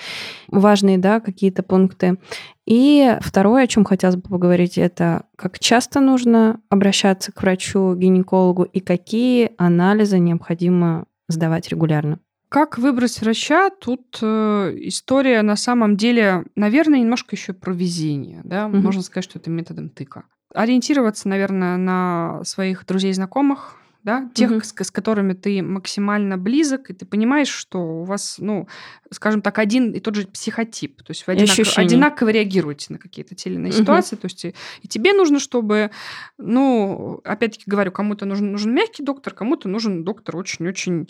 важные, 0.46 0.96
да, 0.96 1.18
какие-то 1.18 1.64
пункты, 1.64 2.18
и 2.66 3.18
второе, 3.20 3.64
о 3.64 3.66
чем 3.66 3.84
хотелось 3.84 4.14
бы 4.14 4.22
поговорить, 4.22 4.78
это 4.78 5.24
как 5.34 5.58
часто 5.58 5.98
нужно 5.98 6.60
обращаться 6.68 7.32
к 7.32 7.42
врачу-гинекологу 7.42 8.62
и 8.62 8.78
какие 8.78 9.50
анализы 9.58 10.20
необходимо 10.20 11.06
сдавать 11.26 11.68
регулярно. 11.68 12.20
Как 12.50 12.78
выбрать 12.78 13.20
врача? 13.20 13.70
Тут 13.70 14.18
э, 14.20 14.74
история 14.82 15.40
на 15.42 15.54
самом 15.54 15.96
деле, 15.96 16.44
наверное, 16.56 16.98
немножко 16.98 17.36
еще 17.36 17.52
про 17.52 17.72
везение. 17.72 18.40
Да? 18.42 18.66
Мгм. 18.66 18.82
Можно 18.82 19.02
сказать, 19.02 19.22
что 19.22 19.38
это 19.38 19.50
методом 19.50 19.88
тыка. 19.88 20.24
Ориентироваться, 20.52 21.28
наверное, 21.28 21.76
на 21.76 22.42
своих 22.42 22.84
друзей, 22.84 23.12
знакомых, 23.12 23.76
да, 24.02 24.30
тех, 24.34 24.50
Мгм. 24.50 24.62
с, 24.62 24.74
с 24.74 24.90
которыми 24.90 25.34
ты 25.34 25.62
максимально 25.62 26.38
близок, 26.38 26.90
и 26.90 26.94
ты 26.94 27.04
понимаешь, 27.04 27.48
что 27.48 27.78
у 28.00 28.04
вас, 28.04 28.36
ну, 28.38 28.66
скажем 29.10 29.42
так, 29.42 29.58
один 29.58 29.92
и 29.92 30.00
тот 30.00 30.14
же 30.14 30.26
психотип. 30.26 31.02
То 31.02 31.10
есть 31.10 31.26
вы 31.26 31.34
И 31.34 31.36
одинаково, 31.76 32.30
реагируете 32.30 32.92
на 32.92 32.98
какие-то 32.98 33.34
те 33.34 33.50
или 33.50 33.56
иные 33.56 33.72
Мгм. 33.72 33.82
ситуации. 33.82 34.16
То 34.16 34.26
есть 34.26 34.44
и, 34.44 34.54
и 34.82 34.88
тебе 34.88 35.12
нужно, 35.12 35.38
чтобы, 35.38 35.90
ну, 36.38 37.20
опять-таки 37.24 37.64
говорю, 37.66 37.92
кому-то 37.92 38.24
нужен, 38.26 38.50
нужен 38.52 38.74
мягкий 38.74 39.02
доктор, 39.02 39.34
кому-то 39.34 39.68
нужен 39.68 40.04
доктор 40.04 40.36
очень-очень 40.36 41.08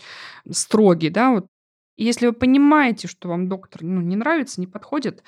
строгий, 0.51 1.11
да, 1.11 1.31
вот. 1.31 1.47
И 1.97 2.05
если 2.05 2.27
вы 2.29 2.33
понимаете, 2.33 3.09
что 3.09 3.29
вам 3.29 3.49
доктор 3.49 3.83
ну, 3.83 4.01
не 4.01 4.17
нравится, 4.17 4.61
не 4.61 4.67
подходит, 4.67 5.23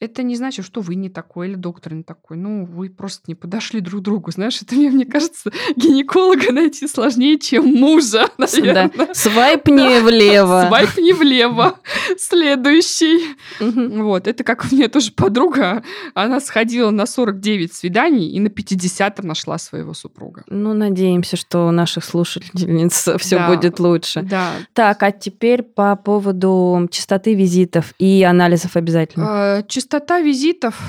это 0.00 0.22
не 0.22 0.34
значит, 0.36 0.64
что 0.64 0.80
вы 0.80 0.94
не 0.94 1.08
такой 1.10 1.48
или 1.48 1.54
доктор 1.54 1.92
не 1.94 2.02
такой. 2.02 2.36
Ну, 2.36 2.64
вы 2.64 2.88
просто 2.90 3.24
не 3.26 3.34
подошли 3.34 3.80
друг 3.80 4.00
другу. 4.02 4.30
Знаешь, 4.32 4.60
это 4.62 4.74
мне, 4.74 4.90
мне 4.90 5.04
кажется, 5.04 5.50
гинеколога 5.76 6.52
найти 6.52 6.86
сложнее, 6.88 7.38
чем 7.38 7.66
мужа, 7.66 8.28
Да. 8.38 8.46
наверное. 8.46 8.90
Свайпни 9.14 10.00
влево. 10.00 10.64
Свайпни 10.68 11.12
влево. 11.12 11.78
Следующий. 12.18 13.36
Вот, 13.60 14.26
это 14.26 14.42
как 14.44 14.64
у 14.70 14.74
меня 14.74 14.88
тоже 14.88 15.12
подруга. 15.12 15.82
Она 16.14 16.40
сходила 16.40 16.90
на 16.90 17.06
49 17.06 17.72
свиданий 17.74 18.30
и 18.30 18.40
на 18.40 18.48
50 18.48 19.22
нашла 19.22 19.58
своего 19.58 19.92
супруга. 19.94 20.44
Ну, 20.48 20.72
надеемся, 20.72 21.36
что 21.36 21.68
у 21.68 21.70
наших 21.70 22.04
слушательниц 22.04 23.08
все 23.18 23.36
Да. 23.36 23.48
будет 23.54 23.78
лучше. 23.80 24.22
Да. 24.22 24.52
Так, 24.72 25.02
а 25.02 25.12
теперь 25.12 25.62
по 25.62 25.94
поводу 25.96 26.88
частоты 26.90 27.34
визитов 27.34 27.92
и 27.98 28.22
анализов 28.22 28.76
обязательно. 28.76 29.58
Э, 29.58 29.62
Частота 29.90 30.20
визитов. 30.20 30.80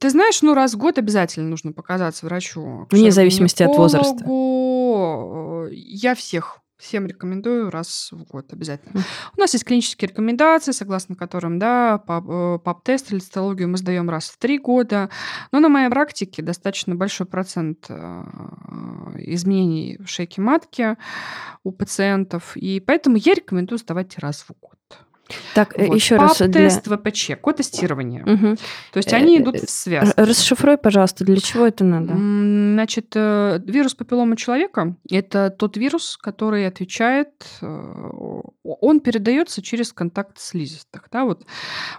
Ты 0.00 0.10
знаешь, 0.10 0.42
ну 0.42 0.54
раз 0.54 0.74
в 0.74 0.78
год 0.78 0.98
обязательно 0.98 1.48
нужно 1.48 1.72
показаться 1.72 2.26
врачу. 2.26 2.88
Вне 2.90 3.12
зависимости 3.12 3.62
от 3.62 3.76
возраста. 3.76 4.14
гинекологу. 4.14 5.68
Я 5.72 6.16
всех 6.16 6.60
Всем 6.76 7.06
рекомендую 7.06 7.70
раз 7.70 8.10
в 8.12 8.24
год 8.24 8.52
обязательно. 8.52 9.02
У 9.34 9.40
нас 9.40 9.54
есть 9.54 9.64
клинические 9.64 10.10
рекомендации, 10.10 10.72
согласно 10.72 11.14
которым, 11.14 11.58
да, 11.58 12.02
э, 12.06 12.58
пап-тест 12.62 13.12
или 13.12 13.18
цитологию 13.18 13.68
мы 13.68 13.78
сдаем 13.78 14.10
раз 14.10 14.28
в 14.28 14.36
три 14.36 14.58
года. 14.58 15.08
Но 15.52 15.60
на 15.60 15.70
моей 15.70 15.88
практике 15.88 16.42
достаточно 16.42 16.94
большой 16.94 17.26
процент 17.26 17.86
э, 17.88 17.94
изменений 19.20 19.98
в 20.04 20.06
шейке 20.06 20.42
матки 20.42 20.98
у 21.64 21.72
пациентов, 21.72 22.54
и 22.58 22.78
поэтому 22.80 23.16
я 23.16 23.32
рекомендую 23.32 23.78
сдавать 23.78 24.18
раз 24.18 24.42
в 24.42 24.50
год. 24.60 24.76
Так, 25.54 25.74
Вот. 25.76 25.94
еще 25.94 26.16
раз. 26.16 26.38
Для... 26.38 26.46
Пап-тест, 26.46 26.86
ВПЧ, 26.86 27.30
код-тестирование. 27.40 28.22
Мгм. 28.24 28.56
То 28.92 28.96
есть 28.98 29.12
Э, 29.12 29.16
они 29.16 29.38
э, 29.38 29.42
идут 29.42 29.56
э, 29.56 29.66
в 29.66 29.70
связке. 29.70 30.14
Р- 30.16 30.28
Расшифруй, 30.28 30.78
пожалуйста, 30.78 31.24
для 31.24 31.40
чего 31.40 31.66
это 31.66 31.84
надо? 31.84 32.14
Значит, 32.14 33.12
э, 33.14 33.60
вирус 33.66 33.94
папиллома 33.94 34.36
человека– 34.36 34.96
это 35.10 35.50
тот 35.50 35.76
вирус, 35.76 36.16
который 36.16 36.66
отвечает, 36.66 37.30
э, 37.60 37.66
он 38.62 39.00
передается 39.00 39.62
через 39.62 39.92
контакт 39.92 40.38
слизистых. 40.38 41.08
Да? 41.10 41.24
Вот 41.24 41.44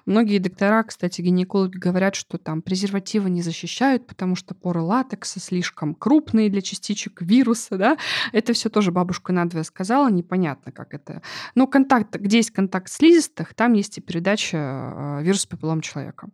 многие 0.06 0.40
доктора, 0.40 0.84
кстати, 0.84 1.22
гинекологи 1.22 1.78
говорят, 1.78 2.16
что 2.16 2.38
там 2.38 2.62
презервативы 2.62 3.30
не 3.30 3.42
защищают, 3.42 4.08
потому 4.08 4.36
что 4.36 4.54
поры 4.54 4.82
латекса 4.82 5.40
слишком 5.40 5.96
крупные 5.96 6.50
для 6.50 6.62
частичек 6.62 7.22
вируса. 7.22 7.78
Да? 7.78 7.98
Это 8.32 8.54
все 8.54 8.70
тоже 8.70 8.92
бабушка 8.92 9.34
надвое 9.34 9.64
сказала, 9.64 10.10
непонятно, 10.10 10.72
как 10.72 10.94
это. 10.94 11.22
Но 11.56 11.68
контакт, 11.68 12.16
где 12.16 12.38
есть 12.38 12.52
контакт 12.52 12.90
слизистых, 12.92 13.17
там 13.56 13.74
есть 13.74 13.98
и 13.98 14.02
передача 14.02 14.58
э, 14.58 15.24
вируса 15.24 15.48
папиллома 15.48 15.82
человека. 15.82 16.30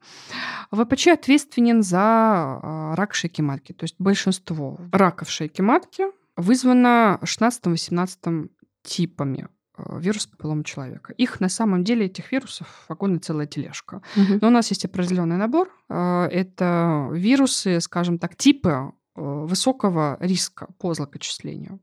ВПЧ 0.71 1.07
ответственен 1.07 1.83
за 1.83 2.59
э, 2.61 2.93
рак 2.95 3.13
шейки 3.13 3.41
матки. 3.41 3.73
То 3.73 3.83
есть 3.85 3.95
большинство 3.99 4.79
раков 4.91 5.29
шейки 5.29 5.61
матки 5.61 6.05
вызвано 6.35 7.19
16-18 7.21 8.49
типами 8.83 9.47
э, 9.77 9.99
вируса 9.99 10.29
папиллома 10.29 10.63
человека. 10.63 11.13
Их 11.13 11.39
на 11.39 11.49
самом 11.49 11.83
деле, 11.83 12.05
этих 12.05 12.31
вирусов, 12.31 12.85
вагон 12.89 13.21
целая 13.21 13.47
тележка. 13.47 14.01
Мгм. 14.15 14.39
Но 14.41 14.47
у 14.47 14.51
нас 14.51 14.69
есть 14.69 14.85
определенный 14.85 15.37
набор. 15.37 15.69
Это 15.89 17.09
вирусы, 17.11 17.79
скажем 17.81 18.17
так, 18.19 18.35
типы 18.35 18.91
высокого 19.15 20.17
риска 20.19 20.67
по 20.79 20.93
злокочислению. 20.95 21.79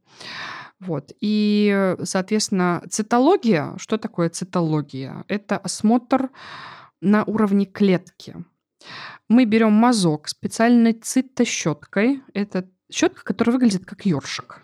Вот. 0.81 1.12
И, 1.20 1.97
соответственно, 2.03 2.83
цитология, 2.89 3.74
что 3.76 3.99
такое 3.99 4.31
цитология? 4.31 5.24
Это 5.28 5.59
осмотр 5.59 6.31
на 7.01 7.24
уровне 7.24 7.66
клетки. 7.66 8.37
Мы 9.28 9.45
берем 9.45 9.72
мазок 9.72 10.28
специальной 10.28 10.95
цитощеткой. 10.95 12.22
Это 12.33 12.68
щетка, 12.93 13.22
которая 13.24 13.55
выглядит 13.55 13.84
как 13.86 14.07
ёршик. 14.07 14.62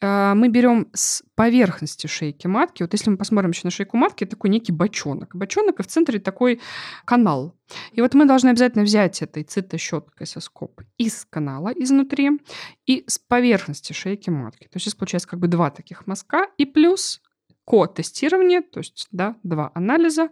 Э, 0.00 0.34
Мы 0.34 0.48
берем 0.48 0.88
с 0.92 1.22
поверхности 1.34 2.06
шейки 2.06 2.46
матки. 2.46 2.82
Вот 2.82 2.92
если 2.92 3.10
мы 3.10 3.16
посмотрим 3.16 3.50
еще 3.50 3.62
на 3.64 3.70
шейку 3.70 3.96
матки, 3.96 4.24
такой 4.24 4.50
некий 4.50 4.72
бочонок. 4.72 5.34
Бочонок, 5.34 5.80
и 5.80 5.82
в 5.82 5.86
центре 5.86 6.18
такой 6.18 6.60
канал. 7.04 7.54
И 7.92 8.00
вот 8.00 8.14
мы 8.14 8.26
должны 8.26 8.50
обязательно 8.50 8.84
взять 8.84 9.22
этой 9.22 9.42
цитощеткой 9.42 10.26
соскоб 10.26 10.80
из 10.98 11.26
канала 11.30 11.72
изнутри 11.74 12.30
и 12.86 13.04
с 13.06 13.18
поверхности 13.18 13.92
шейки 13.92 14.30
матки. 14.30 14.64
То 14.64 14.74
есть 14.74 14.86
здесь 14.86 14.94
получается 14.94 15.28
как 15.28 15.40
бы 15.40 15.48
два 15.48 15.70
таких 15.70 16.06
мазка 16.06 16.46
и 16.58 16.66
плюс 16.66 17.22
ко-тестирование, 17.64 18.60
то 18.60 18.80
есть 18.80 19.08
да, 19.10 19.36
два 19.42 19.70
анализа, 19.74 20.28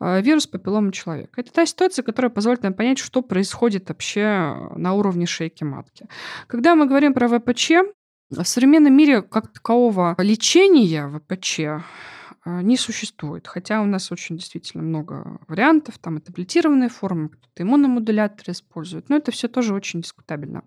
э, 0.00 0.20
вирус 0.22 0.46
папиллома 0.46 0.92
человека. 0.92 1.40
Это 1.40 1.52
та 1.52 1.66
ситуация, 1.66 2.02
которая 2.02 2.30
позволит 2.30 2.62
нам 2.62 2.74
понять, 2.74 2.98
что 2.98 3.22
происходит 3.22 3.88
вообще 3.88 4.70
на 4.76 4.94
уровне 4.94 5.26
шейки 5.26 5.64
матки. 5.64 6.08
Когда 6.46 6.74
мы 6.74 6.86
говорим 6.86 7.14
про 7.14 7.28
ВПЧ, 7.28 7.72
в 8.30 8.44
современном 8.44 8.96
мире 8.96 9.22
как 9.22 9.52
такового 9.52 10.16
лечения 10.18 11.08
ВПЧ 11.08 11.84
не 12.44 12.76
существует. 12.76 13.46
Хотя 13.46 13.80
у 13.82 13.86
нас 13.86 14.12
очень 14.12 14.36
действительно 14.36 14.82
много 14.82 15.40
вариантов. 15.48 15.98
Там 15.98 16.18
и 16.18 16.20
таблетированные 16.20 16.88
формы, 16.88 17.28
кто-то 17.28 17.62
иммуномодуляторы 17.62 18.52
использует. 18.52 19.08
Но 19.08 19.16
это 19.16 19.30
все 19.30 19.48
тоже 19.48 19.74
очень 19.74 20.02
дискутабельно. 20.02 20.62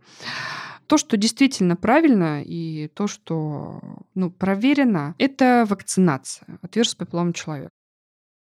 То, 0.88 0.98
что 0.98 1.18
действительно 1.18 1.76
правильно 1.76 2.42
и 2.44 2.88
то, 2.88 3.08
что 3.08 3.82
ну, 4.16 4.32
проверено, 4.32 5.16
это 5.18 5.66
вакцинация 5.68 6.60
от 6.62 6.76
вируса 6.76 6.96
папиллома 6.98 7.34
человека. 7.34 7.72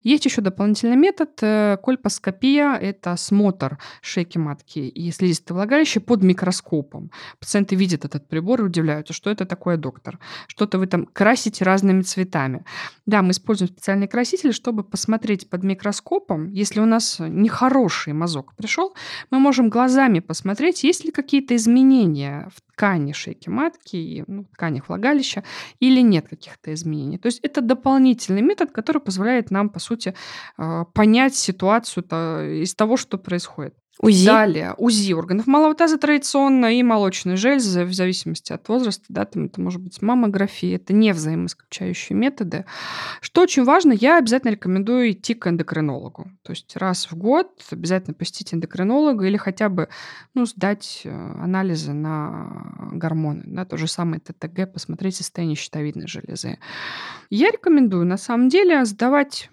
Есть 0.02 0.24
еще 0.24 0.40
дополнительный 0.42 0.96
метод 0.96 1.30
э, 1.42 1.76
кольпоскопия. 1.82 2.74
Это 2.74 3.12
осмотр 3.12 3.78
шейки 4.00 4.38
матки 4.38 4.78
и 4.78 5.10
слизистого 5.10 5.58
влагалища 5.58 6.00
под 6.00 6.22
микроскопом. 6.22 7.10
Пациенты 7.40 7.74
видят 7.74 8.04
этот 8.04 8.28
прибор 8.28 8.60
и 8.60 8.64
удивляются, 8.64 9.12
что 9.12 9.30
это 9.30 9.44
такое, 9.44 9.76
доктор. 9.76 10.18
Что-то 10.46 10.78
вы 10.78 10.86
там 10.86 11.06
красите 11.06 11.64
разными 11.64 12.02
цветами. 12.02 12.64
Да, 13.06 13.22
мы 13.22 13.32
используем 13.32 13.70
специальные 13.70 14.08
красители, 14.08 14.52
чтобы 14.52 14.84
посмотреть 14.84 15.50
под 15.50 15.64
микроскопом. 15.64 16.48
Если 16.52 16.80
у 16.80 16.86
нас 16.86 17.16
нехороший 17.18 18.12
мазок 18.12 18.54
пришел, 18.54 18.94
мы 19.30 19.40
можем 19.40 19.68
глазами 19.68 20.20
посмотреть, 20.20 20.84
есть 20.84 21.04
ли 21.04 21.10
какие-то 21.10 21.56
изменения 21.56 22.48
в 22.54 22.67
ткани 22.78 23.12
шейки 23.12 23.48
матки 23.48 23.96
и 23.96 24.24
ну, 24.28 24.44
тканях 24.44 24.88
влагалища 24.88 25.42
или 25.80 26.00
нет 26.00 26.28
каких-то 26.28 26.72
изменений. 26.72 27.18
То 27.18 27.26
есть 27.26 27.40
это 27.42 27.60
дополнительный 27.60 28.42
метод, 28.42 28.70
который 28.70 29.02
позволяет 29.02 29.50
нам, 29.50 29.68
по 29.68 29.80
сути, 29.80 30.14
а, 30.56 30.84
понять 30.84 31.34
ситуацию 31.34 32.04
из 32.62 32.74
того, 32.74 32.96
что 32.96 33.18
происходит. 33.18 33.74
УЗИ? 34.00 34.26
Далее, 34.26 34.74
УЗИ 34.76 35.12
органов 35.12 35.46
малого 35.46 35.74
таза 35.74 35.98
традиционно 35.98 36.78
и 36.78 36.82
молочной 36.82 37.36
железы, 37.36 37.84
в 37.84 37.92
зависимости 37.92 38.52
от 38.52 38.68
возраста, 38.68 39.04
да, 39.08 39.24
там 39.24 39.46
это 39.46 39.60
может 39.60 39.80
быть 39.80 40.00
маммография, 40.00 40.76
это 40.76 40.92
не 40.92 41.12
взаимоисключающие 41.12 42.16
методы. 42.16 42.64
Что 43.20 43.42
очень 43.42 43.64
важно, 43.64 43.92
я 43.92 44.18
обязательно 44.18 44.52
рекомендую 44.52 45.12
идти 45.12 45.34
к 45.34 45.46
эндокринологу. 45.46 46.30
То 46.42 46.52
есть 46.52 46.76
раз 46.76 47.10
в 47.10 47.16
год 47.16 47.48
обязательно 47.70 48.14
посетить 48.14 48.54
эндокринолога 48.54 49.26
или 49.26 49.36
хотя 49.36 49.68
бы 49.68 49.88
ну, 50.34 50.46
сдать 50.46 51.02
э, 51.04 51.10
анализы 51.10 51.92
на 51.92 52.90
гормоны, 52.92 53.42
да, 53.46 53.64
то 53.64 53.76
же 53.76 53.88
самое 53.88 54.20
ТТГ, 54.20 54.72
посмотреть 54.72 55.16
состояние 55.16 55.56
щитовидной 55.56 56.06
железы. 56.06 56.58
Я 57.30 57.50
рекомендую, 57.50 58.06
на 58.06 58.16
самом 58.16 58.48
деле, 58.48 58.84
сдавать 58.84 59.50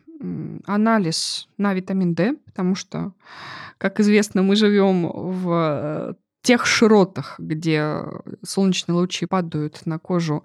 анализ 0.66 1.48
на 1.58 1.74
витамин 1.74 2.14
D, 2.14 2.36
потому 2.46 2.76
что, 2.76 3.14
как 3.78 4.00
известно, 4.00 4.42
мы 4.44 4.56
живем 4.56 5.10
в 5.10 5.50
э, 5.52 6.14
тех 6.42 6.66
широтах, 6.66 7.40
где 7.40 8.04
солнечные 8.44 8.96
лучи 8.96 9.26
падают 9.26 9.86
на 9.86 10.00
кожу 10.00 10.44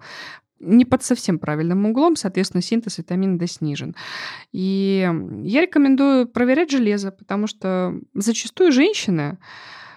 не 0.61 0.85
под 0.85 1.03
совсем 1.03 1.39
правильным 1.39 1.85
углом, 1.85 2.15
соответственно, 2.15 2.61
синтез 2.61 2.99
витамина 2.99 3.37
D 3.37 3.47
снижен. 3.47 3.95
И 4.51 5.09
я 5.43 5.61
рекомендую 5.61 6.27
проверять 6.27 6.71
железо, 6.71 7.11
потому 7.11 7.47
что 7.47 7.99
зачастую 8.13 8.71
женщины, 8.71 9.39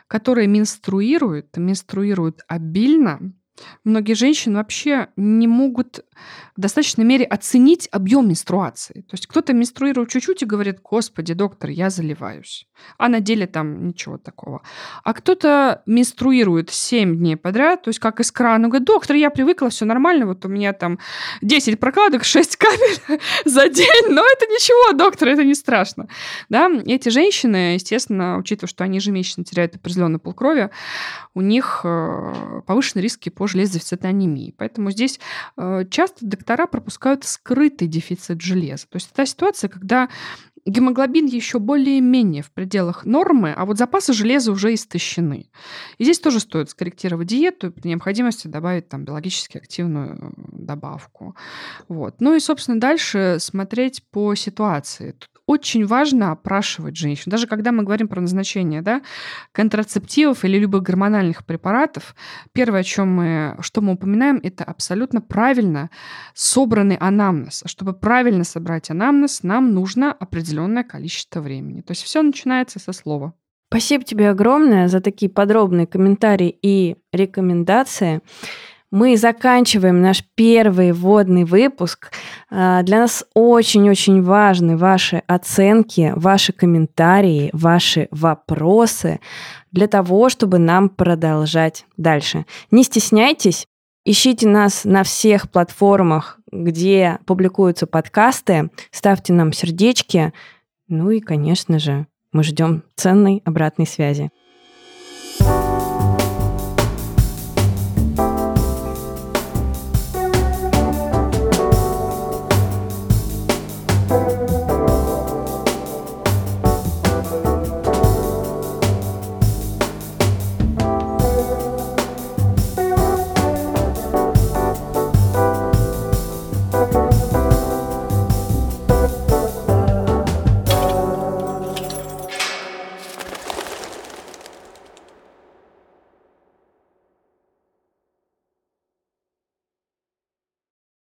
которые 0.09 0.49
менструируют, 0.49 1.57
менструируют 1.57 2.41
обильно, 2.49 3.35
Многие 3.85 4.15
женщины 4.15 4.57
вообще 4.57 5.09
не 5.17 5.47
могут 5.47 6.05
в 6.57 6.61
достаточной 6.61 7.05
мере 7.05 7.25
оценить 7.25 7.89
объем 7.91 8.29
менструации. 8.29 9.03
То 9.03 9.15
есть 9.15 9.27
кто-то 9.27 9.53
менструирует 9.53 10.09
чуть-чуть 10.09 10.43
и 10.43 10.47
говорит, 10.47 10.81
господи, 10.81 11.35
доктор, 11.35 11.71
я 11.71 11.91
заливаюсь. 11.91 12.69
А 12.97 13.09
на 13.09 13.21
деле 13.21 13.47
там 13.47 13.89
ничего 13.89 14.19
такого. 14.19 14.63
А 15.03 15.15
кто-то 15.15 15.83
менструирует 15.87 16.71
7 16.71 17.17
дней 17.17 17.37
подряд, 17.37 17.83
то 17.83 17.89
есть 17.89 17.99
как 17.99 18.21
из 18.21 18.31
крана, 18.31 18.69
говорит, 18.69 18.87
доктор, 18.87 19.17
я 19.17 19.31
привыкла, 19.31 19.69
все 19.71 19.85
нормально, 19.85 20.27
вот 20.27 20.45
у 20.45 20.49
меня 20.49 20.73
там 20.73 20.99
10 21.43 21.81
прокладок, 21.81 22.25
6 22.25 22.57
капель 22.57 23.21
за 23.45 23.69
день, 23.69 24.09
но 24.09 24.23
это 24.23 24.47
ничего, 24.47 24.97
доктор, 24.97 25.29
это 25.29 25.45
не 25.45 25.55
страшно. 25.55 26.09
Да? 26.49 26.71
Эти 26.87 27.09
женщины, 27.09 27.75
естественно, 27.75 28.39
учитывая, 28.39 28.69
что 28.69 28.85
они 28.85 28.99
ежемесячно 28.99 29.45
теряют 29.45 29.75
определенный 29.75 30.19
полкрови, 30.21 30.71
у 31.35 31.41
них 31.41 31.81
э, 31.85 32.63
повышенные 32.67 33.03
риски 33.03 33.29
по 33.29 33.47
железодефицитной 33.47 34.11
анемии. 34.11 34.55
Поэтому 34.57 34.91
здесь 34.91 35.19
э, 35.57 35.85
часто 35.91 36.25
доктора 36.25 36.67
пропускают 36.67 37.25
скрытый 37.25 37.89
дефицит 37.89 38.41
железа. 38.41 38.87
То 38.89 38.97
есть 38.97 39.11
это 39.13 39.27
ситуация, 39.27 39.69
когда 39.69 40.09
гемоглобин 40.67 41.27
еще 41.27 41.59
более-менее 41.59 42.43
в 42.43 42.51
пределах 42.51 43.05
нормы, 43.05 43.53
а 43.53 43.65
вот 43.65 43.79
запасы 43.79 44.13
железа 44.13 44.53
уже 44.53 44.75
истощены. 44.75 45.51
И 45.99 46.05
здесь 46.05 46.21
тоже 46.21 46.41
стоит 46.41 46.71
скорректировать 46.71 47.29
диету 47.29 47.67
и 47.67 47.71
при 47.71 47.89
необходимости 47.89 48.47
добавить 48.47 48.89
там 48.89 49.05
биологически 49.05 49.59
активную 49.59 50.17
э, 50.17 50.31
добавку. 50.53 51.37
Вот. 51.89 52.21
Ну 52.21 52.35
и, 52.35 52.41
собственно, 52.41 52.81
дальше 52.81 53.37
смотреть 53.41 54.05
по 54.11 54.35
ситуации. 54.35 55.13
Тут 55.13 55.31
очень 55.47 55.87
важно 55.87 56.33
опрашивать 56.33 56.97
женщин. 56.97 57.31
Даже 57.31 57.47
когда 57.47 57.71
мы 57.73 57.83
говорим 57.83 58.09
про 58.09 58.21
назначение 58.21 58.83
да, 58.83 59.03
контрацептивов 59.53 60.45
или 60.45 60.59
любых 60.59 60.83
гормональных 60.83 61.45
препаратов, 61.45 62.15
первое, 62.53 62.81
о 62.81 62.85
чем 62.85 63.15
мы, 63.15 63.57
что 63.61 63.81
мы 63.81 63.93
упоминаем, 63.93 64.41
это 64.43 64.65
абсолютно 64.65 65.21
правильно 65.21 65.91
собранный 66.35 66.97
анамнез. 66.97 67.63
А 67.65 67.69
чтобы 67.69 67.93
правильно 67.93 68.45
собрать 68.45 68.91
анамнез, 68.91 69.43
нам 69.43 69.75
нужно 69.75 70.13
определенное 70.13 70.85
количество 70.85 71.41
времени. 71.41 71.83
То 71.83 71.93
есть 71.93 72.03
все 72.03 72.23
начинается 72.23 72.79
со 72.79 72.93
слова. 72.93 73.35
Спасибо 73.69 74.05
тебе 74.05 74.31
огромное 74.31 74.89
за 74.89 75.01
такие 75.01 75.31
подробные 75.31 75.87
комментарии 75.87 76.57
и 76.63 76.97
рекомендации 77.13 78.21
мы 78.95 79.17
заканчиваем 79.17 80.01
наш 80.01 80.23
первый 80.37 80.93
вводный 80.93 81.43
выпуск. 81.43 82.13
А, 82.49 82.85
для 82.85 83.01
нас 83.01 83.25
очень-очень 83.35 84.23
важны 84.23 84.77
ваши 84.77 85.25
оценки, 85.27 86.13
ваши 86.15 86.53
комментарии, 86.53 87.51
ваши 87.53 88.07
вопросы 88.13 89.19
для 89.73 89.89
того, 89.89 90.29
чтобы 90.29 90.59
нам 90.59 90.89
продолжать 90.89 91.87
дальше. 91.97 92.47
Не 92.71 92.85
стесняйтесь, 92.85 93.67
ищите 94.05 94.47
нас 94.47 94.85
на 94.85 95.03
всех 95.03 95.51
платформах, 95.51 96.39
где 96.53 97.19
публикуются 97.27 97.89
подкасты, 97.89 98.71
ставьте 98.93 99.33
нам 99.33 99.53
сердечки, 99.53 100.33
ну 100.87 101.11
и, 101.11 101.19
конечно 101.19 101.81
же, 101.81 102.07
мы 102.31 102.45
ждем 102.45 102.85
ценной 102.95 103.43
обратной 103.45 103.89
связи. 103.89 104.31